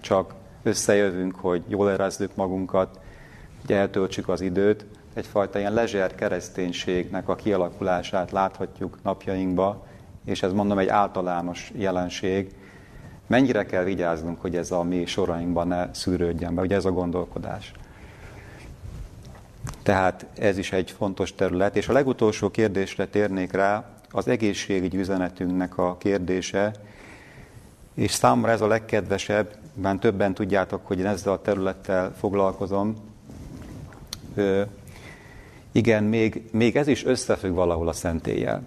csak 0.00 0.34
összejövünk, 0.62 1.34
hogy 1.34 1.62
jól 1.68 1.90
érezzük 1.90 2.34
magunkat, 2.34 3.00
hogy 3.60 3.76
eltöltsük 3.76 4.28
az 4.28 4.40
időt, 4.40 4.84
egyfajta 5.14 5.58
ilyen 5.58 5.72
lezser 5.72 6.14
kereszténységnek 6.14 7.28
a 7.28 7.34
kialakulását 7.34 8.30
láthatjuk 8.30 8.98
napjainkba, 9.02 9.86
és 10.24 10.42
ez 10.42 10.52
mondom 10.52 10.78
egy 10.78 10.88
általános 10.88 11.72
jelenség. 11.74 12.54
Mennyire 13.26 13.66
kell 13.66 13.84
vigyáznunk, 13.84 14.40
hogy 14.40 14.56
ez 14.56 14.70
a 14.70 14.82
mi 14.82 15.06
sorainkban 15.06 15.68
ne 15.68 15.94
szűrődjön 15.94 16.54
be, 16.54 16.62
ugye 16.62 16.76
ez 16.76 16.84
a 16.84 16.92
gondolkodás. 16.92 17.72
Tehát 19.82 20.26
ez 20.38 20.58
is 20.58 20.72
egy 20.72 20.90
fontos 20.90 21.34
terület. 21.34 21.76
És 21.76 21.88
a 21.88 21.92
legutolsó 21.92 22.50
kérdésre 22.50 23.06
térnék 23.06 23.52
rá, 23.52 23.84
az 24.10 24.28
egészségügyi 24.28 24.98
üzenetünknek 24.98 25.78
a 25.78 25.96
kérdése, 25.96 26.72
és 27.94 28.10
számomra 28.10 28.50
ez 28.50 28.60
a 28.60 28.66
legkedvesebb, 28.66 29.56
mert 29.74 30.00
többen 30.00 30.34
tudjátok, 30.34 30.86
hogy 30.86 30.98
én 30.98 31.06
ezzel 31.06 31.32
a 31.32 31.42
területtel 31.42 32.14
foglalkozom. 32.18 32.94
Igen, 35.74 36.04
még, 36.04 36.42
még 36.50 36.76
ez 36.76 36.86
is 36.86 37.04
összefügg 37.04 37.54
valahol 37.54 37.88
a 37.88 37.92
szentéllyel. 37.92 38.62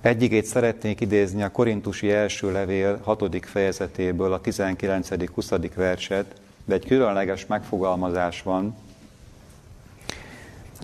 Egyikét 0.00 0.44
szeretnék 0.44 1.00
idézni 1.00 1.42
a 1.42 1.50
Korintusi 1.50 2.10
első 2.10 2.52
levél 2.52 3.00
6. 3.02 3.46
fejezetéből, 3.46 4.32
a 4.32 4.40
19-20. 4.40 5.70
verset, 5.74 6.34
de 6.64 6.74
egy 6.74 6.86
különleges 6.86 7.46
megfogalmazás 7.46 8.42
van. 8.42 8.76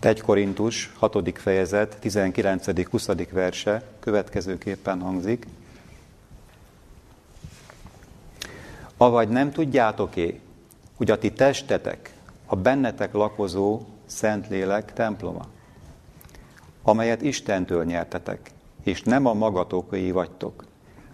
1 0.00 0.20
Korintus 0.20 0.92
6. 0.98 1.38
fejezet 1.38 1.98
19.-20. 2.02 3.26
verse 3.30 3.82
következőképpen 4.00 5.00
hangzik. 5.00 5.46
Avagy 8.96 9.28
nem 9.28 9.52
tudjátok-é, 9.52 10.40
hogy 10.96 11.10
a 11.10 11.18
ti 11.18 11.32
testetek, 11.32 12.12
a 12.46 12.56
bennetek 12.56 13.12
lakozó 13.12 13.80
Szentlélek 14.08 14.92
temploma, 14.92 15.46
amelyet 16.82 17.22
Istentől 17.22 17.84
nyertetek, 17.84 18.50
és 18.84 19.02
nem 19.02 19.26
a 19.26 19.34
magatokai 19.34 20.10
vagytok, 20.10 20.64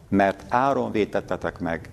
mert 0.08 0.44
áron 0.48 0.90
vétettetek 0.90 1.58
meg, 1.58 1.90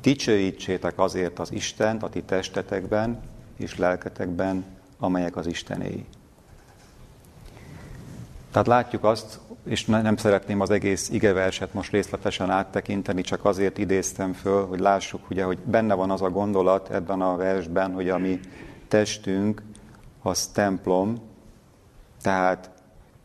dicsőítsétek 0.00 0.98
azért 0.98 1.38
az 1.38 1.52
Istent 1.52 2.02
a 2.02 2.08
ti 2.08 2.22
testetekben 2.22 3.20
és 3.56 3.78
lelketekben, 3.78 4.64
amelyek 4.98 5.36
az 5.36 5.46
Istenéi. 5.46 6.06
Tehát 8.50 8.66
látjuk 8.66 9.04
azt, 9.04 9.38
és 9.64 9.84
nem 9.84 10.16
szeretném 10.16 10.60
az 10.60 10.70
egész 10.70 11.10
igeverset 11.10 11.74
most 11.74 11.90
részletesen 11.90 12.50
áttekinteni, 12.50 13.22
csak 13.22 13.44
azért 13.44 13.78
idéztem 13.78 14.32
föl, 14.32 14.66
hogy 14.66 14.80
lássuk, 14.80 15.30
ugye, 15.30 15.44
hogy 15.44 15.58
benne 15.58 15.94
van 15.94 16.10
az 16.10 16.22
a 16.22 16.30
gondolat 16.30 16.90
ebben 16.90 17.20
a 17.20 17.36
versben, 17.36 17.92
hogy 17.92 18.08
a 18.08 18.18
mi 18.18 18.40
testünk 18.88 19.62
az 20.26 20.46
templom, 20.46 21.14
tehát 22.22 22.70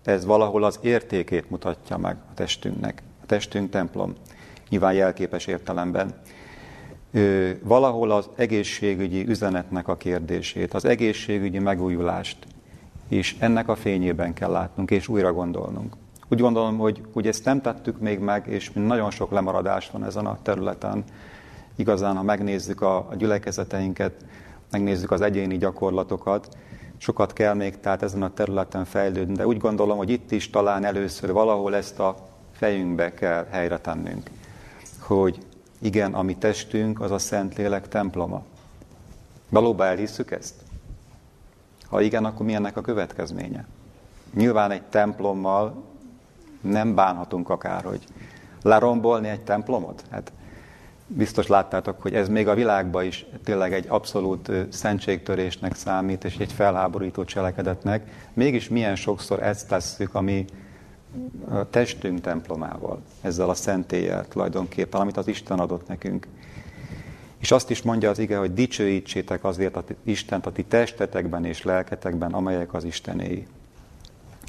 ez 0.03 0.25
valahol 0.25 0.63
az 0.63 0.79
értékét 0.81 1.49
mutatja 1.49 1.97
meg 1.97 2.17
a 2.29 2.33
testünknek. 2.33 3.03
A 3.21 3.25
testünk 3.25 3.69
templom, 3.69 4.13
nyilván 4.69 4.93
jelképes 4.93 5.47
értelemben. 5.47 6.13
Ö, 7.11 7.51
valahol 7.63 8.11
az 8.11 8.29
egészségügyi 8.35 9.27
üzenetnek 9.27 9.87
a 9.87 9.97
kérdését, 9.97 10.73
az 10.73 10.85
egészségügyi 10.85 11.59
megújulást, 11.59 12.37
és 13.07 13.35
ennek 13.39 13.67
a 13.67 13.75
fényében 13.75 14.33
kell 14.33 14.51
látnunk, 14.51 14.91
és 14.91 15.07
újra 15.07 15.33
gondolnunk. 15.33 15.95
Úgy 16.29 16.39
gondolom, 16.39 16.77
hogy, 16.77 17.01
hogy 17.13 17.27
ezt 17.27 17.45
nem 17.45 17.61
tettük 17.61 17.99
még 17.99 18.19
meg, 18.19 18.47
és 18.47 18.71
nagyon 18.71 19.11
sok 19.11 19.31
lemaradás 19.31 19.89
van 19.91 20.05
ezen 20.05 20.25
a 20.25 20.37
területen. 20.41 21.03
Igazán, 21.75 22.15
ha 22.15 22.23
megnézzük 22.23 22.81
a, 22.81 22.95
a 22.97 23.15
gyülekezeteinket, 23.15 24.25
megnézzük 24.71 25.11
az 25.11 25.21
egyéni 25.21 25.57
gyakorlatokat, 25.57 26.57
sokat 26.99 27.33
kell 27.33 27.53
még 27.53 27.79
tehát 27.79 28.03
ezen 28.03 28.23
a 28.23 28.33
területen 28.33 28.85
fejlődni, 28.85 29.35
de 29.35 29.47
úgy 29.47 29.57
gondolom, 29.57 29.97
hogy 29.97 30.09
itt 30.09 30.31
is 30.31 30.49
talán 30.49 30.83
először 30.83 31.31
valahol 31.31 31.75
ezt 31.75 31.99
a 31.99 32.15
fejünkbe 32.51 33.13
kell 33.13 33.45
helyre 33.49 33.77
tennünk, 33.77 34.29
hogy 34.99 35.37
igen, 35.79 36.13
a 36.13 36.21
mi 36.21 36.35
testünk 36.35 37.01
az 37.01 37.11
a 37.11 37.17
Szentlélek 37.17 37.87
temploma. 37.87 38.43
Valóban 39.49 39.87
elhisszük 39.87 40.31
ezt? 40.31 40.55
Ha 41.87 42.01
igen, 42.01 42.25
akkor 42.25 42.45
mi 42.45 42.53
ennek 42.53 42.77
a 42.77 42.81
következménye? 42.81 43.65
Nyilván 44.33 44.71
egy 44.71 44.83
templommal 44.83 45.83
nem 46.61 46.95
bánhatunk 46.95 47.49
akár, 47.49 47.83
hogy 47.83 48.03
lerombolni 48.61 49.27
egy 49.27 49.43
templomot. 49.43 50.03
Hát 50.09 50.31
biztos 51.15 51.47
láttátok, 51.47 52.01
hogy 52.01 52.13
ez 52.13 52.29
még 52.29 52.47
a 52.47 52.53
világban 52.53 53.03
is 53.03 53.25
tényleg 53.43 53.73
egy 53.73 53.85
abszolút 53.87 54.51
szentségtörésnek 54.69 55.75
számít, 55.75 56.23
és 56.23 56.37
egy 56.37 56.51
felháborító 56.51 57.23
cselekedetnek. 57.23 58.29
Mégis 58.33 58.69
milyen 58.69 58.95
sokszor 58.95 59.43
ezt 59.43 59.67
tesszük, 59.67 60.15
ami 60.15 60.45
a 61.49 61.69
testünk 61.69 62.21
templomával, 62.21 63.01
ezzel 63.21 63.49
a 63.49 63.53
szentéllyel 63.53 64.27
tulajdonképpen, 64.27 65.01
amit 65.01 65.17
az 65.17 65.27
Isten 65.27 65.59
adott 65.59 65.87
nekünk. 65.87 66.27
És 67.39 67.51
azt 67.51 67.69
is 67.69 67.81
mondja 67.81 68.09
az 68.09 68.19
ige, 68.19 68.37
hogy 68.37 68.53
dicsőítsétek 68.53 69.43
azért 69.43 69.75
a 69.75 69.83
Istent 70.03 70.45
a 70.45 70.51
ti 70.51 70.63
testetekben 70.63 71.45
és 71.45 71.63
lelketekben, 71.63 72.33
amelyek 72.33 72.73
az 72.73 72.83
Istenéi. 72.83 73.47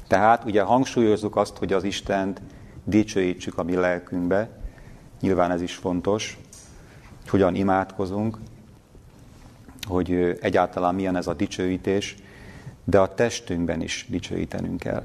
Tehát 0.07 0.43
ugye 0.45 0.61
hangsúlyozzuk 0.61 1.35
azt, 1.35 1.57
hogy 1.57 1.73
az 1.73 1.83
Istent 1.83 2.41
dicsőítsük 2.83 3.57
a 3.57 3.63
mi 3.63 3.75
lelkünkbe, 3.75 4.49
nyilván 5.21 5.51
ez 5.51 5.61
is 5.61 5.75
fontos, 5.75 6.39
hogyan 7.29 7.55
imádkozunk, 7.55 8.37
hogy 9.87 10.37
egyáltalán 10.41 10.95
milyen 10.95 11.15
ez 11.15 11.27
a 11.27 11.33
dicsőítés, 11.33 12.15
de 12.83 12.99
a 12.99 13.13
testünkben 13.13 13.81
is 13.81 14.05
dicsőítenünk 14.09 14.79
kell. 14.79 15.03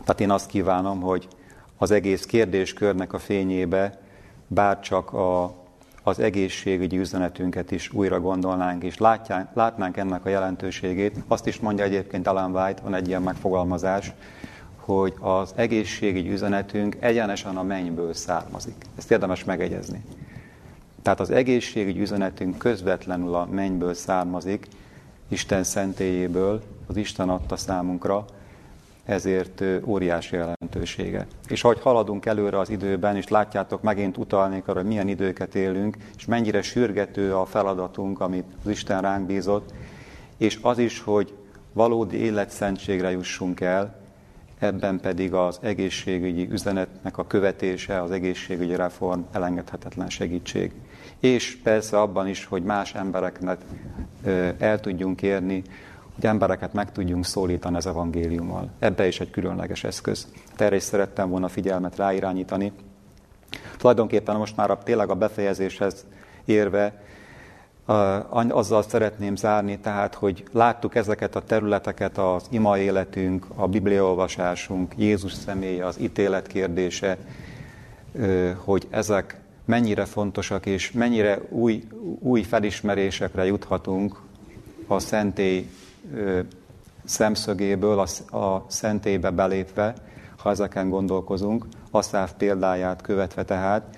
Tehát 0.00 0.20
én 0.20 0.30
azt 0.30 0.50
kívánom, 0.50 1.00
hogy 1.00 1.28
az 1.76 1.90
egész 1.90 2.24
kérdéskörnek 2.24 3.12
a 3.12 3.18
fényébe 3.18 4.00
bárcsak 4.46 5.12
a, 5.12 5.54
az 6.02 6.18
egészségügyi 6.18 6.98
üzenetünket 6.98 7.70
is 7.70 7.92
újra 7.92 8.20
gondolnánk, 8.20 8.84
és 8.84 8.98
látjánk, 8.98 9.48
látnánk 9.54 9.96
ennek 9.96 10.24
a 10.24 10.28
jelentőségét. 10.28 11.16
Azt 11.26 11.46
is 11.46 11.60
mondja 11.60 11.84
egyébként 11.84 12.26
Alan 12.26 12.54
White, 12.54 12.82
van 12.82 12.94
egy 12.94 13.08
ilyen 13.08 13.22
megfogalmazás, 13.22 14.12
hogy 14.76 15.14
az 15.20 15.52
egészségügyi 15.56 16.30
üzenetünk 16.30 16.96
egyenesen 17.00 17.56
a 17.56 17.62
mennyből 17.62 18.14
származik. 18.14 18.74
Ezt 18.96 19.10
érdemes 19.10 19.44
megegyezni. 19.44 20.04
Tehát 21.02 21.20
az 21.20 21.30
egészségügyi 21.30 22.00
üzenetünk 22.00 22.58
közvetlenül 22.58 23.34
a 23.34 23.48
mennyből 23.50 23.94
származik, 23.94 24.66
Isten 25.28 25.64
szentélyéből, 25.64 26.62
az 26.86 26.96
Isten 26.96 27.28
adta 27.28 27.56
számunkra, 27.56 28.24
ezért 29.04 29.64
óriási 29.84 30.36
jelentősége. 30.36 31.26
És 31.48 31.64
ahogy 31.64 31.80
haladunk 31.80 32.26
előre 32.26 32.58
az 32.58 32.70
időben, 32.70 33.16
és 33.16 33.28
látjátok, 33.28 33.82
megint 33.82 34.16
utalnék 34.16 34.68
arra, 34.68 34.78
hogy 34.78 34.88
milyen 34.88 35.08
időket 35.08 35.54
élünk, 35.54 35.96
és 36.16 36.24
mennyire 36.24 36.62
sürgető 36.62 37.34
a 37.34 37.44
feladatunk, 37.44 38.20
amit 38.20 38.44
az 38.64 38.70
Isten 38.70 39.00
ránk 39.00 39.26
bízott, 39.26 39.72
és 40.36 40.58
az 40.62 40.78
is, 40.78 41.00
hogy 41.00 41.34
valódi 41.72 42.16
életszentségre 42.16 43.10
jussunk 43.10 43.60
el, 43.60 44.00
ebben 44.58 45.00
pedig 45.00 45.34
az 45.34 45.58
egészségügyi 45.62 46.48
üzenetnek 46.50 47.18
a 47.18 47.26
követése, 47.26 48.02
az 48.02 48.10
egészségügyi 48.10 48.74
reform 48.74 49.20
elengedhetetlen 49.32 50.08
segítség. 50.08 50.72
És 51.20 51.56
persze 51.62 52.00
abban 52.00 52.28
is, 52.28 52.44
hogy 52.44 52.62
más 52.62 52.94
embereknek 52.94 53.60
el 54.58 54.80
tudjunk 54.80 55.22
érni, 55.22 55.62
hogy 56.14 56.26
embereket 56.26 56.72
meg 56.72 56.92
tudjunk 56.92 57.24
szólítani 57.24 57.76
az 57.76 57.86
evangéliummal. 57.86 58.70
Ebbe 58.78 59.06
is 59.06 59.20
egy 59.20 59.30
különleges 59.30 59.84
eszköz. 59.84 60.28
Erre 60.56 60.76
is 60.76 60.82
szerettem 60.82 61.28
volna 61.28 61.48
figyelmet 61.48 61.96
ráirányítani. 61.96 62.72
Tulajdonképpen 63.76 64.36
most 64.36 64.56
már 64.56 64.70
a, 64.70 64.78
tényleg 64.78 65.10
a 65.10 65.14
befejezéshez 65.14 66.06
érve 66.44 67.02
azzal 68.48 68.82
szeretném 68.82 69.36
zárni, 69.36 69.78
tehát, 69.78 70.14
hogy 70.14 70.44
láttuk 70.52 70.94
ezeket 70.94 71.36
a 71.36 71.44
területeket, 71.44 72.18
az 72.18 72.46
ima 72.50 72.78
életünk, 72.78 73.46
a 73.54 73.68
bibliaolvasásunk, 73.68 74.94
Jézus 74.96 75.32
személye, 75.32 75.86
az 75.86 76.00
ítélet 76.00 76.46
kérdése, 76.46 77.16
hogy 78.64 78.86
ezek 78.90 79.40
mennyire 79.64 80.04
fontosak, 80.04 80.66
és 80.66 80.92
mennyire 80.92 81.40
új, 81.48 81.86
új 82.18 82.42
felismerésekre 82.42 83.44
juthatunk 83.44 84.20
a 84.86 84.98
szentély 84.98 85.70
szemszögéből, 87.04 88.04
a, 88.30 88.64
szentélybe 88.68 89.30
belépve, 89.30 89.94
ha 90.36 90.50
ezeken 90.50 90.88
gondolkozunk, 90.88 91.66
Asszáv 91.90 92.32
példáját 92.32 93.02
követve 93.02 93.44
tehát. 93.44 93.96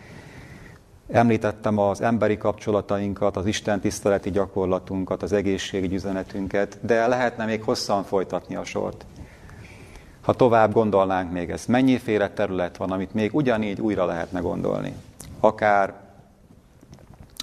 Említettem 1.13 1.79
az 1.79 2.01
emberi 2.01 2.37
kapcsolatainkat, 2.37 3.37
az 3.37 3.47
Isten 3.47 3.81
tiszteleti 3.81 4.31
gyakorlatunkat, 4.31 5.23
az 5.23 5.33
egészségügyi 5.33 5.95
üzenetünket, 5.95 6.79
de 6.81 7.07
lehetne 7.07 7.45
még 7.45 7.63
hosszan 7.63 8.05
folytatni 8.05 8.55
a 8.55 8.65
sort. 8.65 9.07
Ha 10.21 10.35
tovább 10.35 10.73
gondolnánk 10.73 11.33
még 11.33 11.51
ezt, 11.51 11.69
mennyiféle 11.69 12.31
terület 12.31 12.77
van, 12.77 12.91
amit 12.91 13.15
még 13.15 13.35
ugyanígy 13.35 13.81
újra 13.81 14.05
lehetne 14.05 14.41
gondolni. 14.41 14.95
Akár 15.41 15.95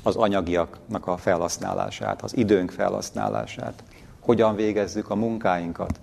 az 0.03 0.15
anyagiaknak 0.15 1.07
a 1.07 1.17
felhasználását, 1.17 2.21
az 2.21 2.37
időnk 2.37 2.71
felhasználását, 2.71 3.83
hogyan 4.19 4.55
végezzük 4.55 5.09
a 5.09 5.15
munkáinkat. 5.15 5.99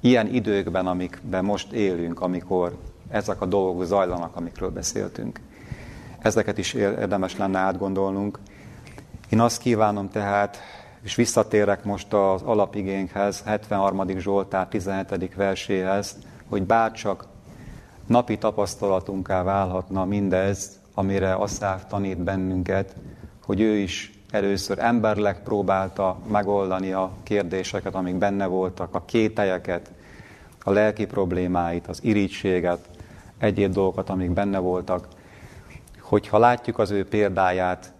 Ilyen 0.00 0.26
időkben, 0.26 0.86
amikben 0.86 1.44
most 1.44 1.72
élünk, 1.72 2.20
amikor 2.20 2.76
ezek 3.10 3.40
a 3.40 3.46
dolgok 3.46 3.84
zajlanak, 3.84 4.36
amikről 4.36 4.70
beszéltünk. 4.70 5.40
Ezeket 6.22 6.58
is 6.58 6.72
érdemes 6.74 7.36
lenne 7.36 7.58
átgondolnunk. 7.58 8.38
Én 9.28 9.40
azt 9.40 9.60
kívánom 9.60 10.10
tehát, 10.10 10.58
és 11.02 11.14
visszatérek 11.14 11.84
most 11.84 12.12
az 12.12 12.42
alapigénkhez, 12.42 13.42
73. 13.42 14.18
Zsoltár 14.18 14.68
17. 14.68 15.34
verséhez, 15.34 16.16
hogy 16.48 16.62
bárcsak 16.62 17.26
napi 18.06 18.38
tapasztalatunká 18.38 19.42
válhatna 19.42 20.04
mindez, 20.04 20.78
amire 20.94 21.32
Asszáv 21.32 21.86
tanít 21.86 22.18
bennünket, 22.18 22.94
hogy 23.44 23.60
ő 23.60 23.76
is 23.76 24.12
először 24.30 24.78
emberleg 24.78 25.42
próbálta 25.42 26.16
megoldani 26.30 26.92
a 26.92 27.10
kérdéseket, 27.22 27.94
amik 27.94 28.14
benne 28.14 28.46
voltak, 28.46 28.94
a 28.94 29.04
kételyeket, 29.04 29.90
a 30.64 30.70
lelki 30.70 31.06
problémáit, 31.06 31.86
az 31.86 32.04
irítséget, 32.04 32.88
egyéb 33.38 33.72
dolgokat, 33.72 34.10
amik 34.10 34.30
benne 34.30 34.58
voltak. 34.58 35.08
Hogyha 36.08 36.38
látjuk 36.38 36.78
az 36.78 36.90
ő 36.90 37.04
példáját, 37.04 37.92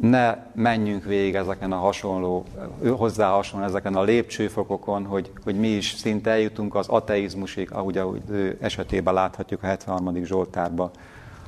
ne 0.00 0.36
menjünk 0.54 1.04
végig 1.04 1.34
ezeken 1.34 1.72
a 1.72 1.76
hasonló, 1.76 2.44
hozzá 2.96 3.30
hasonló 3.30 3.66
ezeken 3.66 3.94
a 3.94 4.02
lépcsőfokokon, 4.02 5.04
hogy, 5.04 5.30
hogy 5.44 5.58
mi 5.58 5.68
is 5.68 5.90
szinte 5.90 6.30
eljutunk 6.30 6.74
az 6.74 6.88
ateizmusig, 6.88 7.72
ahogy, 7.72 7.98
ahogy 7.98 8.22
ő 8.28 8.58
esetében 8.60 9.14
láthatjuk 9.14 9.62
a 9.62 9.66
73. 9.66 10.24
Zsoltárban, 10.24 10.90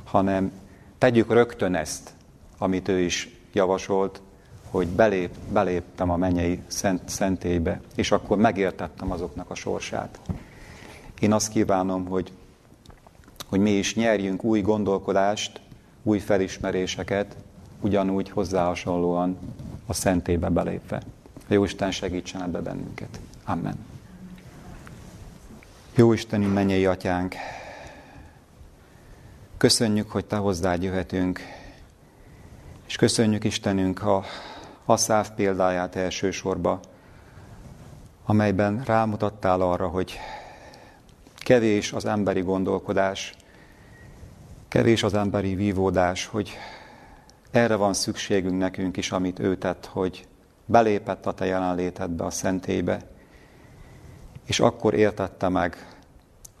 hanem 0.03 0.51
tegyük 0.97 1.31
rögtön 1.31 1.75
ezt, 1.75 2.09
amit 2.57 2.87
ő 2.87 2.99
is 2.99 3.29
javasolt, 3.53 4.21
hogy 4.69 4.87
belép, 4.87 5.31
beléptem 5.51 6.09
a 6.09 6.17
mennyei 6.17 6.59
szent, 6.67 7.09
szentélybe, 7.09 7.81
és 7.95 8.11
akkor 8.11 8.37
megértettem 8.37 9.11
azoknak 9.11 9.49
a 9.49 9.55
sorsát. 9.55 10.19
Én 11.19 11.33
azt 11.33 11.51
kívánom, 11.51 12.05
hogy, 12.05 12.31
hogy 13.53 13.61
mi 13.61 13.71
is 13.71 13.95
nyerjünk 13.95 14.43
új 14.43 14.61
gondolkodást, 14.61 15.61
új 16.03 16.19
felismeréseket, 16.19 17.35
ugyanúgy 17.81 18.29
hozzá 18.29 18.65
hasonlóan 18.65 19.37
a 19.85 19.93
szentébe 19.93 20.49
belépve. 20.49 21.01
A 21.49 21.53
Jóisten 21.53 21.91
segítsen 21.91 22.41
ebbe 22.41 22.59
bennünket. 22.59 23.19
Amen. 23.43 23.85
Jó 25.95 26.13
Istenünk, 26.13 26.53
mennyei 26.53 26.85
atyánk, 26.85 27.35
köszönjük, 29.57 30.11
hogy 30.11 30.25
Te 30.25 30.35
hozzád 30.35 30.83
jöhetünk, 30.83 31.39
és 32.85 32.95
köszönjük 32.95 33.43
Istenünk 33.43 34.03
a 34.03 34.23
Asszáv 34.85 35.29
példáját 35.35 35.95
elsősorba, 35.95 36.79
amelyben 38.25 38.81
rámutattál 38.85 39.61
arra, 39.61 39.87
hogy 39.87 40.19
kevés 41.37 41.91
az 41.91 42.05
emberi 42.05 42.41
gondolkodás, 42.41 43.33
kevés 44.73 45.03
az 45.03 45.13
emberi 45.13 45.55
vívódás, 45.55 46.25
hogy 46.25 46.57
erre 47.51 47.75
van 47.75 47.93
szükségünk 47.93 48.57
nekünk 48.57 48.97
is, 48.97 49.11
amit 49.11 49.39
ő 49.39 49.57
tett, 49.57 49.85
hogy 49.85 50.27
belépett 50.65 51.25
a 51.25 51.33
te 51.33 51.45
jelenlétedbe, 51.45 52.23
a 52.23 52.29
szentélybe, 52.29 53.01
és 54.45 54.59
akkor 54.59 54.93
értette 54.93 55.49
meg 55.49 55.95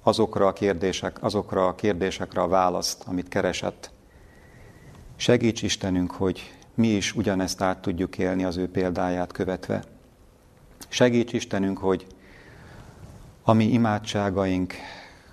azokra 0.03 0.47
a, 0.47 0.53
kérdések, 0.53 1.23
azokra 1.23 1.67
a 1.67 1.75
kérdésekre 1.75 2.41
a 2.41 2.47
választ, 2.47 3.03
amit 3.05 3.27
keresett. 3.27 3.91
Segíts 5.15 5.61
Istenünk, 5.61 6.11
hogy 6.11 6.53
mi 6.73 6.87
is 6.87 7.15
ugyanezt 7.15 7.61
át 7.61 7.81
tudjuk 7.81 8.17
élni 8.17 8.43
az 8.43 8.57
ő 8.57 8.69
példáját 8.69 9.31
követve. 9.31 9.83
Segíts 10.87 11.33
Istenünk, 11.33 11.77
hogy 11.77 12.07
a 13.43 13.53
mi 13.53 13.65
imádságaink 13.65 14.73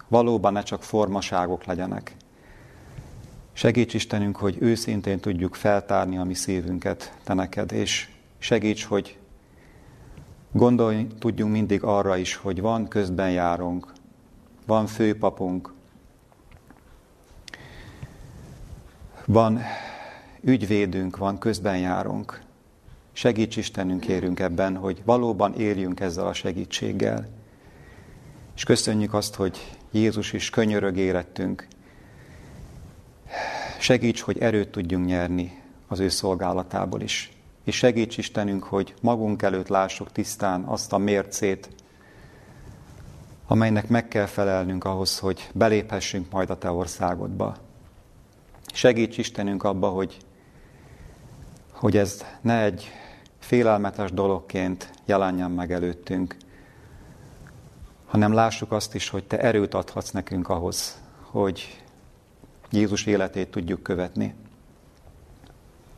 valóban 0.09 0.53
ne 0.53 0.62
csak 0.62 0.83
formaságok 0.83 1.64
legyenek, 1.64 2.14
Segíts 3.53 3.94
Istenünk, 3.94 4.36
hogy 4.36 4.57
őszintén 4.61 5.20
tudjuk 5.20 5.55
feltárni 5.55 6.18
a 6.18 6.24
mi 6.24 6.34
szívünket 6.34 7.14
Te 7.24 7.34
neked, 7.34 7.72
és 7.72 8.09
segíts, 8.38 8.84
hogy 8.84 9.18
gondolj, 10.53 11.07
tudjunk 11.18 11.53
mindig 11.53 11.82
arra 11.82 12.16
is, 12.16 12.34
hogy 12.34 12.61
van 12.61 12.88
közben 12.88 13.30
járunk, 13.30 13.92
van 14.66 14.86
főpapunk, 14.86 15.72
van 19.24 19.61
ügyvédünk, 20.40 21.16
van 21.16 21.38
közben 21.38 21.78
járunk. 21.78 22.40
Segíts 23.12 23.57
Istenünk, 23.57 24.01
kérünk 24.01 24.40
ebben, 24.40 24.76
hogy 24.76 25.03
valóban 25.05 25.55
érjünk 25.55 26.01
ezzel 26.01 26.26
a 26.26 26.32
segítséggel. 26.32 27.28
És 28.55 28.64
köszönjük 28.64 29.14
azt, 29.14 29.34
hogy 29.34 29.76
Jézus 29.90 30.32
is 30.32 30.51
könyörög 30.51 30.96
érettünk, 30.96 31.66
Segíts, 33.81 34.20
hogy 34.20 34.39
erőt 34.39 34.68
tudjunk 34.68 35.07
nyerni 35.07 35.62
az 35.89 35.99
ő 35.99 36.09
szolgálatából 36.09 37.01
is. 37.01 37.33
És 37.64 37.76
segíts 37.76 38.18
Istenünk, 38.18 38.64
hogy 38.64 38.95
magunk 39.03 39.43
előtt 39.43 39.68
lássuk 39.68 40.12
tisztán 40.12 40.62
azt 40.62 40.93
a 40.93 40.99
mércét, 40.99 41.68
amelynek 43.47 43.89
meg 43.89 44.09
kell 44.09 44.26
felelnünk 44.26 44.85
ahhoz, 44.85 45.18
hogy 45.18 45.51
beléphessünk 45.53 46.31
majd 46.31 46.51
a 46.51 46.59
Te 46.59 46.70
országodba. 46.70 47.57
Segíts 48.72 49.18
Istenünk 49.18 49.62
abba, 49.62 49.89
hogy, 49.89 50.16
hogy 51.72 51.97
ez 51.97 52.24
ne 52.41 52.62
egy 52.62 52.91
félelmetes 53.39 54.12
dologként 54.12 54.91
jelenjen 55.05 55.51
meg 55.51 55.72
előttünk, 55.72 56.37
hanem 58.07 58.33
lássuk 58.33 58.72
azt 58.72 58.95
is, 58.95 59.09
hogy 59.09 59.24
Te 59.24 59.39
erőt 59.39 59.74
adhatsz 59.74 60.11
nekünk 60.11 60.49
ahhoz, 60.49 61.01
hogy 61.20 61.80
Jézus 62.71 63.07
életét 63.07 63.51
tudjuk 63.51 63.83
követni. 63.83 64.35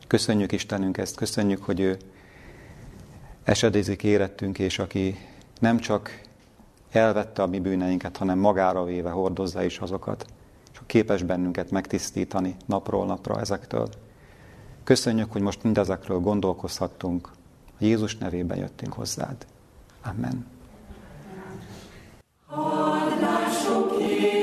Köszönjük 0.07 0.51
Istenünk 0.51 0.97
ezt, 0.97 1.15
köszönjük, 1.15 1.63
hogy 1.63 1.79
ő 1.79 1.97
esedézik 3.43 4.03
érettünk, 4.03 4.59
és 4.59 4.79
aki 4.79 5.17
nem 5.59 5.77
csak 5.77 6.21
elvette 6.91 7.41
a 7.41 7.47
mi 7.47 7.59
bűneinket, 7.59 8.17
hanem 8.17 8.39
magára 8.39 8.83
véve 8.83 9.09
hordozza 9.09 9.63
is 9.63 9.79
azokat, 9.79 10.25
és 10.73 10.79
képes 10.85 11.23
bennünket 11.23 11.71
megtisztítani 11.71 12.55
napról 12.65 13.05
napra 13.05 13.39
ezektől. 13.39 13.89
Köszönjük, 14.83 15.31
hogy 15.31 15.41
most 15.41 15.63
mindezekről 15.63 16.19
gondolkozhattunk. 16.19 17.29
A 17.67 17.83
Jézus 17.83 18.17
nevében 18.17 18.57
jöttünk 18.57 18.93
hozzád. 18.93 19.45
Amen. 20.01 20.45
Jézus, 23.99 24.42